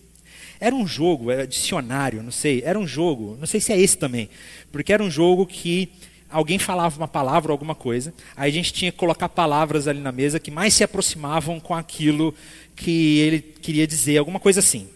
Era 0.60 0.76
um 0.76 0.86
jogo, 0.86 1.32
era 1.32 1.48
dicionário, 1.48 2.22
não 2.22 2.32
sei, 2.32 2.62
era 2.64 2.78
um 2.78 2.86
jogo, 2.86 3.36
não 3.40 3.48
sei 3.48 3.60
se 3.60 3.74
é 3.74 3.80
esse 3.80 3.98
também, 3.98 4.30
porque 4.72 4.94
era 4.94 5.04
um 5.04 5.10
jogo 5.10 5.46
que 5.46 5.90
alguém 6.30 6.60
falava 6.60 6.98
uma 6.98 7.08
palavra 7.08 7.52
ou 7.52 7.54
alguma 7.54 7.76
coisa, 7.76 8.14
aí 8.36 8.50
a 8.50 8.54
gente 8.54 8.72
tinha 8.72 8.92
que 8.92 8.98
colocar 8.98 9.28
palavras 9.28 9.88
ali 9.88 10.00
na 10.00 10.12
mesa 10.12 10.40
que 10.40 10.52
mais 10.52 10.74
se 10.74 10.84
aproximavam 10.84 11.60
com 11.60 11.74
aquilo 11.74 12.34
que 12.76 13.20
ele 13.20 13.42
queria 13.42 13.88
dizer, 13.88 14.18
alguma 14.18 14.40
coisa 14.40 14.60
assim. 14.60 14.88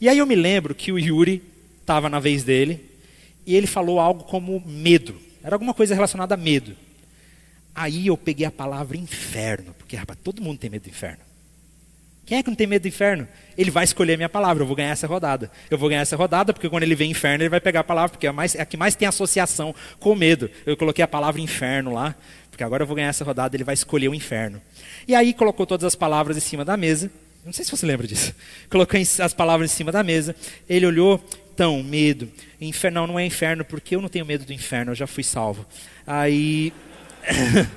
E 0.00 0.08
aí 0.08 0.18
eu 0.18 0.26
me 0.26 0.34
lembro 0.34 0.74
que 0.74 0.92
o 0.92 0.98
Yuri 0.98 1.42
estava 1.80 2.08
na 2.08 2.20
vez 2.20 2.44
dele 2.44 2.80
e 3.46 3.54
ele 3.56 3.66
falou 3.66 3.98
algo 3.98 4.24
como 4.24 4.62
medo. 4.64 5.14
Era 5.42 5.56
alguma 5.56 5.74
coisa 5.74 5.94
relacionada 5.94 6.34
a 6.34 6.38
medo. 6.38 6.76
Aí 7.74 8.08
eu 8.08 8.16
peguei 8.16 8.46
a 8.46 8.50
palavra 8.50 8.96
inferno, 8.96 9.74
porque 9.74 9.96
rapaz, 9.96 10.18
todo 10.22 10.42
mundo 10.42 10.58
tem 10.58 10.70
medo 10.70 10.82
do 10.82 10.88
inferno. 10.88 11.30
Quem 12.26 12.38
é 12.38 12.42
que 12.44 12.48
não 12.48 12.54
tem 12.54 12.66
medo 12.66 12.82
do 12.82 12.88
inferno? 12.88 13.26
Ele 13.58 13.72
vai 13.72 13.82
escolher 13.82 14.14
a 14.14 14.16
minha 14.16 14.28
palavra, 14.28 14.62
eu 14.62 14.66
vou 14.66 14.76
ganhar 14.76 14.90
essa 14.90 15.06
rodada. 15.06 15.50
Eu 15.68 15.76
vou 15.76 15.88
ganhar 15.88 16.02
essa 16.02 16.14
rodada, 16.14 16.52
porque 16.52 16.68
quando 16.68 16.84
ele 16.84 16.94
vê 16.94 17.04
inferno, 17.04 17.42
ele 17.42 17.48
vai 17.48 17.60
pegar 17.60 17.80
a 17.80 17.84
palavra, 17.84 18.10
porque 18.10 18.26
é 18.26 18.30
a, 18.30 18.32
mais, 18.32 18.54
é 18.54 18.62
a 18.62 18.64
que 18.64 18.76
mais 18.76 18.94
tem 18.94 19.08
associação 19.08 19.74
com 19.98 20.14
medo. 20.14 20.48
Eu 20.64 20.76
coloquei 20.76 21.02
a 21.02 21.08
palavra 21.08 21.40
inferno 21.40 21.92
lá, 21.92 22.14
porque 22.48 22.62
agora 22.62 22.84
eu 22.84 22.86
vou 22.86 22.94
ganhar 22.94 23.08
essa 23.08 23.24
rodada, 23.24 23.56
ele 23.56 23.64
vai 23.64 23.74
escolher 23.74 24.08
o 24.08 24.14
inferno. 24.14 24.62
E 25.08 25.14
aí 25.14 25.34
colocou 25.34 25.66
todas 25.66 25.84
as 25.84 25.96
palavras 25.96 26.36
em 26.36 26.40
cima 26.40 26.64
da 26.64 26.76
mesa. 26.76 27.10
Não 27.44 27.52
sei 27.52 27.64
se 27.64 27.70
você 27.72 27.84
lembra 27.84 28.06
disso. 28.06 28.32
Colocou 28.70 29.00
as 29.00 29.34
palavras 29.34 29.72
em 29.72 29.74
cima 29.74 29.90
da 29.90 30.04
mesa. 30.04 30.36
Ele 30.68 30.86
olhou, 30.86 31.24
então, 31.52 31.82
medo. 31.82 32.30
Inferno, 32.60 33.00
não, 33.00 33.06
não 33.08 33.18
é 33.18 33.26
inferno, 33.26 33.64
porque 33.64 33.96
eu 33.96 34.00
não 34.00 34.08
tenho 34.08 34.24
medo 34.24 34.44
do 34.44 34.52
inferno, 34.52 34.92
eu 34.92 34.96
já 34.96 35.06
fui 35.06 35.24
salvo. 35.24 35.66
Aí 36.06 36.72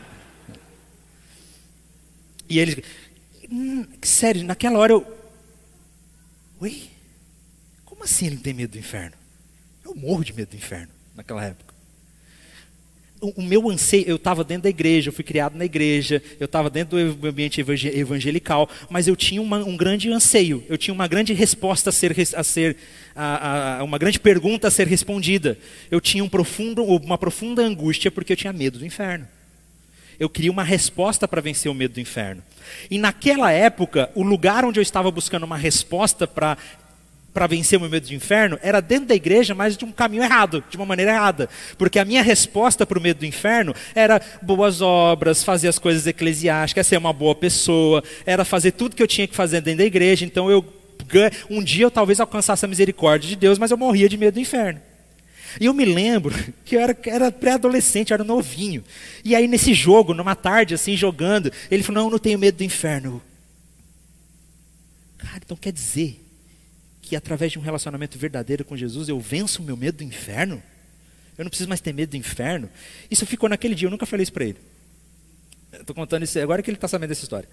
e 2.50 2.60
ele, 2.60 2.84
hum, 3.50 3.86
sério, 4.02 4.44
naquela 4.44 4.80
hora 4.80 4.94
eu, 4.94 5.30
oi, 6.60 6.90
como 7.86 8.04
assim 8.04 8.28
ele 8.28 8.38
tem 8.38 8.54
medo 8.54 8.72
do 8.72 8.78
inferno? 8.78 9.16
Eu 9.84 9.96
morro 9.96 10.24
de 10.24 10.34
medo 10.34 10.50
do 10.50 10.56
inferno 10.56 10.92
naquela 11.16 11.44
época. 11.44 11.73
O, 13.38 13.42
meu 13.42 13.70
anseio, 13.70 14.04
eu 14.06 14.18
estava 14.18 14.44
dentro 14.44 14.64
da 14.64 14.70
igreja, 14.70 15.08
eu 15.08 15.14
fui 15.14 15.24
criado 15.24 15.56
na 15.56 15.64
igreja, 15.64 16.22
eu 16.40 16.46
estava 16.46 16.70
dentro 16.70 17.14
do 17.14 17.28
ambiente 17.28 17.62
evangelical, 17.62 18.70
mas 18.90 19.08
eu 19.08 19.16
tinha 19.16 19.42
uma, 19.42 19.60
um 19.60 19.78
grande 19.78 20.12
anseio, 20.12 20.62
eu 20.68 20.78
tinha 20.78 20.94
uma 20.94 21.08
grande 21.08 21.32
resposta 21.34 21.90
a 21.90 21.94
ser, 21.94 22.14
a 22.36 22.44
ser 22.44 22.76
a, 23.16 23.78
a, 23.80 23.84
uma 23.84 23.98
grande 23.98 24.20
pergunta 24.20 24.68
a 24.68 24.72
ser 24.72 24.88
respondida. 24.88 25.58
Eu 25.90 26.02
tinha 26.02 26.22
um 26.22 26.28
profundo, 26.28 26.84
uma 26.84 27.18
profunda 27.18 27.62
angústia 27.62 28.12
porque 28.12 28.34
eu 28.34 28.38
tinha 28.38 28.52
medo 28.52 28.80
do 28.80 28.86
inferno. 28.86 29.26
Eu 30.20 30.30
queria 30.30 30.52
uma 30.52 30.64
resposta 30.64 31.28
para 31.28 31.42
vencer 31.42 31.72
o 31.72 31.74
medo 31.74 31.96
do 31.96 32.00
inferno. 32.00 32.44
E 32.90 32.98
naquela 32.98 33.52
época, 33.52 34.12
o 34.16 34.24
lugar 34.24 34.64
onde 34.66 34.80
eu 34.80 34.84
estava 34.84 35.10
buscando 35.10 35.44
uma 35.44 35.58
resposta 35.58 36.28
para 36.28 36.58
para 37.34 37.48
vencer 37.48 37.78
o 37.78 37.82
meu 37.82 37.90
medo 37.90 38.08
do 38.08 38.14
inferno 38.14 38.60
era 38.62 38.80
dentro 38.80 39.08
da 39.08 39.16
igreja, 39.16 39.56
mas 39.56 39.76
de 39.76 39.84
um 39.84 39.92
caminho 39.92 40.24
errado, 40.24 40.64
de 40.70 40.78
uma 40.78 40.86
maneira 40.86 41.12
errada. 41.12 41.50
Porque 41.78 41.98
a 41.98 42.06
minha 42.06 42.22
resposta 42.22 42.86
para 42.86 43.00
o 43.00 43.02
medo 43.02 43.20
do 43.20 43.26
inferno 43.26 43.74
era 43.96 44.22
boas 44.42 44.82
obras, 44.82 45.44
fazer 45.44 45.68
as 45.68 45.80
coisas 45.80 46.06
eclesiásticas, 46.06 46.86
ser 46.86 46.98
uma 46.98 47.12
boa 47.12 47.34
pessoa, 47.34 48.04
era 48.26 48.46
fazer 48.46 48.72
tudo 48.72 48.96
que 48.96 49.02
eu 49.02 49.08
tinha 49.08 49.28
que 49.28 49.36
fazer 49.36 49.62
dentro 49.62 49.80
da 49.80 49.86
igreja. 49.86 50.26
Então 50.26 50.50
eu 50.50 50.64
um 51.50 51.62
dia 51.62 51.86
eu 51.86 51.92
talvez 51.92 52.20
alcançasse 52.20 52.66
a 52.66 52.68
misericórdia 52.68 53.30
de 53.30 53.36
Deus, 53.36 53.60
mas 53.60 53.70
eu 53.70 53.78
morria 53.78 54.10
de 54.10 54.18
medo 54.18 54.36
do 54.36 54.40
inferno. 54.40 54.82
E 55.60 55.66
eu 55.66 55.74
me 55.74 55.86
lembro 55.86 56.34
que 56.66 56.76
eu 56.76 56.80
era, 56.80 56.98
era 57.06 57.32
pré-adolescente, 57.32 58.14
era 58.14 58.24
novinho. 58.24 58.84
E 59.24 59.36
aí 59.36 59.48
nesse 59.48 59.74
jogo, 59.74 60.14
numa 60.14 60.36
tarde 60.36 60.74
assim, 60.74 60.96
jogando, 60.96 61.52
ele 61.70 61.84
falou, 61.84 62.02
não, 62.02 62.08
eu 62.08 62.12
não 62.14 62.20
tenho 62.20 62.40
medo 62.40 62.58
do 62.58 62.64
inferno. 62.64 63.22
Cara, 65.18 65.42
então 65.44 65.58
quer 65.58 65.72
dizer 65.72 66.23
que 67.04 67.18
através 67.18 67.52
de 67.52 67.60
um 67.60 67.62
relacionamento 67.62 68.18
verdadeiro 68.18 68.64
com 68.64 68.78
Jesus 68.78 69.10
eu 69.10 69.20
venço 69.20 69.62
o 69.62 69.66
meu 69.66 69.76
medo 69.76 69.98
do 69.98 70.04
inferno? 70.04 70.64
Eu 71.38 71.44
não 71.44 71.50
preciso 71.50 71.68
mais 71.68 71.82
ter 71.82 71.94
medo 71.94 72.12
do 72.12 72.18
inferno? 72.18 72.70
Isso 73.12 73.26
ficou 73.26 73.50
naquele 73.50 73.76
dia, 73.76 73.88
eu 73.88 73.92
nunca 73.92 74.06
falei 74.06 74.24
isso 74.24 74.32
para 74.32 74.46
ele. 74.46 74.58
Estou 75.74 75.94
contando 75.94 76.24
isso 76.24 76.40
agora 76.40 76.64
que 76.64 76.70
ele 76.70 76.78
está 76.78 76.88
sabendo 76.88 77.10
dessa 77.10 77.24
história. 77.24 77.50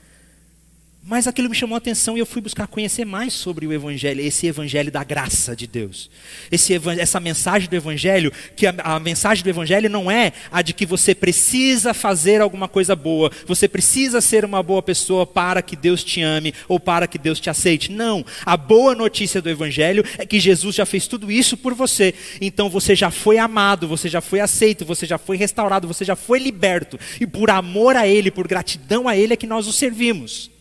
Mas 1.02 1.26
aquilo 1.26 1.48
me 1.48 1.56
chamou 1.56 1.76
a 1.76 1.78
atenção 1.78 2.14
e 2.14 2.20
eu 2.20 2.26
fui 2.26 2.42
buscar 2.42 2.66
conhecer 2.66 3.06
mais 3.06 3.32
sobre 3.32 3.66
o 3.66 3.72
Evangelho, 3.72 4.20
esse 4.20 4.46
Evangelho 4.46 4.92
da 4.92 5.02
graça 5.02 5.56
de 5.56 5.66
Deus. 5.66 6.10
Esse, 6.52 6.78
essa 6.98 7.18
mensagem 7.18 7.70
do 7.70 7.74
Evangelho, 7.74 8.30
que 8.54 8.66
a, 8.66 8.74
a, 8.84 9.00
mensagem 9.00 9.42
do 9.42 9.48
Evangelho 9.48 9.88
não 9.88 10.10
é 10.10 10.32
a 10.52 10.60
de 10.60 10.74
que 10.74 10.84
você 10.84 11.14
precisa 11.14 11.94
fazer 11.94 12.42
alguma 12.42 12.68
coisa 12.68 12.94
boa, 12.94 13.32
você 13.46 13.66
precisa 13.66 14.20
ser 14.20 14.44
uma 14.44 14.62
boa 14.62 14.82
pessoa 14.82 15.26
para 15.26 15.62
que 15.62 15.74
Deus 15.74 16.04
te 16.04 16.20
ame 16.20 16.52
ou 16.68 16.78
para 16.78 17.06
que 17.06 17.16
Deus 17.16 17.40
te 17.40 17.48
aceite. 17.48 17.90
Não. 17.90 18.24
A 18.44 18.54
boa 18.54 18.94
notícia 18.94 19.40
do 19.40 19.48
Evangelho 19.48 20.04
é 20.18 20.26
que 20.26 20.38
Jesus 20.38 20.76
já 20.76 20.84
fez 20.84 21.06
tudo 21.06 21.32
isso 21.32 21.56
por 21.56 21.72
você. 21.72 22.14
Então 22.42 22.68
você 22.68 22.94
já 22.94 23.10
foi 23.10 23.38
amado, 23.38 23.88
você 23.88 24.06
já 24.06 24.20
foi 24.20 24.40
aceito, 24.40 24.84
você 24.84 25.06
já 25.06 25.16
foi 25.16 25.38
restaurado, 25.38 25.88
você 25.88 26.04
já 26.04 26.14
foi 26.14 26.38
liberto. 26.38 27.00
E 27.18 27.26
por 27.26 27.50
amor 27.50 27.96
a 27.96 28.06
Ele, 28.06 28.30
por 28.30 28.46
gratidão 28.46 29.08
a 29.08 29.16
Ele 29.16 29.32
é 29.32 29.36
que 29.36 29.46
nós 29.46 29.66
o 29.66 29.72
servimos. 29.72 30.59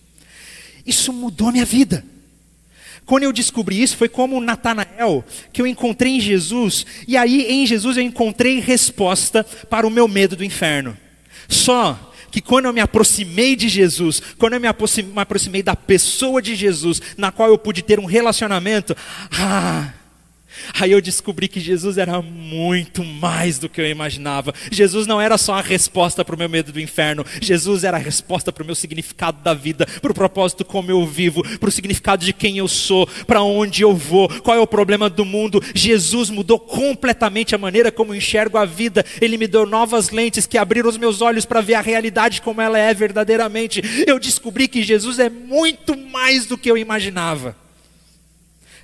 Isso 0.90 1.14
mudou 1.14 1.52
minha 1.52 1.66
vida. 1.66 2.04
Quando 3.06 3.24
eu 3.24 3.32
descobri 3.32 3.82
isso, 3.82 3.98
foi 3.98 4.10
como 4.10 4.42
Natanael, 4.42 5.24
que 5.54 5.62
eu 5.62 5.68
encontrei 5.68 6.18
em 6.18 6.20
Jesus, 6.20 6.86
e 7.08 7.16
aí 7.16 7.44
em 7.44 7.66
Jesus 7.66 7.98
eu 7.98 8.04
encontrei 8.04 8.60
resposta 8.60 9.44
para 9.44 9.88
o 9.88 9.90
meu 9.90 10.08
medo 10.08 10.36
do 10.36 10.44
inferno. 10.44 10.98
Só 11.48 12.14
que 12.32 12.42
quando 12.42 12.66
eu 12.66 12.74
me 12.74 12.80
aproximei 12.80 13.56
de 13.56 13.68
Jesus, 13.68 14.22
quando 14.38 14.54
eu 14.54 14.60
me 14.60 14.68
aproximei 14.68 15.64
da 15.64 15.76
pessoa 15.76 16.42
de 16.42 16.56
Jesus, 16.56 17.02
na 17.18 17.32
qual 17.32 17.50
eu 17.50 17.58
pude 17.58 17.82
ter 17.82 18.00
um 18.00 18.06
relacionamento, 18.06 18.96
ah, 19.32 19.92
Aí 20.80 20.91
eu 20.91 21.01
descobri 21.01 21.47
que 21.47 21.60
Jesus 21.60 21.97
era 21.97 22.22
muito 22.22 23.03
mais 23.03 23.60
do 23.60 23.70
que 23.70 23.82
eu 23.82 23.88
imaginava. 23.88 24.53
Jesus 24.72 25.07
não 25.07 25.20
era 25.20 25.38
só 25.38 25.55
a 25.55 25.62
resposta 25.62 26.24
para 26.24 26.36
o 26.36 26.38
meu 26.38 26.49
medo 26.49 26.72
do 26.72 26.80
inferno. 26.80 27.26
Jesus 27.41 27.84
era 27.84 27.97
a 27.97 27.99
resposta 27.99 28.51
para 28.51 28.64
o 28.64 28.66
meu 28.66 28.76
significado 28.76 29.41
da 29.43 29.53
vida, 29.53 29.86
para 30.01 30.12
o 30.12 30.16
propósito 30.16 30.66
como 30.66 30.91
eu 30.91 31.05
vivo, 31.05 31.43
para 31.57 31.70
o 31.70 31.72
significado 31.72 32.26
de 32.26 32.34
quem 32.34 32.57
eu 32.57 32.68
sou, 32.68 33.07
para 33.26 33.41
onde 33.41 33.82
eu 33.82 33.95
vou, 33.95 34.30
qual 34.41 34.57
é 34.57 34.60
o 34.60 34.68
problema 34.68 35.10
do 35.10 35.26
mundo. 35.26 35.62
Jesus 35.74 36.30
mudou 36.30 36.60
completamente 36.60 37.55
a 37.55 37.57
maneira 37.57 37.91
como 37.91 38.14
eu 38.14 38.18
enxergo 38.18 38.57
a 38.57 38.66
vida. 38.66 39.05
Ele 39.22 39.38
me 39.38 39.47
deu 39.47 39.66
novas 39.66 40.10
lentes 40.10 40.45
que 40.45 40.57
abriram 40.57 40.89
os 40.89 40.97
meus 40.97 41.22
olhos 41.22 41.45
para 41.45 41.62
ver 41.62 41.76
a 41.76 41.82
realidade 41.82 42.41
como 42.41 42.62
ela 42.62 42.78
é 42.78 42.93
verdadeiramente. 42.93 43.82
Eu 44.05 44.20
descobri 44.20 44.68
que 44.68 44.84
Jesus 44.84 45.20
é 45.20 45.30
muito 45.30 45.97
mais 45.97 46.45
do 46.45 46.57
que 46.57 46.70
eu 46.70 46.78
imaginava. 46.78 47.55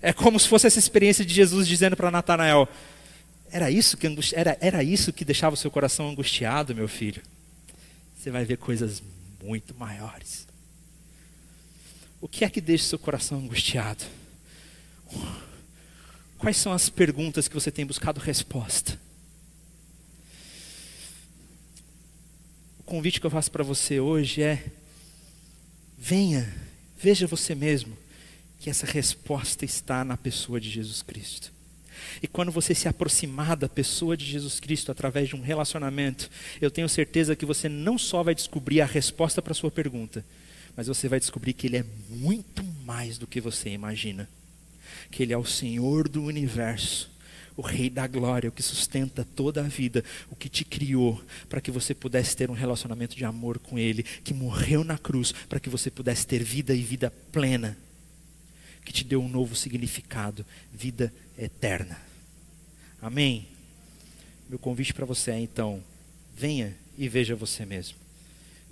É 0.05 0.13
como 0.13 0.39
se 0.39 0.47
fosse 0.47 0.67
essa 0.67 0.77
experiência 0.77 1.25
de 1.25 1.33
Jesus 1.33 1.67
dizendo 1.67 1.97
para 1.97 2.11
Natanael: 2.11 2.69
era 3.49 3.71
isso, 3.71 3.97
que 3.97 4.05
era, 4.35 4.55
era 4.61 4.83
isso 4.83 5.11
que 5.11 5.25
deixava 5.25 5.55
o 5.55 5.57
seu 5.57 5.71
coração 5.71 6.07
angustiado, 6.07 6.75
meu 6.75 6.87
filho. 6.87 7.23
Você 8.15 8.29
vai 8.29 8.45
ver 8.45 8.57
coisas 8.57 9.01
muito 9.43 9.73
maiores. 9.73 10.47
O 12.21 12.27
que 12.27 12.45
é 12.45 12.49
que 12.51 12.61
deixa 12.61 12.83
o 12.83 12.87
seu 12.87 12.99
coração 12.99 13.39
angustiado? 13.39 14.03
Quais 16.37 16.57
são 16.57 16.71
as 16.71 16.87
perguntas 16.87 17.47
que 17.47 17.55
você 17.55 17.71
tem 17.71 17.83
buscado 17.83 18.19
resposta? 18.19 18.99
O 22.77 22.83
convite 22.83 23.19
que 23.19 23.25
eu 23.25 23.31
faço 23.31 23.49
para 23.49 23.63
você 23.63 23.99
hoje 23.99 24.43
é: 24.43 24.63
venha, 25.97 26.47
veja 26.95 27.25
você 27.25 27.55
mesmo 27.55 28.04
que 28.59 28.69
essa 28.69 28.85
resposta 28.85 29.65
está 29.65 30.03
na 30.03 30.17
pessoa 30.17 30.59
de 30.59 30.69
Jesus 30.69 31.01
Cristo. 31.01 31.55
E 32.21 32.27
quando 32.27 32.51
você 32.51 32.73
se 32.73 32.87
aproximar 32.87 33.55
da 33.55 33.69
pessoa 33.69 34.15
de 34.15 34.25
Jesus 34.25 34.59
Cristo 34.59 34.91
através 34.91 35.29
de 35.29 35.35
um 35.35 35.41
relacionamento, 35.41 36.29
eu 36.61 36.71
tenho 36.71 36.89
certeza 36.89 37.35
que 37.35 37.45
você 37.45 37.69
não 37.69 37.97
só 37.97 38.23
vai 38.23 38.35
descobrir 38.35 38.81
a 38.81 38.85
resposta 38.85 39.41
para 39.41 39.51
a 39.51 39.55
sua 39.55 39.71
pergunta, 39.71 40.25
mas 40.75 40.87
você 40.87 41.07
vai 41.07 41.19
descobrir 41.19 41.53
que 41.53 41.67
Ele 41.67 41.77
é 41.77 41.85
muito 42.09 42.63
mais 42.85 43.17
do 43.17 43.27
que 43.27 43.39
você 43.39 43.69
imagina. 43.69 44.29
Que 45.09 45.23
Ele 45.23 45.33
é 45.33 45.37
o 45.37 45.45
Senhor 45.45 46.09
do 46.09 46.23
universo, 46.23 47.09
o 47.55 47.61
Rei 47.61 47.89
da 47.89 48.05
glória, 48.07 48.49
o 48.49 48.51
que 48.51 48.61
sustenta 48.61 49.25
toda 49.35 49.61
a 49.61 49.67
vida, 49.67 50.03
o 50.29 50.35
que 50.35 50.49
te 50.49 50.65
criou 50.65 51.21
para 51.47 51.61
que 51.61 51.71
você 51.71 51.93
pudesse 51.93 52.35
ter 52.35 52.49
um 52.49 52.53
relacionamento 52.53 53.15
de 53.15 53.23
amor 53.23 53.59
com 53.59 53.79
Ele, 53.79 54.03
que 54.03 54.33
morreu 54.33 54.83
na 54.83 54.97
cruz 54.97 55.33
para 55.47 55.59
que 55.59 55.69
você 55.69 55.89
pudesse 55.89 56.27
ter 56.27 56.43
vida 56.43 56.73
e 56.73 56.81
vida 56.81 57.11
plena 57.31 57.77
que 58.85 58.93
te 58.93 59.03
deu 59.03 59.21
um 59.21 59.27
novo 59.27 59.55
significado, 59.55 60.45
vida 60.71 61.11
eterna. 61.37 61.99
Amém? 63.01 63.47
Meu 64.47 64.59
convite 64.59 64.93
para 64.93 65.05
você 65.05 65.31
é 65.31 65.39
então, 65.39 65.83
venha 66.37 66.75
e 66.97 67.09
veja 67.09 67.35
você 67.35 67.65
mesmo. 67.65 67.97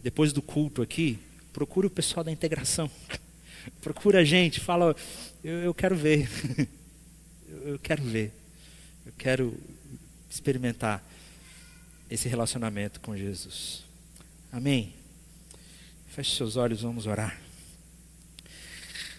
Depois 0.03 0.31
do 0.31 0.41
culto 0.41 0.81
aqui, 0.81 1.19
procure 1.51 1.87
o 1.87 1.89
pessoal 1.89 2.23
da 2.23 2.31
integração. 2.31 2.89
Procura 3.81 4.19
a 4.19 4.23
gente, 4.23 4.59
fala, 4.59 4.95
eu, 5.43 5.55
eu 5.59 5.73
quero 5.73 5.95
ver. 5.95 6.29
eu 7.65 7.79
quero 7.79 8.03
ver. 8.03 8.31
Eu 9.05 9.13
quero 9.17 9.57
experimentar 10.29 11.03
esse 12.09 12.27
relacionamento 12.27 12.99
com 12.99 13.15
Jesus. 13.17 13.83
Amém? 14.51 14.93
Feche 16.09 16.35
seus 16.35 16.55
olhos, 16.55 16.81
vamos 16.81 17.07
orar. 17.07 17.42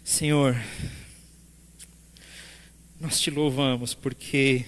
Senhor, 0.05 0.55
nós 3.01 3.19
te 3.19 3.31
louvamos 3.31 3.95
porque 3.95 4.67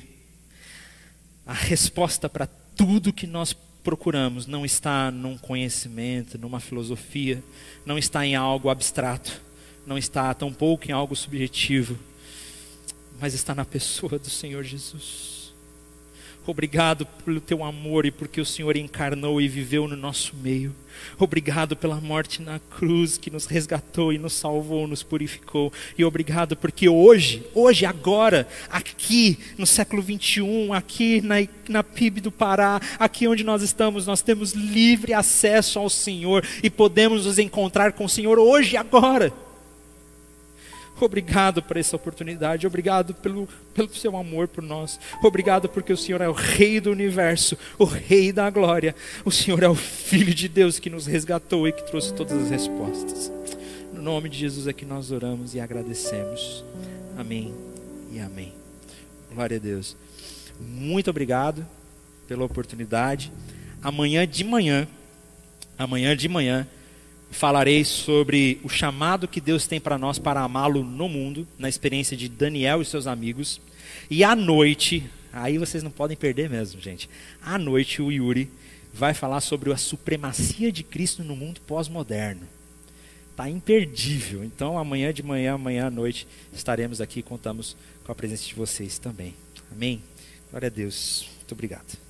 a 1.44 1.52
resposta 1.52 2.26
para 2.26 2.46
tudo 2.46 3.12
que 3.12 3.26
nós 3.26 3.52
procuramos 3.52 4.46
não 4.46 4.64
está 4.64 5.10
num 5.10 5.36
conhecimento, 5.36 6.38
numa 6.38 6.58
filosofia, 6.58 7.44
não 7.84 7.98
está 7.98 8.24
em 8.24 8.34
algo 8.34 8.70
abstrato, 8.70 9.42
não 9.86 9.98
está 9.98 10.32
tampouco 10.32 10.88
em 10.88 10.92
algo 10.92 11.14
subjetivo, 11.14 11.98
mas 13.20 13.34
está 13.34 13.54
na 13.54 13.66
pessoa 13.66 14.18
do 14.18 14.30
Senhor 14.30 14.64
Jesus. 14.64 15.45
Obrigado 16.46 17.04
pelo 17.24 17.40
teu 17.40 17.64
amor 17.64 18.06
e 18.06 18.10
porque 18.10 18.40
o 18.40 18.46
Senhor 18.46 18.76
encarnou 18.76 19.40
e 19.40 19.48
viveu 19.48 19.88
no 19.88 19.96
nosso 19.96 20.34
meio. 20.36 20.74
Obrigado 21.18 21.76
pela 21.76 22.00
morte 22.00 22.40
na 22.40 22.58
cruz 22.58 23.18
que 23.18 23.30
nos 23.30 23.46
resgatou 23.46 24.12
e 24.12 24.18
nos 24.18 24.32
salvou, 24.32 24.86
nos 24.86 25.02
purificou. 25.02 25.72
E 25.98 26.04
obrigado 26.04 26.56
porque 26.56 26.88
hoje, 26.88 27.44
hoje, 27.54 27.84
agora, 27.84 28.46
aqui 28.70 29.38
no 29.58 29.66
século 29.66 30.00
21, 30.02 30.72
aqui 30.72 31.20
na, 31.20 31.36
na 31.68 31.82
PIB 31.82 32.20
do 32.20 32.30
Pará, 32.30 32.80
aqui 32.98 33.26
onde 33.26 33.44
nós 33.44 33.62
estamos, 33.62 34.06
nós 34.06 34.22
temos 34.22 34.52
livre 34.52 35.12
acesso 35.12 35.78
ao 35.78 35.90
Senhor 35.90 36.46
e 36.62 36.70
podemos 36.70 37.26
nos 37.26 37.38
encontrar 37.38 37.92
com 37.92 38.04
o 38.04 38.08
Senhor 38.08 38.38
hoje, 38.38 38.76
agora. 38.76 39.32
Obrigado 40.98 41.62
por 41.62 41.76
essa 41.76 41.94
oportunidade, 41.94 42.66
obrigado 42.66 43.12
pelo, 43.14 43.46
pelo 43.74 43.94
seu 43.94 44.16
amor 44.16 44.48
por 44.48 44.62
nós, 44.62 44.98
obrigado 45.22 45.68
porque 45.68 45.92
o 45.92 45.96
Senhor 45.96 46.22
é 46.22 46.28
o 46.28 46.32
Rei 46.32 46.80
do 46.80 46.90
universo, 46.90 47.56
o 47.78 47.84
Rei 47.84 48.32
da 48.32 48.48
glória, 48.48 48.94
o 49.24 49.30
Senhor 49.30 49.62
é 49.62 49.68
o 49.68 49.74
Filho 49.74 50.34
de 50.34 50.48
Deus 50.48 50.78
que 50.78 50.88
nos 50.88 51.06
resgatou 51.06 51.68
e 51.68 51.72
que 51.72 51.86
trouxe 51.86 52.14
todas 52.14 52.42
as 52.42 52.50
respostas. 52.50 53.30
No 53.92 54.00
nome 54.00 54.28
de 54.28 54.38
Jesus 54.38 54.66
é 54.66 54.72
que 54.72 54.84
nós 54.84 55.10
oramos 55.10 55.54
e 55.54 55.60
agradecemos. 55.60 56.64
Amém 57.16 57.54
e 58.12 58.18
amém. 58.18 58.52
Glória 59.32 59.58
a 59.58 59.60
Deus. 59.60 59.96
Muito 60.58 61.10
obrigado 61.10 61.66
pela 62.26 62.44
oportunidade. 62.44 63.30
Amanhã 63.82 64.26
de 64.26 64.44
manhã, 64.44 64.88
amanhã 65.78 66.16
de 66.16 66.28
manhã, 66.28 66.66
falarei 67.36 67.84
sobre 67.84 68.58
o 68.64 68.68
chamado 68.68 69.28
que 69.28 69.40
Deus 69.40 69.66
tem 69.66 69.78
para 69.78 69.98
nós 69.98 70.18
para 70.18 70.40
amá-lo 70.40 70.82
no 70.82 71.08
mundo, 71.08 71.46
na 71.58 71.68
experiência 71.68 72.16
de 72.16 72.28
Daniel 72.28 72.80
e 72.80 72.84
seus 72.84 73.06
amigos. 73.06 73.60
E 74.10 74.24
à 74.24 74.34
noite, 74.34 75.04
aí 75.32 75.58
vocês 75.58 75.82
não 75.82 75.90
podem 75.90 76.16
perder 76.16 76.48
mesmo, 76.48 76.80
gente. 76.80 77.10
À 77.42 77.58
noite 77.58 78.00
o 78.00 78.10
Yuri 78.10 78.50
vai 78.92 79.12
falar 79.12 79.42
sobre 79.42 79.70
a 79.70 79.76
supremacia 79.76 80.72
de 80.72 80.82
Cristo 80.82 81.22
no 81.22 81.36
mundo 81.36 81.60
pós-moderno. 81.66 82.42
Está 83.30 83.50
imperdível. 83.50 84.42
Então, 84.42 84.78
amanhã 84.78 85.12
de 85.12 85.22
manhã, 85.22 85.54
amanhã 85.54 85.88
à 85.88 85.90
noite, 85.90 86.26
estaremos 86.54 87.02
aqui 87.02 87.20
e 87.20 87.22
contamos 87.22 87.76
com 88.02 88.10
a 88.10 88.14
presença 88.14 88.46
de 88.46 88.54
vocês 88.54 88.98
também. 88.98 89.34
Amém? 89.70 90.02
Glória 90.50 90.68
a 90.68 90.70
Deus. 90.70 91.28
Muito 91.36 91.52
obrigado. 91.52 92.05